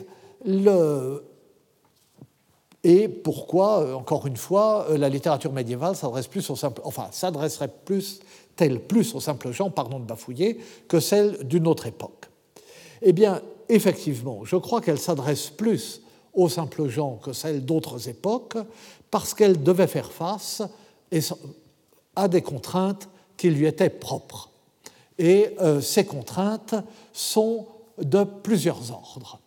et 2.84 3.08
pourquoi, 3.08 3.96
encore 3.96 4.26
une 4.26 4.36
fois, 4.36 4.86
la 4.96 5.08
littérature 5.10 5.52
médiévale 5.52 5.94
s'adresse 5.94 6.26
plus 6.26 6.48
aux 6.48 6.56
simples, 6.56 6.80
enfin, 6.84 7.08
s'adresserait 7.10 7.68
plus, 7.68 8.20
telle 8.58 8.80
plus 8.80 9.14
aux 9.14 9.20
simples 9.20 9.52
gens, 9.52 9.70
pardon 9.70 10.00
de 10.00 10.04
bafouiller, 10.04 10.58
que 10.88 10.98
celle 10.98 11.46
d'une 11.46 11.68
autre 11.68 11.86
époque. 11.86 12.28
Eh 13.00 13.12
bien, 13.12 13.40
effectivement, 13.68 14.44
je 14.44 14.56
crois 14.56 14.80
qu'elle 14.80 14.98
s'adresse 14.98 15.48
plus 15.48 16.02
aux 16.34 16.48
simples 16.48 16.88
gens 16.88 17.20
que 17.22 17.32
celles 17.32 17.64
d'autres 17.64 18.08
époques, 18.08 18.58
parce 19.12 19.32
qu'elle 19.32 19.62
devait 19.62 19.86
faire 19.86 20.10
face 20.10 20.62
à 22.16 22.26
des 22.26 22.42
contraintes 22.42 23.08
qui 23.36 23.48
lui 23.48 23.66
étaient 23.66 23.90
propres. 23.90 24.50
Et 25.18 25.54
euh, 25.60 25.80
ces 25.80 26.04
contraintes 26.04 26.74
sont 27.12 27.66
de 28.02 28.24
plusieurs 28.24 28.90
ordres. 28.90 29.38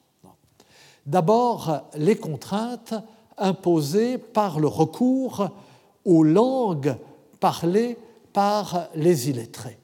D'abord, 1.05 1.81
les 1.95 2.15
contraintes 2.15 2.93
imposées 3.37 4.17
par 4.17 4.59
le 4.59 4.67
recours 4.67 5.49
aux 6.05 6.23
langues 6.23 6.95
parlées 7.41 7.97
par 8.33 8.89
les 8.95 9.29
illettrés. 9.29 9.77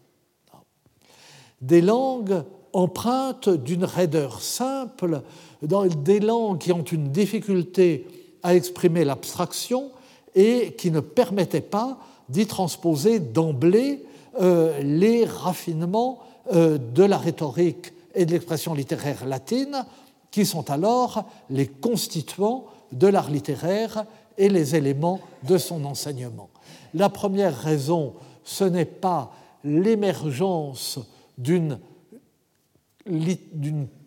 Des 1.61 1.81
langues 1.81 2.43
empreinte 2.73 3.49
d'une 3.49 3.85
raideur 3.85 4.41
simple, 4.41 5.21
des 5.61 6.19
langues 6.19 6.59
qui 6.59 6.71
ont 6.71 6.83
une 6.83 7.11
difficulté 7.11 8.05
à 8.43 8.55
exprimer 8.55 9.03
l'abstraction 9.03 9.91
et 10.35 10.73
qui 10.77 10.91
ne 10.91 10.99
permettaient 10.99 11.61
pas 11.61 11.97
d'y 12.29 12.45
transposer 12.45 13.19
d'emblée 13.19 14.05
euh, 14.39 14.79
les 14.81 15.25
raffinements 15.25 16.19
euh, 16.53 16.77
de 16.77 17.03
la 17.03 17.17
rhétorique 17.17 17.93
et 18.13 18.25
de 18.25 18.31
l'expression 18.31 18.73
littéraire 18.73 19.25
latine, 19.25 19.85
qui 20.29 20.45
sont 20.45 20.69
alors 20.69 21.25
les 21.49 21.67
constituants 21.67 22.65
de 22.91 23.07
l'art 23.07 23.31
littéraire 23.31 24.05
et 24.37 24.49
les 24.49 24.75
éléments 24.75 25.19
de 25.47 25.57
son 25.57 25.83
enseignement. 25.85 26.49
La 26.93 27.09
première 27.09 27.57
raison, 27.57 28.13
ce 28.47 28.63
n'est 28.63 28.85
pas 28.85 29.33
l'émergence 29.65 30.99
d'une 31.37 31.77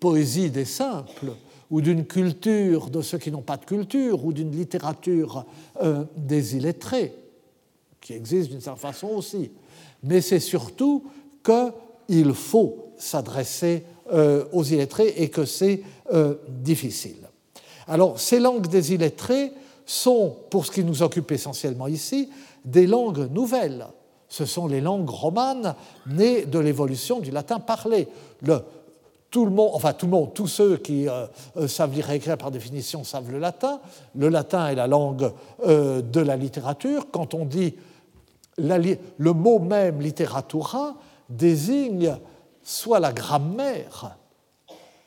poésie 0.01 0.51
des 0.51 0.65
simples 0.65 1.33
ou 1.71 1.83
d'une 1.83 2.07
culture 2.07 2.89
de 2.89 3.03
ceux 3.03 3.19
qui 3.19 3.31
n'ont 3.31 3.43
pas 3.43 3.59
de 3.59 3.67
culture 3.67 4.25
ou 4.25 4.33
d'une 4.33 4.51
littérature 4.51 5.45
euh, 5.83 6.05
des 6.17 6.57
illettrés, 6.57 7.15
qui 8.01 8.15
existe 8.15 8.51
d'une 8.51 8.63
certaine 8.63 8.81
façon 8.81 9.09
aussi. 9.09 9.51
Mais 10.03 10.23
c'est 10.23 10.41
surtout 10.41 11.05
qu'il 11.45 12.33
faut 12.33 12.95
s'adresser 12.97 13.85
euh, 14.11 14.47
aux 14.53 14.65
illettrés 14.65 15.15
et 15.19 15.29
que 15.29 15.45
c'est 15.45 15.83
euh, 16.15 16.37
difficile. 16.49 17.29
Alors, 17.87 18.19
ces 18.19 18.41
langues 18.41 18.69
des 18.69 18.95
illettrés 18.95 19.53
sont, 19.85 20.35
pour 20.49 20.65
ce 20.65 20.71
qui 20.71 20.83
nous 20.83 21.03
occupe 21.03 21.31
essentiellement 21.31 21.89
ici, 21.89 22.31
des 22.65 22.87
langues 22.87 23.31
nouvelles. 23.31 23.87
Ce 24.31 24.47
sont 24.47 24.69
les 24.69 24.81
langues 24.81 25.11
romanes 25.11 25.75
nées 26.07 26.47
de 26.47 26.59
l'évolution 26.61 27.19
du 27.19 27.33
latin 27.33 27.59
parlé. 27.59 28.09
Tout 29.31 29.45
le 29.45 29.51
monde, 29.51 29.73
enfin 29.75 29.93
tout 29.93 30.07
le 30.07 30.13
monde, 30.13 30.33
tous 30.35 30.47
ceux 30.47 30.77
qui 30.77 31.09
euh, 31.09 31.27
euh, 31.57 31.69
savent 31.69 31.93
lire 31.93 32.11
et 32.11 32.17
écrire 32.17 32.39
par 32.39 32.51
définition 32.51 33.05
savent 33.05 33.31
le 33.31 33.39
latin. 33.39 33.81
Le 34.15 34.29
latin 34.29 34.69
est 34.69 34.77
la 34.77 34.87
langue 34.87 35.33
euh, 35.67 36.01
de 36.01 36.21
la 36.21 36.37
littérature. 36.37 37.09
Quand 37.13 37.35
on 37.35 37.45
dit 37.45 37.75
le 38.57 39.33
mot 39.33 39.59
même 39.59 40.01
littératura 40.01 40.95
désigne 41.29 42.17
soit 42.63 43.01
la 43.01 43.13
grammaire, 43.13 44.17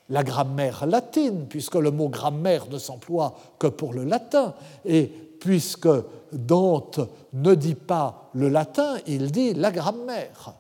la 0.09 0.23
grammaire 0.23 0.85
latine, 0.85 1.45
puisque 1.47 1.75
le 1.75 1.91
mot 1.91 2.09
grammaire 2.09 2.65
ne 2.69 2.77
s'emploie 2.77 3.35
que 3.59 3.67
pour 3.67 3.93
le 3.93 4.03
latin, 4.03 4.53
et 4.85 5.11
puisque 5.43 5.89
Dante 6.31 7.01
ne 7.33 7.53
dit 7.53 7.75
pas 7.75 8.29
le 8.33 8.47
latin, 8.47 8.95
il 9.07 9.29
dit 9.29 9.53
la 9.53 9.71
grammaire. 9.71 10.53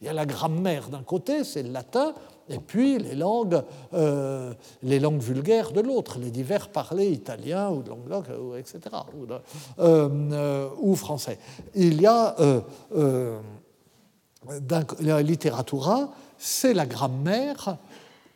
Il 0.00 0.06
y 0.06 0.08
a 0.08 0.12
la 0.12 0.24
grammaire 0.24 0.88
d'un 0.88 1.02
côté, 1.02 1.42
c'est 1.42 1.64
le 1.64 1.72
latin, 1.72 2.14
et 2.48 2.58
puis 2.58 3.00
les 3.00 3.16
langues, 3.16 3.60
euh, 3.92 4.54
vulgaires 4.82 5.72
de 5.72 5.80
l'autre, 5.80 6.20
les 6.20 6.30
divers 6.30 6.68
parlés 6.68 7.08
italiens 7.08 7.70
ou 7.70 7.82
de 7.82 7.90
etc., 8.56 8.78
ou, 9.18 9.26
euh, 9.32 9.38
euh, 9.80 10.68
ou, 10.80 10.94
français. 10.94 11.36
Il 11.74 12.00
y 12.00 12.06
a 12.06 12.36
la 15.00 15.22
littératura, 15.22 16.10
c'est 16.38 16.72
la 16.72 16.86
grammaire 16.86 17.78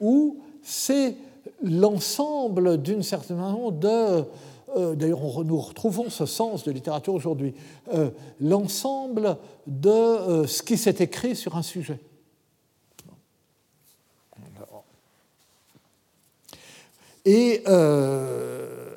ou 0.00 0.40
c'est 0.60 1.14
l'ensemble 1.62 2.82
d'une 2.82 3.04
certaine 3.04 3.36
manière 3.36 3.70
de 3.70 4.24
d'ailleurs 4.96 5.44
nous 5.44 5.60
retrouvons 5.60 6.10
ce 6.10 6.26
sens 6.26 6.64
de 6.64 6.72
littérature 6.72 7.14
aujourd'hui, 7.14 7.54
l'ensemble 8.40 9.36
de 9.66 10.46
ce 10.46 10.62
qui 10.62 10.76
s'est 10.76 10.96
écrit 10.98 11.36
sur 11.36 11.56
un 11.56 11.62
sujet. 11.62 12.00
Et, 17.24 17.62
euh, 17.68 18.90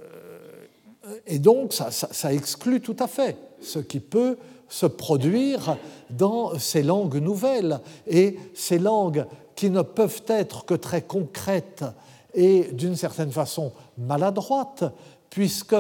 et 1.26 1.40
donc, 1.40 1.74
ça, 1.74 2.34
exclut 2.34 2.82
tout 2.82 2.96
à 3.00 3.08
fait 3.08 3.38
ce 3.62 3.80
qui 3.80 4.00
peut 4.00 4.38
se 4.70 4.86
produire 4.86 5.78
dans 6.10 6.60
ces 6.60 6.84
langues 6.84 7.18
nouvelles. 7.18 7.80
Et 8.06 8.38
ces 8.54 8.80
langues 8.80 9.26
qui 9.56 9.70
ne 9.70 9.82
peuvent 9.82 10.24
être 10.28 10.66
que 10.66 10.74
très 10.74 11.02
concrètes 11.02 11.86
et 12.34 12.66
d'une 12.74 12.96
certaine 12.96 13.32
façon 13.32 13.72
maladroites, 13.98 14.84
puisque 15.30 15.76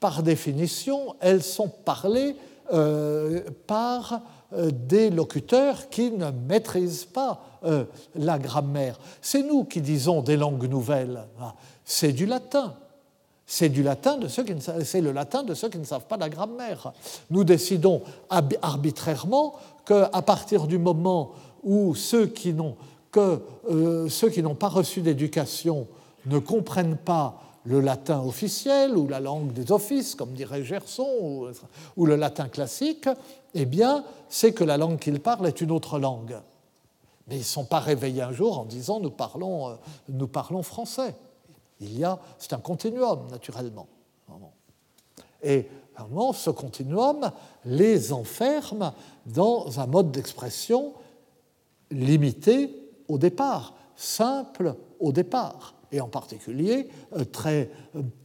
par 0.00 0.22
définition, 0.22 1.16
elles 1.20 1.42
sont 1.42 1.68
parlées 1.68 2.36
euh, 2.72 3.42
par 3.66 4.20
des 4.52 5.10
locuteurs 5.10 5.90
qui 5.90 6.12
ne 6.12 6.30
maîtrisent 6.30 7.04
pas 7.04 7.42
la 8.14 8.38
grammaire. 8.38 8.96
C'est 9.20 9.42
nous 9.42 9.64
qui 9.64 9.80
disons 9.80 10.22
des 10.22 10.36
langues 10.36 10.68
nouvelles. 10.68 11.24
Ah, 11.40 11.54
c'est 11.84 12.12
du 12.12 12.26
latin. 12.26 12.74
C'est 13.46 13.68
du 13.68 13.84
latin 13.84 14.18
de 14.18 14.26
ceux 14.26 14.42
qui 14.42 14.54
ne 14.54 14.60
c'est 14.60 15.00
le 15.00 15.12
latin 15.12 15.44
de 15.44 15.54
ceux 15.54 15.68
qui 15.68 15.78
ne 15.78 15.84
savent 15.84 16.06
pas 16.06 16.16
la 16.16 16.28
grammaire. 16.28 16.92
Nous 17.30 17.44
décidons 17.44 18.02
arbitrairement 18.28 19.54
qu'à 19.86 20.22
partir 20.22 20.66
du 20.66 20.78
moment 20.78 21.32
où 21.62 21.94
ceux 21.94 22.26
qui 22.26 22.52
n'ont 22.52 22.76
que 23.12 23.40
euh, 23.70 24.08
ceux 24.08 24.30
qui 24.30 24.42
n'ont 24.42 24.56
pas 24.56 24.68
reçu 24.68 25.00
d'éducation 25.00 25.86
ne 26.26 26.40
comprennent 26.40 26.96
pas 26.96 27.40
le 27.66 27.80
latin 27.80 28.20
officiel 28.22 28.96
ou 28.96 29.08
la 29.08 29.20
langue 29.20 29.52
des 29.52 29.72
offices, 29.72 30.14
comme 30.14 30.32
dirait 30.32 30.64
Gerson, 30.64 31.50
ou, 31.96 32.06
le 32.06 32.16
latin 32.16 32.48
classique, 32.48 33.08
eh 33.54 33.64
bien, 33.66 34.04
c'est 34.28 34.52
que 34.52 34.64
la 34.64 34.76
langue 34.76 34.98
qu'ils 34.98 35.20
parlent 35.20 35.46
est 35.46 35.60
une 35.60 35.72
autre 35.72 35.98
langue. 35.98 36.38
Mais 37.26 37.36
ils 37.36 37.40
ne 37.40 37.44
sont 37.44 37.64
pas 37.64 37.80
réveillés 37.80 38.22
un 38.22 38.32
jour 38.32 38.60
en 38.60 38.64
disant 38.64 39.00
nous 39.00 39.10
parlons, 39.10 39.70
euh, 39.70 39.74
nous 40.08 40.28
parlons 40.28 40.62
français. 40.62 41.14
Il 41.80 41.98
y 41.98 42.04
a, 42.04 42.18
c'est 42.38 42.52
un 42.52 42.58
continuum, 42.58 43.28
naturellement. 43.30 43.88
Et 45.42 45.68
vraiment, 45.96 46.32
ce 46.32 46.50
continuum 46.50 47.30
les 47.64 48.12
enferme 48.12 48.92
dans 49.26 49.80
un 49.80 49.86
mode 49.86 50.12
d'expression 50.12 50.94
limité 51.90 52.70
au 53.08 53.18
départ, 53.18 53.74
simple 53.96 54.74
au 54.98 55.12
départ, 55.12 55.75
et 55.92 56.00
en 56.00 56.08
particulier 56.08 56.88
euh, 57.16 57.24
très 57.24 57.70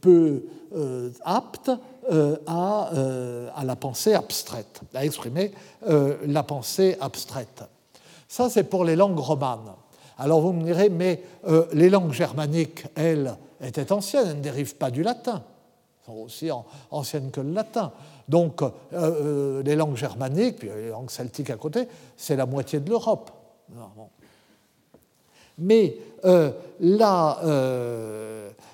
peu 0.00 0.44
euh, 0.74 1.10
apte 1.24 1.70
euh, 2.10 2.36
à, 2.46 2.90
à, 3.54 3.64
la 3.64 3.76
pensée 3.76 4.14
abstraite, 4.14 4.80
à 4.94 5.04
exprimer 5.04 5.52
la 5.86 6.42
pensée 6.42 6.96
abstraite. 7.00 7.62
Ça, 8.28 8.48
c'est 8.48 8.64
pour 8.64 8.84
les 8.84 8.96
langues 8.96 9.18
romanes. 9.18 9.72
Alors 10.18 10.40
vous 10.40 10.52
me 10.52 10.62
direz, 10.62 10.88
mais 10.88 11.22
euh, 11.48 11.66
les 11.72 11.90
langues 11.90 12.12
germaniques, 12.12 12.84
elles, 12.94 13.36
étaient 13.60 13.92
anciennes, 13.92 14.28
elles 14.28 14.36
ne 14.36 14.42
dérivent 14.42 14.76
pas 14.76 14.90
du 14.90 15.02
latin. 15.02 15.42
Elles 15.42 16.06
sont 16.06 16.20
aussi 16.20 16.48
anciennes 16.90 17.30
que 17.30 17.40
le 17.40 17.52
latin. 17.52 17.92
Donc 18.28 18.62
euh, 18.62 18.70
euh, 18.92 19.62
les 19.62 19.74
langues 19.74 19.96
germaniques, 19.96 20.60
puis 20.60 20.68
les 20.68 20.90
langues 20.90 21.10
celtiques 21.10 21.50
à 21.50 21.56
côté, 21.56 21.88
c'est 22.16 22.36
la 22.36 22.46
moitié 22.46 22.80
de 22.80 22.88
l'Europe. 22.88 23.32
Mais 25.58 25.96
la, 26.80 27.40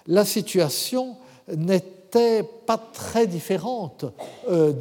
la, 0.06 0.24
situation 0.24 1.16
n'était 1.54 2.42
pas 2.42 2.78
très 2.78 3.26
différente 3.26 4.04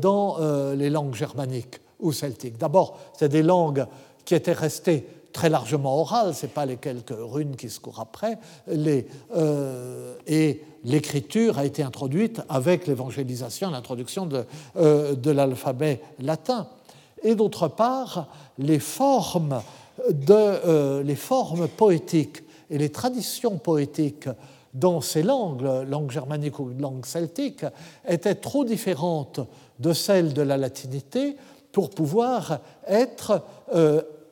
dans 0.01 0.37
les 0.75 0.89
langues 0.89 1.15
germaniques 1.15 1.79
ou 1.99 2.11
celtiques. 2.11 2.57
D'abord, 2.57 2.99
c'est 3.17 3.29
des 3.29 3.43
langues 3.43 3.85
qui 4.25 4.35
étaient 4.35 4.53
restées 4.53 5.07
très 5.37 5.49
largement 5.49 6.01
orales, 6.01 6.33
ce 6.33 6.45
n'est 6.45 6.51
pas 6.51 6.65
les 6.65 6.77
quelques 6.77 7.13
runes 7.15 7.55
qui 7.55 7.69
se 7.69 7.79
courent 7.79 7.99
après, 7.99 8.39
euh, 8.69 10.15
et 10.25 10.63
l'écriture 10.83 11.59
a 11.59 11.65
été 11.65 11.83
introduite 11.83 12.41
avec 12.49 12.87
l'évangélisation, 12.87 13.69
l'introduction 13.69 14.27
euh, 14.77 15.13
de 15.13 15.31
l'alphabet 15.31 16.01
latin. 16.19 16.67
Et 17.21 17.35
d'autre 17.35 17.67
part, 17.67 18.27
les 18.57 18.79
formes, 18.79 19.61
de, 20.09 20.33
euh, 20.33 21.03
les 21.03 21.15
formes 21.15 21.67
poétiques 21.67 22.43
et 22.69 22.77
les 22.77 22.89
traditions 22.89 23.57
poétiques 23.57 24.29
dans 24.73 25.01
ces 25.01 25.23
langues, 25.23 25.67
langue 25.87 26.11
germanique 26.11 26.59
ou 26.59 26.69
langue 26.77 27.05
celtique, 27.05 27.65
étaient 28.07 28.35
trop 28.35 28.63
différentes 28.63 29.39
de 29.79 29.93
celles 29.93 30.33
de 30.33 30.41
la 30.41 30.57
latinité 30.57 31.35
pour 31.71 31.89
pouvoir 31.89 32.59
être 32.87 33.43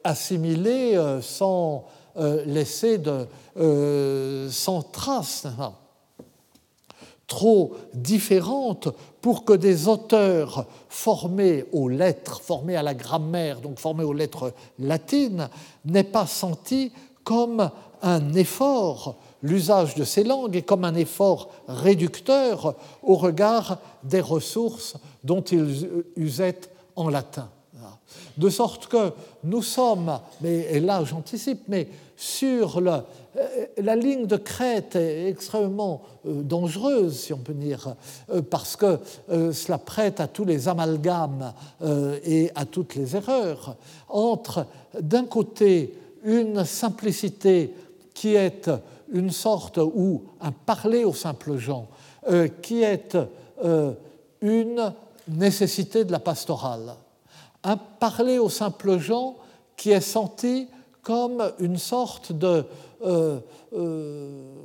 assimilées 0.06 0.96
euh, 0.96 1.22
sans 1.22 1.86
euh, 2.18 2.46
laisser 2.46 2.98
de, 2.98 3.28
euh, 3.58 4.50
sans 4.50 4.82
trace, 4.82 5.48
trop 7.28 7.74
différentes 7.94 8.90
pour 9.22 9.46
que 9.46 9.54
des 9.54 9.88
auteurs 9.88 10.68
formés 10.90 11.66
aux 11.72 11.90
lettres, 11.90 12.42
formés 12.42 12.76
à 12.76 12.84
la 12.84 12.94
grammaire, 12.94 13.62
donc 13.62 13.80
formés 13.80 14.04
aux 14.04 14.14
lettres 14.14 14.54
latines, 14.80 15.50
n'aient 15.86 16.04
pas 16.04 16.28
senti 16.28 16.92
comme 17.24 17.72
un 18.02 18.34
effort 18.34 19.18
l'usage 19.42 19.96
de 19.96 20.04
ces 20.04 20.24
langues 20.24 20.56
et 20.56 20.64
comme 20.64 20.84
un 20.84 20.96
effort 20.96 21.50
réducteur 21.68 22.76
au 23.04 23.16
regard 23.16 23.78
des 24.04 24.22
ressources 24.22 24.96
dont 25.24 25.42
ils 25.42 26.04
usaient 26.16 26.60
en 26.96 27.10
latin. 27.10 27.50
De 28.38 28.50
sorte 28.50 28.88
que 28.88 29.14
nous 29.44 29.62
sommes, 29.62 30.20
mais, 30.42 30.68
et 30.72 30.80
là 30.80 31.04
j'anticipe, 31.06 31.62
mais 31.68 31.88
sur 32.16 32.82
le, 32.82 33.02
la 33.78 33.96
ligne 33.96 34.28
de 34.28 34.38
crête 34.38 34.96
est 34.96 35.28
extrêmement 35.28 36.02
euh, 36.26 36.42
dangereuse, 36.42 37.20
si 37.20 37.34
on 37.34 37.38
peut 37.38 37.54
dire, 37.54 37.96
euh, 38.32 38.42
parce 38.42 38.76
que 38.76 39.00
cela 39.30 39.78
prête 39.78 40.20
à 40.20 40.28
tous 40.28 40.46
les 40.46 40.68
amalgames 40.68 41.54
et 42.24 42.52
à 42.56 42.66
toutes 42.66 42.96
les 42.96 43.16
erreurs. 43.16 43.76
Entre, 44.10 44.66
d'un 45.00 45.26
côté, 45.26 45.98
une 46.24 46.64
simplicité 46.64 47.74
qui 48.14 48.36
est 48.36 48.70
une 49.12 49.32
sorte 49.32 49.78
ou 49.78 50.24
un 50.42 50.52
parler 50.52 51.04
aux 51.04 51.14
simples 51.14 51.58
gens, 51.58 51.88
qui 52.62 52.84
est 52.84 53.18
une 54.42 54.94
nécessité 55.28 56.06
de 56.06 56.12
la 56.12 56.20
pastorale. 56.20 56.96
Un 57.64 57.78
parler 57.78 58.40
aux 58.40 58.50
simples 58.50 58.98
gens 58.98 59.36
qui 59.76 59.92
est 59.92 60.02
senti 60.02 60.68
comme 61.02 61.52
une 61.60 61.78
sorte 61.78 62.32
de... 62.32 62.66
Euh, 63.06 63.40
euh, 63.74 64.56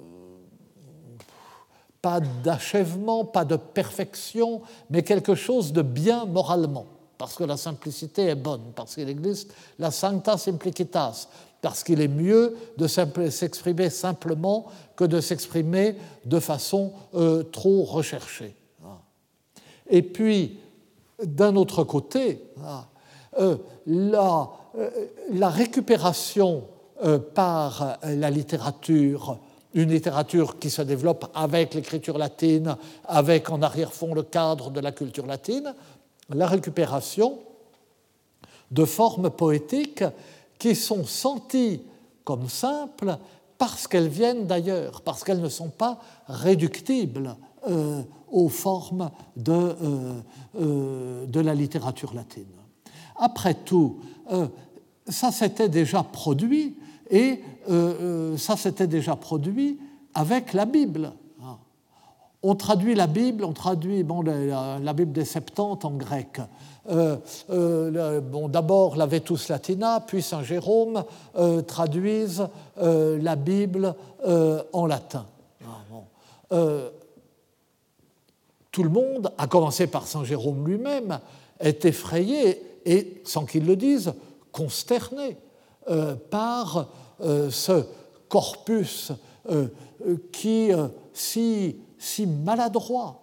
pas 2.03 2.21
d'achèvement, 2.21 3.27
pas 3.27 3.45
de 3.45 3.57
perfection, 3.57 4.63
mais 4.89 5.03
quelque 5.03 5.35
chose 5.35 5.73
de 5.73 5.83
bien 5.83 6.25
moralement, 6.25 6.87
parce 7.19 7.35
que 7.35 7.45
la 7.45 7.59
simplicité 7.59 8.23
est 8.29 8.35
bonne, 8.35 8.73
parce 8.75 8.95
qu'il 8.95 9.09
existe 9.09 9.53
la 9.79 9.91
sancta 9.91 10.39
simplicitas, 10.39 11.29
parce 11.61 11.85
qu'il 11.85 12.01
est 12.01 12.09
mieux 12.09 12.57
de 12.79 12.87
s'exprimer 12.87 13.91
simplement 13.91 14.67
que 14.97 15.05
de 15.05 15.21
s'exprimer 15.21 15.97
de 16.25 16.41
façon 16.41 16.93
euh, 17.15 17.43
trop 17.43 17.85
recherchée. 17.85 18.57
Et 19.91 20.03
puis, 20.03 20.59
d'un 21.23 21.57
autre 21.57 21.85
côté, 21.85 22.41
euh, 23.39 23.57
la, 23.87 25.49
récupération 25.49 26.65
par 27.35 27.99
la 28.05 28.31
littérature, 28.31 29.39
une 29.75 29.91
littérature 29.91 30.59
qui 30.59 30.71
se 30.71 30.83
développe 30.83 31.31
avec 31.35 31.75
l'écriture 31.75 32.19
latine, 32.19 32.77
avec 33.07 33.51
en 33.51 33.63
arrière-fond 33.63 34.15
le 34.15 34.23
cadre 34.23 34.71
de 34.71 34.81
la 34.81 34.93
culture 34.93 35.27
latine, 35.27 35.75
la 36.29 36.47
récupération 36.47 37.39
de 38.71 38.85
formes 38.85 39.31
poétiques 39.31 40.05
qui 40.59 40.75
sont 40.75 41.05
senties 41.05 41.83
comme 42.25 42.49
simples 42.49 43.17
parce 43.59 43.87
qu'elles 43.87 44.09
viennent 44.09 44.47
d'ailleurs, 44.47 45.01
parce 45.03 45.25
qu'elles 45.25 45.41
ne 45.41 45.49
sont 45.49 45.71
pas 45.71 45.99
réductibles 46.29 47.37
aux 48.31 48.49
formes 48.49 49.11
de, 49.37 49.75
de 50.55 51.41
la 51.41 51.55
littérature 51.55 52.15
latine. 52.15 52.47
Après 53.21 53.55
tout, 53.55 53.99
euh, 54.33 54.49
ça 55.07 55.31
s'était 55.31 55.69
déjà 55.69 56.03
produit 56.03 56.75
et 57.11 57.41
euh, 57.69 58.33
euh, 58.33 58.37
ça 58.37 58.57
s'était 58.57 58.87
déjà 58.87 59.17
produit 59.17 59.81
avec 60.15 60.53
la 60.53 60.65
Bible. 60.65 61.13
On 62.43 62.55
traduit 62.55 62.95
la 62.95 63.07
Bible, 63.07 63.45
on 63.45 63.53
traduit 63.53 64.03
la, 64.03 64.93
Bible 64.95 65.13
des 65.13 65.27
Septante 65.27 65.85
en 65.85 65.91
grec. 65.91 66.41
bon, 66.89 68.49
D'abord 68.49 68.97
la 68.97 69.05
Vetus 69.05 69.51
Latina, 69.51 70.01
puis 70.01 70.23
Saint 70.23 70.43
Jérôme 70.43 71.05
traduisent 71.67 72.49
la 72.79 73.37
Bible 73.37 73.95
en 74.73 74.87
latin. 74.87 75.27
tout 76.49 76.93
le 78.83 78.89
monde, 78.89 79.31
à 79.37 79.47
commencer 79.47 79.87
par 79.87 80.07
Saint 80.07 80.25
Jérôme 80.25 80.67
lui-même, 80.67 81.21
est 81.59 81.85
effrayé 81.85 82.63
et, 82.87 83.21
sans 83.25 83.45
qu'ils 83.45 83.67
le 83.67 83.77
disent, 83.77 84.15
consternés 84.51 85.37
euh, 85.37 85.50
par 86.31 86.89
euh, 87.23 87.51
ce 87.51 87.85
corpus 88.29 89.13
euh, 89.51 89.69
qui, 90.33 90.71
si, 91.13 91.77
si 91.99 92.27
maladroit 92.27 93.21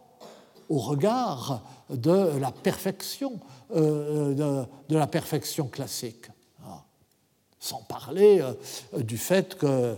au 0.69 0.77
regard 0.77 1.63
de 1.89 2.37
la 2.39 2.51
perfection, 2.51 3.39
de, 3.73 4.65
la 4.89 5.07
perfection 5.07 5.67
classique 5.67 6.27
ah. 6.63 6.83
sans 7.57 7.81
parler 7.83 8.43
du 8.97 9.17
fait 9.17 9.55
que, 9.55 9.95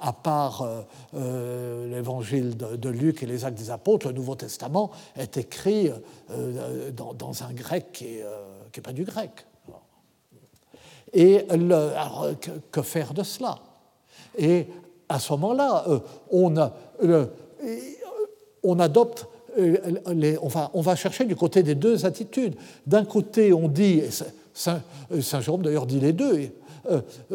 à 0.00 0.12
part 0.12 0.84
l'évangile 1.14 2.56
de, 2.56 2.88
Luc 2.90 3.22
et 3.22 3.26
les 3.26 3.44
actes 3.46 3.58
des 3.58 3.70
apôtres, 3.70 4.08
le 4.08 4.12
Nouveau 4.12 4.34
Testament 4.34 4.90
est 5.16 5.38
écrit 5.38 5.90
dans, 6.92 7.14
dans, 7.14 7.42
un 7.42 7.52
grec 7.54 7.90
qui 7.92 8.18
n'est 8.18 8.82
pas 8.82 8.92
du 8.92 9.04
grec. 9.04 9.46
Et 11.18 11.46
que, 12.70 12.82
faire 12.82 13.14
de 13.14 13.22
cela? 13.22 13.58
Et 14.36 14.66
à 15.08 15.18
ce 15.18 15.32
moment-là, 15.32 15.86
on, 16.30 16.54
on 18.62 18.78
adopte 18.78 19.26
les, 19.56 20.36
on, 20.42 20.80
va, 20.82 20.96
chercher 20.96 21.24
du 21.24 21.34
côté 21.34 21.62
des 21.62 21.74
deux 21.74 22.04
attitudes. 22.04 22.54
D'un 22.86 23.06
côté, 23.06 23.54
on 23.54 23.68
dit, 23.68 24.02
Saint, 24.52 24.82
Jérôme 25.40 25.62
d'ailleurs 25.62 25.86
dit 25.86 26.00
les 26.00 26.12
deux, 26.12 26.50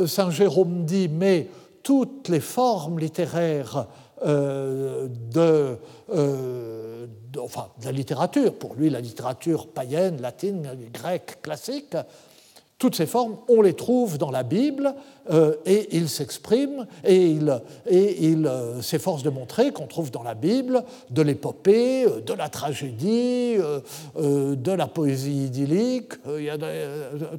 Saint 0.06 0.30
Jérôme 0.30 0.86
dit, 0.86 1.10
mais 1.10 1.48
toutes 1.82 2.30
les 2.30 2.40
formes 2.40 3.00
littéraires 3.00 3.88
euh, 4.24 5.08
euh, 5.36 7.08
de, 7.32 7.40
enfin, 7.40 7.70
de 7.80 7.86
la 7.86 7.92
littérature, 7.92 8.54
pour 8.54 8.76
lui 8.76 8.90
la 8.90 9.02
littérature 9.02 9.68
païenne, 9.68 10.22
latine, 10.22 10.78
grecque, 10.94 11.40
classique, 11.42 11.96
toutes 12.82 12.96
ces 12.96 13.06
formes, 13.06 13.38
on 13.48 13.62
les 13.62 13.76
trouve 13.76 14.18
dans 14.18 14.32
la 14.32 14.42
Bible 14.42 14.96
euh, 15.30 15.56
et 15.68 15.96
il 15.96 16.10
s'exprime 16.10 16.88
et 17.04 17.28
il, 17.28 17.62
et 17.86 18.36
s'efforce 18.82 19.22
de 19.22 19.30
montrer 19.30 19.72
qu'on 19.72 19.86
trouve 19.86 20.10
dans 20.10 20.24
la 20.24 20.34
Bible 20.34 20.84
de 21.12 21.22
l'épopée, 21.22 22.08
de 22.26 22.34
la 22.34 22.50
tragédie, 22.50 23.58
de 24.18 24.72
la 24.72 24.88
poésie 24.88 25.46
idyllique, 25.46 26.14
y 26.40 26.50
a 26.50 26.58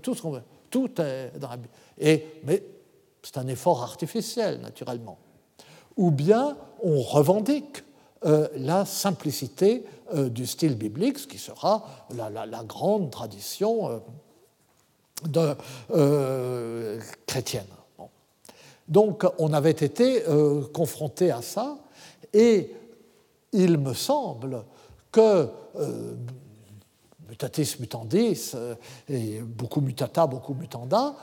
tout 0.00 0.14
ce 0.14 0.22
qu'on 0.22 0.30
veut. 0.30 0.42
Tout 0.70 1.00
est 1.00 1.32
dans 1.40 1.48
la 1.48 1.56
Bible. 1.56 1.74
Et, 1.98 2.24
mais 2.44 2.62
c'est 3.24 3.38
un 3.38 3.48
effort 3.48 3.82
artificiel, 3.82 4.60
naturellement. 4.60 5.18
Ou 5.96 6.12
bien 6.12 6.56
on 6.84 7.00
revendique 7.00 7.82
euh, 8.24 8.46
la 8.54 8.84
simplicité 8.84 9.84
euh, 10.14 10.28
du 10.28 10.46
style 10.46 10.76
biblique, 10.76 11.18
ce 11.18 11.26
qui 11.26 11.38
sera 11.38 11.84
la, 12.14 12.62
grande 12.62 13.10
tradition 13.10 14.00
euh, 15.94 17.00
chrétienne. 17.26 17.66
Donc 18.88 19.24
on 19.38 19.52
avait 19.52 19.70
été 19.70 20.22
confronté 20.72 21.30
à 21.30 21.40
ça, 21.40 21.78
et 22.32 22.74
il 23.52 23.78
me 23.78 23.94
semble 23.94 24.64
que 25.10 25.48
mutatis 27.28 27.76
mutandis, 27.78 28.54
et 29.08 29.40
beaucoup 29.40 29.80
mutata, 29.80 30.26
beaucoup 30.26 30.54
mutanda, 30.54 31.14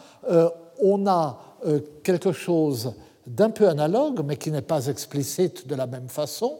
on 0.79 1.05
a 1.07 1.37
euh, 1.65 1.79
quelque 2.03 2.31
chose 2.31 2.93
d'un 3.27 3.49
peu 3.49 3.67
analogue, 3.67 4.21
mais 4.25 4.37
qui 4.37 4.51
n'est 4.51 4.61
pas 4.61 4.87
explicite 4.87 5.67
de 5.67 5.75
la 5.75 5.87
même 5.87 6.09
façon, 6.09 6.59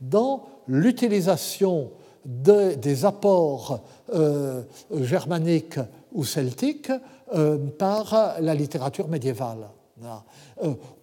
dans 0.00 0.46
l'utilisation 0.66 1.90
des 2.24 3.04
apports 3.04 3.80
euh, 4.12 4.62
germaniques 4.92 5.78
ou 6.12 6.24
celtiques 6.24 6.92
euh, 7.34 7.58
par 7.78 8.36
la 8.40 8.54
littérature 8.54 9.08
médiévale. 9.08 9.68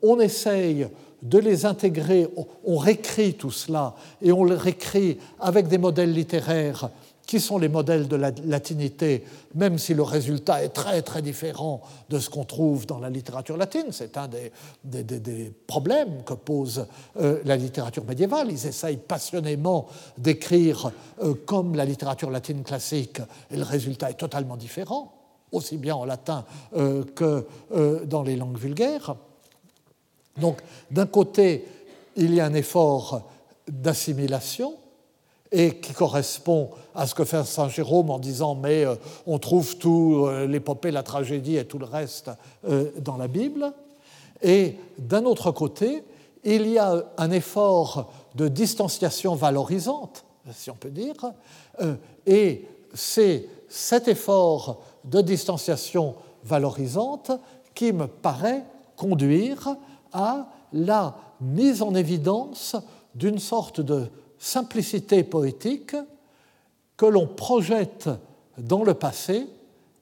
on 0.02 0.20
essaye 0.20 0.88
de 1.22 1.40
les 1.40 1.66
intégrer, 1.66 2.28
on 2.64 2.78
réécrit 2.78 3.34
tout 3.34 3.52
cela, 3.52 3.96
et 4.22 4.32
on 4.32 4.44
le 4.44 4.56
réécrit 4.56 5.18
avec 5.40 5.68
des 5.68 5.78
modèles 5.78 6.14
littéraires 6.14 6.90
qui 7.28 7.42
sont 7.42 7.58
les 7.58 7.68
modèles 7.68 8.08
de 8.08 8.16
la 8.16 8.32
latinité, 8.46 9.26
même 9.54 9.78
si 9.78 9.94
le 9.94 10.02
résultat 10.02 10.64
est 10.64 10.70
très 10.70 11.02
très 11.02 11.22
différent 11.22 11.82
de 12.10 12.20
ce 12.20 12.30
qu'on 12.30 12.46
trouve 12.46 12.88
dans 12.88 13.00
la 13.00 13.10
littérature 13.10 13.58
latine? 13.58 13.88
C'est 13.92 14.18
un 14.18 14.30
des, 14.30 15.04
des, 15.04 15.54
problèmes 15.68 16.24
que 16.26 16.34
pose 16.34 16.88
euh, 17.20 17.42
la 17.44 17.58
littérature 17.58 18.06
médiévale. 18.06 18.48
Ils 18.50 18.66
essayent 18.66 18.98
passionnément 18.98 19.88
d'écrire 20.18 20.92
euh, 21.22 21.34
comme 21.46 21.76
la 21.76 21.84
littérature 21.84 22.32
latine 22.32 22.64
classique, 22.64 23.20
et 23.52 23.58
le 23.58 23.64
résultat 23.64 24.10
est 24.10 24.18
totalement 24.18 24.56
différent, 24.56 25.14
aussi 25.52 25.76
bien 25.76 25.96
en 25.96 26.06
latin 26.06 26.46
euh, 26.78 27.04
que 27.14 27.46
dans 28.06 28.24
les 28.24 28.38
langues 28.38 28.58
vulgaires. 28.58 29.16
Donc, 30.40 30.60
d'un 30.92 31.08
côté, 31.08 31.66
il 32.16 32.34
y 32.34 32.40
a 32.40 32.46
un 32.46 32.54
effort 32.54 33.30
d'assimilation 33.68 34.76
et 35.52 35.80
qui 35.80 35.94
correspond 35.94 36.72
à 36.94 37.08
ce 37.08 37.16
que 37.16 37.24
fait 37.24 37.44
Saint 37.46 37.70
Jérôme 37.70 38.10
en 38.10 38.20
disant 38.20 38.56
mais 38.56 38.86
euh, 38.86 38.96
on 39.26 39.40
trouve 39.40 39.78
tout 39.78 40.26
euh, 40.26 40.48
l'épopée, 40.48 40.92
la 40.92 41.04
tragédie 41.04 41.58
et 41.58 41.66
tout 41.66 41.80
le 41.80 41.86
reste 41.86 42.32
euh, 42.68 42.92
dans 43.00 43.18
la 43.18 43.28
Bible. 43.28 43.72
Et 44.42 44.76
d'un 44.98 45.26
autre 45.26 45.52
côté, 45.52 46.04
il 46.44 46.68
y 46.68 46.78
a 46.78 47.04
un 47.18 47.32
effort 47.32 48.12
de 48.36 48.48
distanciation 48.48 49.36
valorisante, 49.36 50.26
si 50.54 50.70
on 50.70 50.76
peut 50.76 50.92
dire, 50.92 51.16
et 52.28 52.68
c'est 52.94 53.48
cet 53.68 54.08
effort 54.08 54.84
de 55.04 55.22
distanciation 55.22 56.16
valorisante 56.44 57.32
qui 57.74 57.92
me 57.92 58.06
paraît 58.06 58.64
conduire 58.96 59.76
à 60.14 60.48
la 60.72 61.16
mise 61.42 61.82
en 61.82 61.96
évidence 61.96 62.76
d'une 63.16 63.40
sorte 63.40 63.82
de 63.82 64.10
simplicité 64.40 65.24
poétique 65.24 65.96
que 66.96 67.06
l'on 67.06 67.28
projette 67.28 68.10
dans 68.58 68.84
le 68.84 68.94
passé 68.94 69.48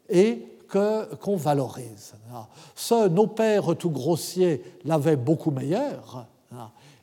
et 0.09 0.41
qu'on 0.69 1.35
valorise. 1.35 2.13
Ce 2.75 3.07
nos 3.07 3.27
pères 3.27 3.75
tout 3.77 3.89
grossiers 3.89 4.63
l'avaient 4.83 5.15
beaucoup 5.15 5.51
meilleur, 5.51 6.27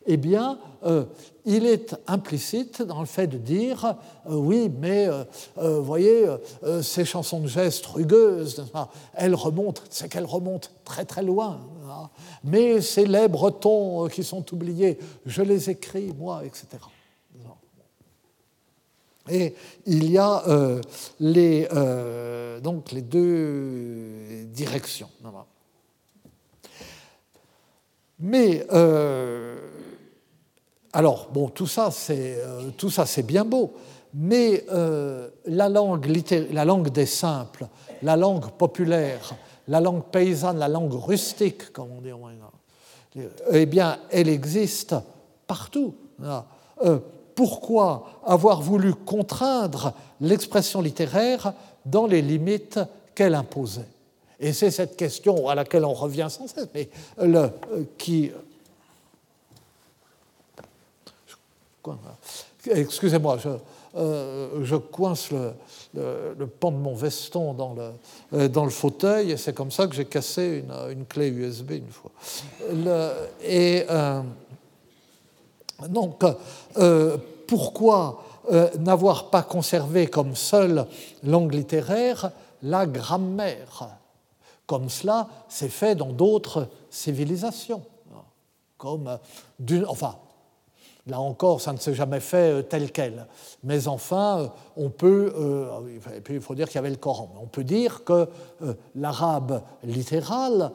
eh 0.06 0.16
bien, 0.16 0.58
euh, 0.84 1.04
il 1.44 1.66
est 1.66 1.94
implicite 2.06 2.82
dans 2.82 3.00
le 3.00 3.06
fait 3.06 3.26
de 3.26 3.38
dire 3.38 3.96
euh, 4.28 4.34
oui, 4.34 4.70
mais 4.80 5.08
euh, 5.08 5.24
vous 5.56 5.84
voyez, 5.84 6.26
ces 6.82 7.04
chansons 7.04 7.40
de 7.40 7.46
gestes 7.46 7.86
rugueuses, 7.86 8.64
elles 9.14 9.34
remontent, 9.34 9.82
c'est 9.90 10.08
qu'elles 10.08 10.24
remontent 10.24 10.68
très 10.84 11.04
très 11.04 11.22
loin. 11.22 11.60
mais 12.44 12.80
ces 12.80 13.06
laits 13.06 13.30
bretons 13.30 14.08
qui 14.08 14.24
sont 14.24 14.44
oubliés, 14.52 14.98
je 15.26 15.42
les 15.42 15.70
écris, 15.70 16.12
moi, 16.18 16.42
etc. 16.44 16.78
Et 19.30 19.54
il 19.86 20.10
y 20.10 20.18
a 20.18 20.42
euh, 20.48 20.80
les, 21.20 21.68
euh, 21.72 22.60
donc 22.60 22.90
les 22.92 23.02
deux 23.02 24.44
directions. 24.46 25.08
Mais, 28.18 28.64
euh, 28.72 29.56
alors, 30.92 31.28
bon, 31.32 31.48
tout 31.48 31.66
ça, 31.66 31.90
c'est, 31.90 32.36
bien 33.24 33.44
beau, 33.44 33.74
mais 34.14 34.64
la, 35.46 35.68
langue 35.68 36.06
la 36.50 36.64
langue 36.64 36.90
des 36.90 37.06
simples, 37.06 37.66
la 38.02 38.16
langue 38.16 38.50
populaire, 38.50 39.34
la 39.68 39.80
langue 39.80 40.04
paysanne, 40.04 40.58
la 40.58 40.68
langue 40.68 40.94
rustique, 40.94 41.72
comme 41.72 41.90
on 41.92 42.00
dit 42.00 42.12
au 42.12 42.18
Moyen 42.18 42.36
eh 43.50 43.66
bien, 43.66 43.98
elle 44.10 44.28
existe 44.28 44.94
partout 45.46 45.94
pourquoi 47.34 48.20
avoir 48.24 48.62
voulu 48.62 48.94
contraindre 48.94 49.94
l'expression 50.20 50.80
littéraire 50.80 51.52
dans 51.84 52.06
les 52.06 52.22
limites 52.22 52.80
qu'elle 53.14 53.34
imposait 53.34 53.88
Et 54.40 54.52
c'est 54.52 54.70
cette 54.70 54.96
question 54.96 55.48
à 55.48 55.54
laquelle 55.54 55.84
on 55.84 55.94
revient 55.94 56.28
sans 56.30 56.46
cesse, 56.46 56.68
mais 56.74 56.88
le, 57.20 57.38
euh, 57.38 57.50
qui. 57.98 58.30
Excusez-moi, 62.70 63.38
je, 63.38 63.48
euh, 63.96 64.64
je, 64.64 64.76
coince 64.76 65.30
le, 65.32 66.46
pan 66.60 66.70
de 66.70 66.76
mon 66.76 66.94
veston 66.94 67.54
dans 67.54 67.74
le, 67.74 67.90
euh, 68.34 68.48
dans 68.48 68.64
le 68.64 68.70
fauteuil 68.70 69.32
et 69.32 69.36
c'est 69.36 69.52
comme 69.52 69.72
ça 69.72 69.88
que 69.88 69.94
j'ai 69.96 70.04
cassé 70.04 70.64
une, 70.64 70.92
une, 70.92 71.06
clé 71.06 71.28
USB 71.28 71.72
une 71.72 71.90
fois. 71.90 72.12
et. 73.42 73.84
Donc, 75.88 76.22
euh, 76.78 77.16
pourquoi 77.46 78.22
euh, 78.50 78.70
n'avoir 78.78 79.30
pas 79.30 79.42
conservé 79.42 80.06
comme 80.06 80.34
seule 80.34 80.86
langue 81.22 81.54
littéraire 81.54 82.32
la 82.62 82.86
grammaire? 82.86 83.98
Comme 84.66 84.88
cela 84.88 85.28
s'est 85.48 85.68
fait 85.68 85.94
dans 85.94 86.12
d'autres 86.12 86.68
civilisations. 86.90 87.82
Comme 88.78 89.18
enfin, 89.86 90.16
là 91.06 91.20
encore, 91.20 91.60
ça 91.60 91.72
ne 91.72 91.78
s'est 91.78 91.94
jamais 91.94 92.20
fait 92.20 92.52
euh, 92.52 92.62
tel 92.62 92.90
quel. 92.90 93.26
Mais 93.64 93.86
enfin, 93.86 94.52
on 94.76 94.90
peut, 94.90 95.32
il 96.30 96.40
faut 96.40 96.54
dire 96.54 96.68
qu'il 96.68 96.76
y 96.76 96.78
avait 96.78 96.90
le 96.90 96.96
Coran, 96.96 97.32
on 97.40 97.46
peut 97.46 97.64
dire 97.64 98.04
que 98.04 98.28
l'arabe 98.94 99.62
littéral 99.84 100.72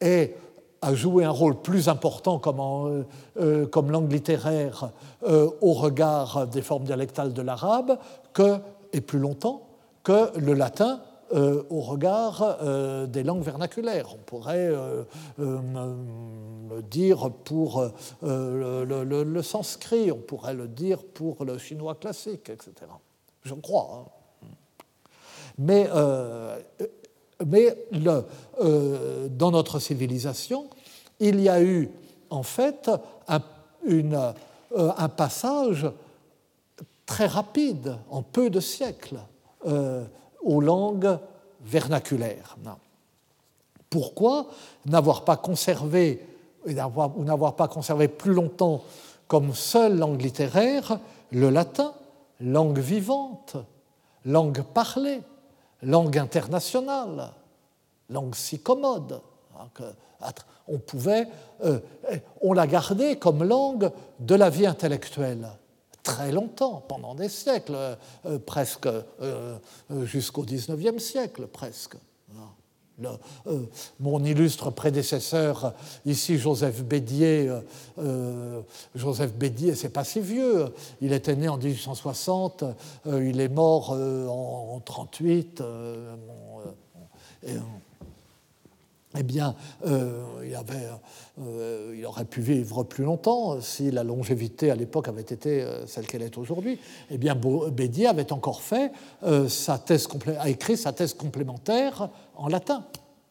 est 0.00 0.36
a 0.84 0.94
joué 0.94 1.24
un 1.24 1.30
rôle 1.30 1.56
plus 1.56 1.88
important 1.88 2.38
comme, 2.38 2.60
euh, 2.60 3.04
euh, 3.40 3.90
langue 3.90 4.12
littéraire 4.12 4.90
euh, 5.26 5.50
au 5.60 5.72
regard 5.72 6.46
des 6.46 6.62
formes 6.62 6.84
dialectales 6.84 7.32
de 7.32 7.42
l'arabe 7.42 7.98
que, 8.32 8.58
et 8.92 9.00
plus 9.00 9.18
longtemps 9.18 9.66
que 10.02 10.38
le 10.38 10.54
latin 10.54 11.00
au 11.32 11.80
regard 11.80 12.58
des 13.08 13.24
langues 13.24 13.42
vernaculaires. 13.42 14.14
On 14.14 14.18
pourrait 14.18 14.70
le 15.38 16.82
dire 16.88 17.30
pour 17.44 17.84
le, 18.22 18.84
le, 19.24 19.42
sanskrit, 19.42 20.12
on 20.12 20.18
pourrait 20.18 20.54
le 20.54 20.68
dire 20.68 21.02
pour 21.02 21.44
le 21.44 21.58
chinois 21.58 21.96
classique, 21.96 22.50
etc. 22.50 22.72
Je 23.42 23.54
crois. 23.54 24.04
Hein. 24.44 24.46
Mais 25.58 25.88
Mais 27.44 27.76
euh, 28.60 29.28
dans 29.28 29.50
notre 29.50 29.78
civilisation, 29.78 30.68
il 31.20 31.40
y 31.40 31.48
a 31.48 31.62
eu 31.62 31.90
en 32.30 32.42
fait 32.42 32.90
un, 33.28 33.40
euh, 33.86 35.08
passage 35.16 35.86
très 37.06 37.26
rapide, 37.26 37.96
en 38.10 38.22
peu 38.22 38.50
de 38.50 38.60
siècles, 38.60 39.18
euh, 39.66 40.04
aux 40.42 40.60
langues 40.60 41.18
vernaculaires. 41.62 42.56
Pourquoi 43.90 44.46
n'avoir 44.86 45.24
pas 45.24 45.36
conservé 45.36 46.26
ou 46.66 47.24
n'avoir 47.24 47.56
pas 47.56 47.68
conservé 47.68 48.08
plus 48.08 48.32
longtemps 48.32 48.82
comme 49.28 49.54
seule 49.54 49.98
langue 49.98 50.20
littéraire 50.20 50.98
le 51.30 51.50
latin, 51.50 51.92
langue 52.40 52.78
vivante, 52.78 53.56
langue 54.24 54.62
parlée, 54.62 55.20
langue 55.84 56.18
internationale, 56.18 57.32
langue 58.10 58.34
si 58.34 58.60
commode. 58.60 59.20
Hein, 59.58 59.68
on 60.66 60.78
pouvait, 60.78 61.28
euh, 61.64 61.78
on 62.40 62.52
l'a 62.52 62.66
gardée 62.66 63.16
comme 63.16 63.44
langue 63.44 63.90
de 64.20 64.34
la 64.34 64.50
vie 64.50 64.66
intellectuelle 64.66 65.48
très 66.04 66.30
longtemps, 66.30 66.84
pendant 66.86 67.16
des 67.16 67.28
siècles, 67.28 67.96
euh, 68.26 68.38
presque 68.38 68.86
euh, 68.86 69.58
jusqu'au 70.04 70.42
XIXe 70.42 71.02
siècle, 71.02 71.48
presque. 71.48 71.96
Mon 74.00 74.24
illustre 74.24 74.70
prédécesseur, 74.70 75.74
ici 76.06 76.38
Joseph 76.38 76.82
Bédier, 76.84 77.52
Joseph 78.94 79.34
Bédier, 79.34 79.74
c'est 79.74 79.88
pas 79.88 80.04
si 80.04 80.20
vieux, 80.20 80.66
il 81.00 81.12
était 81.12 81.36
né 81.36 81.48
en 81.48 81.56
1860, 81.56 82.64
il 83.06 83.40
est 83.40 83.48
mort 83.48 83.90
en, 83.90 84.80
1938 84.84 85.62
eh 89.16 89.22
bien, 89.22 89.54
euh, 89.86 90.24
euh, 91.38 91.94
il, 91.96 92.04
aurait 92.06 92.24
pu 92.24 92.40
vivre 92.40 92.82
plus 92.82 93.04
longtemps 93.04 93.60
si 93.60 93.90
la 93.90 94.02
longévité 94.02 94.70
à 94.70 94.74
l'époque 94.74 95.08
avait 95.08 95.22
été 95.22 95.62
euh, 95.62 95.86
celle 95.86 96.06
qu'elle 96.06 96.22
est 96.22 96.36
aujourd'hui. 96.36 96.80
Eh 97.10 97.18
bien, 97.18 97.34
Bédier 97.34 98.06
avait 98.06 98.32
encore 98.32 98.62
fait 98.62 98.92
sa 99.48 99.78
thèse 99.78 100.08
a 100.38 100.48
écrit 100.48 100.76
sa 100.76 100.92
thèse 100.92 101.14
complémentaire 101.14 102.08
en 102.36 102.48
latin. 102.48 102.84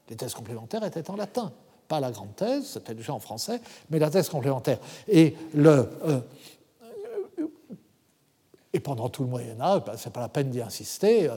Les 0.10 0.16
thèses 0.16 0.34
complémentaires 0.34 0.84
étaient 0.84 1.10
en 1.10 1.16
latin, 1.16 1.52
pas 1.88 2.00
la 2.00 2.12
grande 2.12 2.36
thèse, 2.36 2.66
c'était 2.74 2.94
déjà 2.94 3.14
en 3.14 3.20
français, 3.20 3.60
mais 3.90 4.00
la 4.00 4.10
thèse 4.10 4.30
complémentaire. 4.30 4.80
Et 5.08 5.36
le 5.54 5.88
et 8.76 8.80
pendant 8.80 9.08
tout 9.08 9.24
le 9.24 9.30
Moyen 9.30 9.62
Âge, 9.62 9.84
ben, 9.86 9.94
c'est 9.98 10.12
pas 10.12 10.22
la 10.22 10.30
peine 10.30 10.50
d'y 10.50 10.60
insister. 10.60 11.30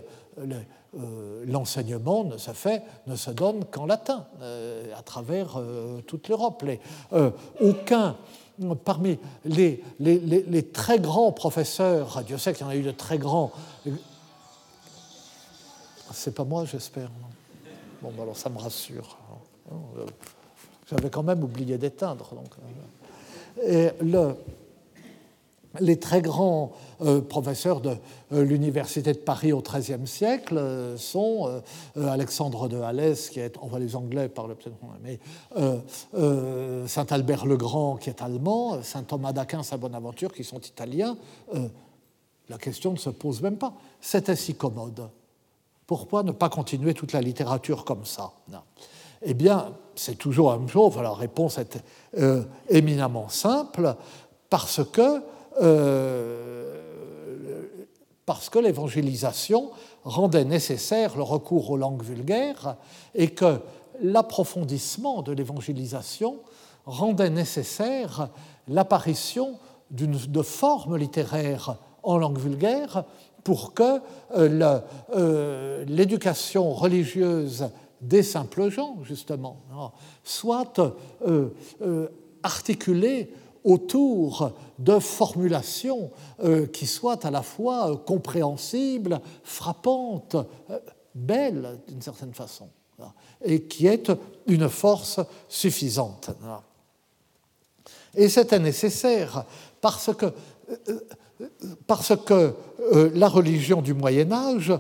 Euh, 0.99 1.45
l'enseignement 1.47 2.25
ne 2.25 2.39
se 2.39 2.53
fait, 2.53 2.83
ne 3.07 3.17
se 3.17 3.31
donne 3.31 3.65
qu'en 3.67 3.85
latin 3.85 4.27
euh, 4.41 4.95
à 4.97 5.03
travers 5.03 5.57
euh, 5.59 6.01
toute 6.07 6.29
l'Europe. 6.29 6.65
aucun 7.61 8.17
parmi 8.85 9.19
les, 9.45 9.83
très 10.73 10.99
grands 10.99 11.33
professeurs, 11.33 12.23
Dieu 12.25 12.39
sait 12.39 12.55
qu'il 12.55 12.65
y 12.65 12.69
en 12.69 12.73
a 12.73 12.77
eu 12.77 12.83
de 12.83 12.93
très 12.93 13.19
grands. 13.19 13.53
C'est 16.13 16.35
pas 16.35 16.45
moi, 16.45 16.65
j'espère. 16.65 17.11
Bon, 18.01 18.11
ben 18.17 18.23
alors 18.23 18.37
ça 18.37 18.49
me 18.49 18.57
rassure. 18.59 19.19
J'avais 20.89 21.11
quand 21.11 21.23
même 21.23 21.45
oublié 21.45 21.77
d'éteindre. 21.77 22.31
Et 23.67 23.91
le, 24.01 24.35
les 25.81 25.99
très 25.99 26.23
grands 26.23 26.73
euh, 27.03 27.21
professeurs 27.21 27.81
de 27.81 27.97
euh, 28.33 28.45
l'Université 28.45 29.13
de 29.13 29.19
Paris 29.19 29.53
au 29.53 29.61
XIIIe 29.61 30.07
siècle 30.07 30.57
euh, 30.57 30.97
sont 30.97 31.63
Alexandre 31.97 32.69
de 32.69 32.79
Halès, 32.79 33.29
qui 33.31 33.41
est, 33.41 33.57
on 33.61 33.67
va 33.67 33.79
les 33.79 33.97
Anglais 33.97 34.29
parlent 34.29 34.55
peut-être 34.55 34.77
mais 35.03 35.19
Saint 36.87 37.07
Albert 37.11 37.47
le 37.47 37.57
Grand, 37.57 37.97
qui 37.97 38.11
est 38.11 38.23
allemand, 38.23 38.83
Saint 38.83 39.03
Thomas 39.03 39.33
d'Aquin, 39.33 39.63
Saint 39.63 39.79
Bonaventure, 39.79 40.33
qui 40.33 40.45
sont 40.45 40.61
italiens. 40.61 41.17
la 42.49 42.59
question 42.59 42.93
ne 42.93 42.99
se 42.99 43.11
pose 43.11 43.43
même 43.43 43.57
pas. 43.57 43.75
C'était 44.01 44.37
si 44.37 44.55
commode. 44.55 45.09
Pourquoi 45.87 46.23
ne 46.23 46.33
pas 46.33 46.49
continuer 46.49 46.95
toute 46.95 47.13
la 47.13 47.21
littérature 47.21 47.85
comme 47.85 48.05
ça? 48.05 48.33
Eh 49.23 49.35
bien, 49.35 49.75
c'est 49.95 50.17
toujours 50.17 50.51
la 50.51 50.59
même. 50.59 51.03
La 51.03 51.13
réponse 51.13 51.59
est 51.59 51.83
éminemment 52.69 53.29
simple 53.29 53.97
parce 54.51 54.85
que 54.85 55.23
parce 58.27 58.51
que 58.51 58.59
l'évangélisation 58.59 59.71
rendait 60.05 60.45
nécessaire 60.45 61.17
le 61.17 61.23
recours 61.23 61.71
aux 61.71 61.77
langues 61.77 62.03
vulgaires 62.03 62.77
et 63.15 63.29
que 63.29 63.61
l'approfondissement 64.03 65.23
de 65.23 65.33
l'évangélisation 65.33 66.41
rendait 66.85 67.31
nécessaire 67.31 68.29
l'apparition 68.69 69.59
de 69.91 70.43
formes 70.43 70.97
littéraires 70.97 71.77
en 72.03 72.19
langue 72.19 72.39
vulgaire 72.39 73.05
pour 73.45 73.75
que 73.75 74.01
euh, 74.37 74.81
euh, 75.15 75.85
l'éducation 75.87 76.73
religieuse 76.73 77.69
des 78.01 78.23
simples 78.23 78.69
gens, 78.69 78.97
justement, 79.05 79.63
soit 80.23 80.81
articulée 82.43 83.31
autour 83.67 84.53
de 84.79 84.99
formulations 85.01 86.11
euh, 86.43 86.67
qui 86.67 86.87
soient 86.87 87.27
à 87.27 87.31
la 87.31 87.43
fois 87.43 87.91
euh, 87.91 87.97
compréhensibles, 87.97 89.21
frappantes, 89.43 90.37
euh, 90.71 90.79
belles 91.15 91.81
d'une 91.89 92.01
certaine 92.01 92.33
façon, 92.33 92.69
et 93.45 93.63
qui 93.63 93.87
est 93.87 94.11
une 94.47 94.69
force 94.69 95.21
suffisante. 95.49 96.31
Et 98.15 98.29
c'était 98.29 98.59
nécessaire 98.59 99.45
parce 99.81 100.15
que, 100.15 100.27
parce 101.87 102.15
que 102.25 102.55
la 103.15 103.29
religion 103.29 103.81
du 103.81 103.95
Moyen 103.95 104.31
Âge 104.31 104.73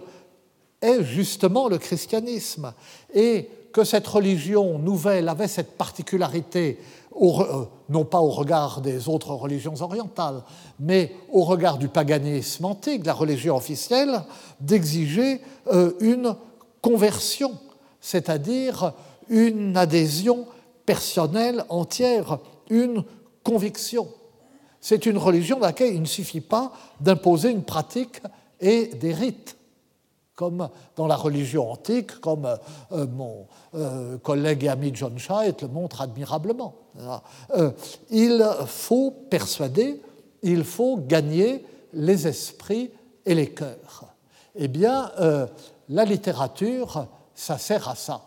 est 0.80 1.02
justement 1.04 1.68
le 1.68 1.78
christianisme, 1.78 2.72
et 3.14 3.48
que 3.72 3.84
cette 3.84 4.06
religion 4.06 4.78
nouvelle 4.78 5.28
avait 5.28 5.48
cette 5.48 5.76
particularité 5.76 6.78
euh, 7.18 7.64
non 7.88 8.04
pas 8.04 8.20
au 8.20 8.30
regard 8.30 8.80
des 8.80 9.08
autres 9.08 9.32
religions 9.32 9.74
orientales, 9.80 10.42
mais 10.78 11.12
au 11.32 11.44
regard 11.44 11.78
du 11.78 11.88
paganisme 11.88 12.66
antique, 12.66 13.02
de 13.02 13.06
la 13.06 13.14
religion 13.14 13.56
officielle, 13.56 14.22
d'exiger 14.60 15.40
euh, 15.72 15.92
une 16.00 16.36
conversion, 16.82 17.52
c'est-à-dire 18.00 18.92
une 19.28 19.76
adhésion 19.76 20.46
personnelle 20.84 21.64
entière, 21.68 22.38
une 22.68 23.02
conviction. 23.42 24.08
C'est 24.80 25.06
une 25.06 25.18
religion 25.18 25.58
dans 25.58 25.66
laquelle 25.66 25.94
il 25.94 26.02
ne 26.02 26.06
suffit 26.06 26.40
pas 26.40 26.72
d'imposer 27.00 27.50
une 27.50 27.64
pratique 27.64 28.20
et 28.60 28.86
des 28.86 29.12
rites 29.12 29.56
comme 30.34 30.68
dans 30.96 31.06
la 31.06 31.16
religion 31.16 31.72
antique, 31.72 32.20
comme 32.20 32.46
euh, 32.92 33.06
mon 33.06 33.46
collègue 34.22 34.64
et 34.64 34.68
ami 34.68 34.90
John 34.92 35.18
Scheidt 35.18 35.62
le 35.62 35.72
montre 35.72 36.02
admirablement. 36.02 36.74
Euh, 37.56 37.70
il 38.10 38.44
faut 38.66 39.10
persuader, 39.10 40.02
il 40.42 40.64
faut 40.64 40.98
gagner 40.98 41.64
les 41.92 42.26
esprits 42.26 42.90
et 43.24 43.34
les 43.34 43.50
cœurs. 43.50 44.04
Eh 44.54 44.68
bien, 44.68 45.10
la 45.88 46.04
littérature, 46.04 47.06
ça 47.34 47.58
sert 47.58 47.88
à 47.88 47.94
ça, 47.94 48.22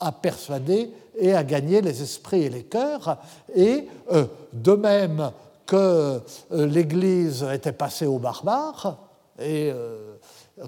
à 0.00 0.12
persuader 0.12 0.92
et 1.18 1.34
à 1.34 1.44
gagner 1.44 1.82
les 1.82 2.02
esprits 2.02 2.42
et 2.42 2.48
les 2.48 2.64
cœurs. 2.64 3.18
Et 3.54 3.86
de 4.52 4.72
même 4.72 5.30
que 5.66 6.20
l'Église 6.50 7.44
était 7.52 7.72
passée 7.72 8.06
aux 8.06 8.18
barbares, 8.18 8.98
et 9.40 9.72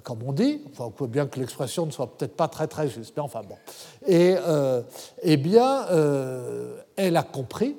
comme 0.03 0.23
on 0.25 0.33
dit, 0.33 0.61
enfin, 0.71 0.93
bien 1.07 1.27
que 1.27 1.39
l'expression 1.41 1.87
ne 1.87 1.91
soit 1.91 2.17
peut-être 2.17 2.37
pas 2.37 2.49
très 2.49 2.69
très 2.69 2.89
juste, 2.89 3.13
mais 3.17 3.23
enfin 3.23 3.43
bon. 3.43 3.57
Et 4.07 4.37
euh, 4.39 4.83
eh 5.23 5.37
bien, 5.37 5.87
euh, 5.91 6.77
elle 7.07 7.17
a 7.17 7.23
compris 7.23 7.77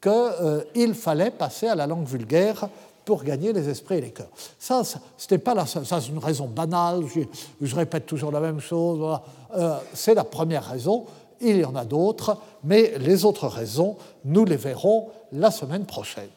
qu'il 0.00 0.12
euh, 0.12 0.94
fallait 0.94 1.30
passer 1.30 1.68
à 1.68 1.74
la 1.74 1.86
langue 1.86 2.06
vulgaire 2.06 2.68
pour 3.04 3.22
gagner 3.24 3.52
les 3.52 3.68
esprits 3.68 3.96
et 3.96 4.00
les 4.02 4.10
cœurs. 4.10 4.30
Ça, 4.58 4.82
c'était 5.16 5.38
pas 5.38 5.66
ça 5.66 5.82
c'est 5.84 6.08
une 6.08 6.18
raison 6.18 6.46
banale, 6.46 7.04
je, 7.60 7.74
répète 7.74 8.06
toujours 8.06 8.30
la 8.30 8.40
même 8.40 8.60
chose, 8.60 8.98
voilà. 8.98 9.82
c'est 9.94 10.14
la 10.14 10.24
première 10.24 10.68
raison, 10.68 11.06
il 11.40 11.56
y 11.58 11.64
en 11.64 11.74
a 11.74 11.86
d'autres, 11.86 12.36
mais 12.64 12.98
les 12.98 13.24
autres 13.24 13.48
raisons, 13.48 13.96
nous 14.24 14.44
les 14.44 14.56
verrons 14.56 15.08
la 15.32 15.50
semaine 15.50 15.86
prochaine. 15.86 16.28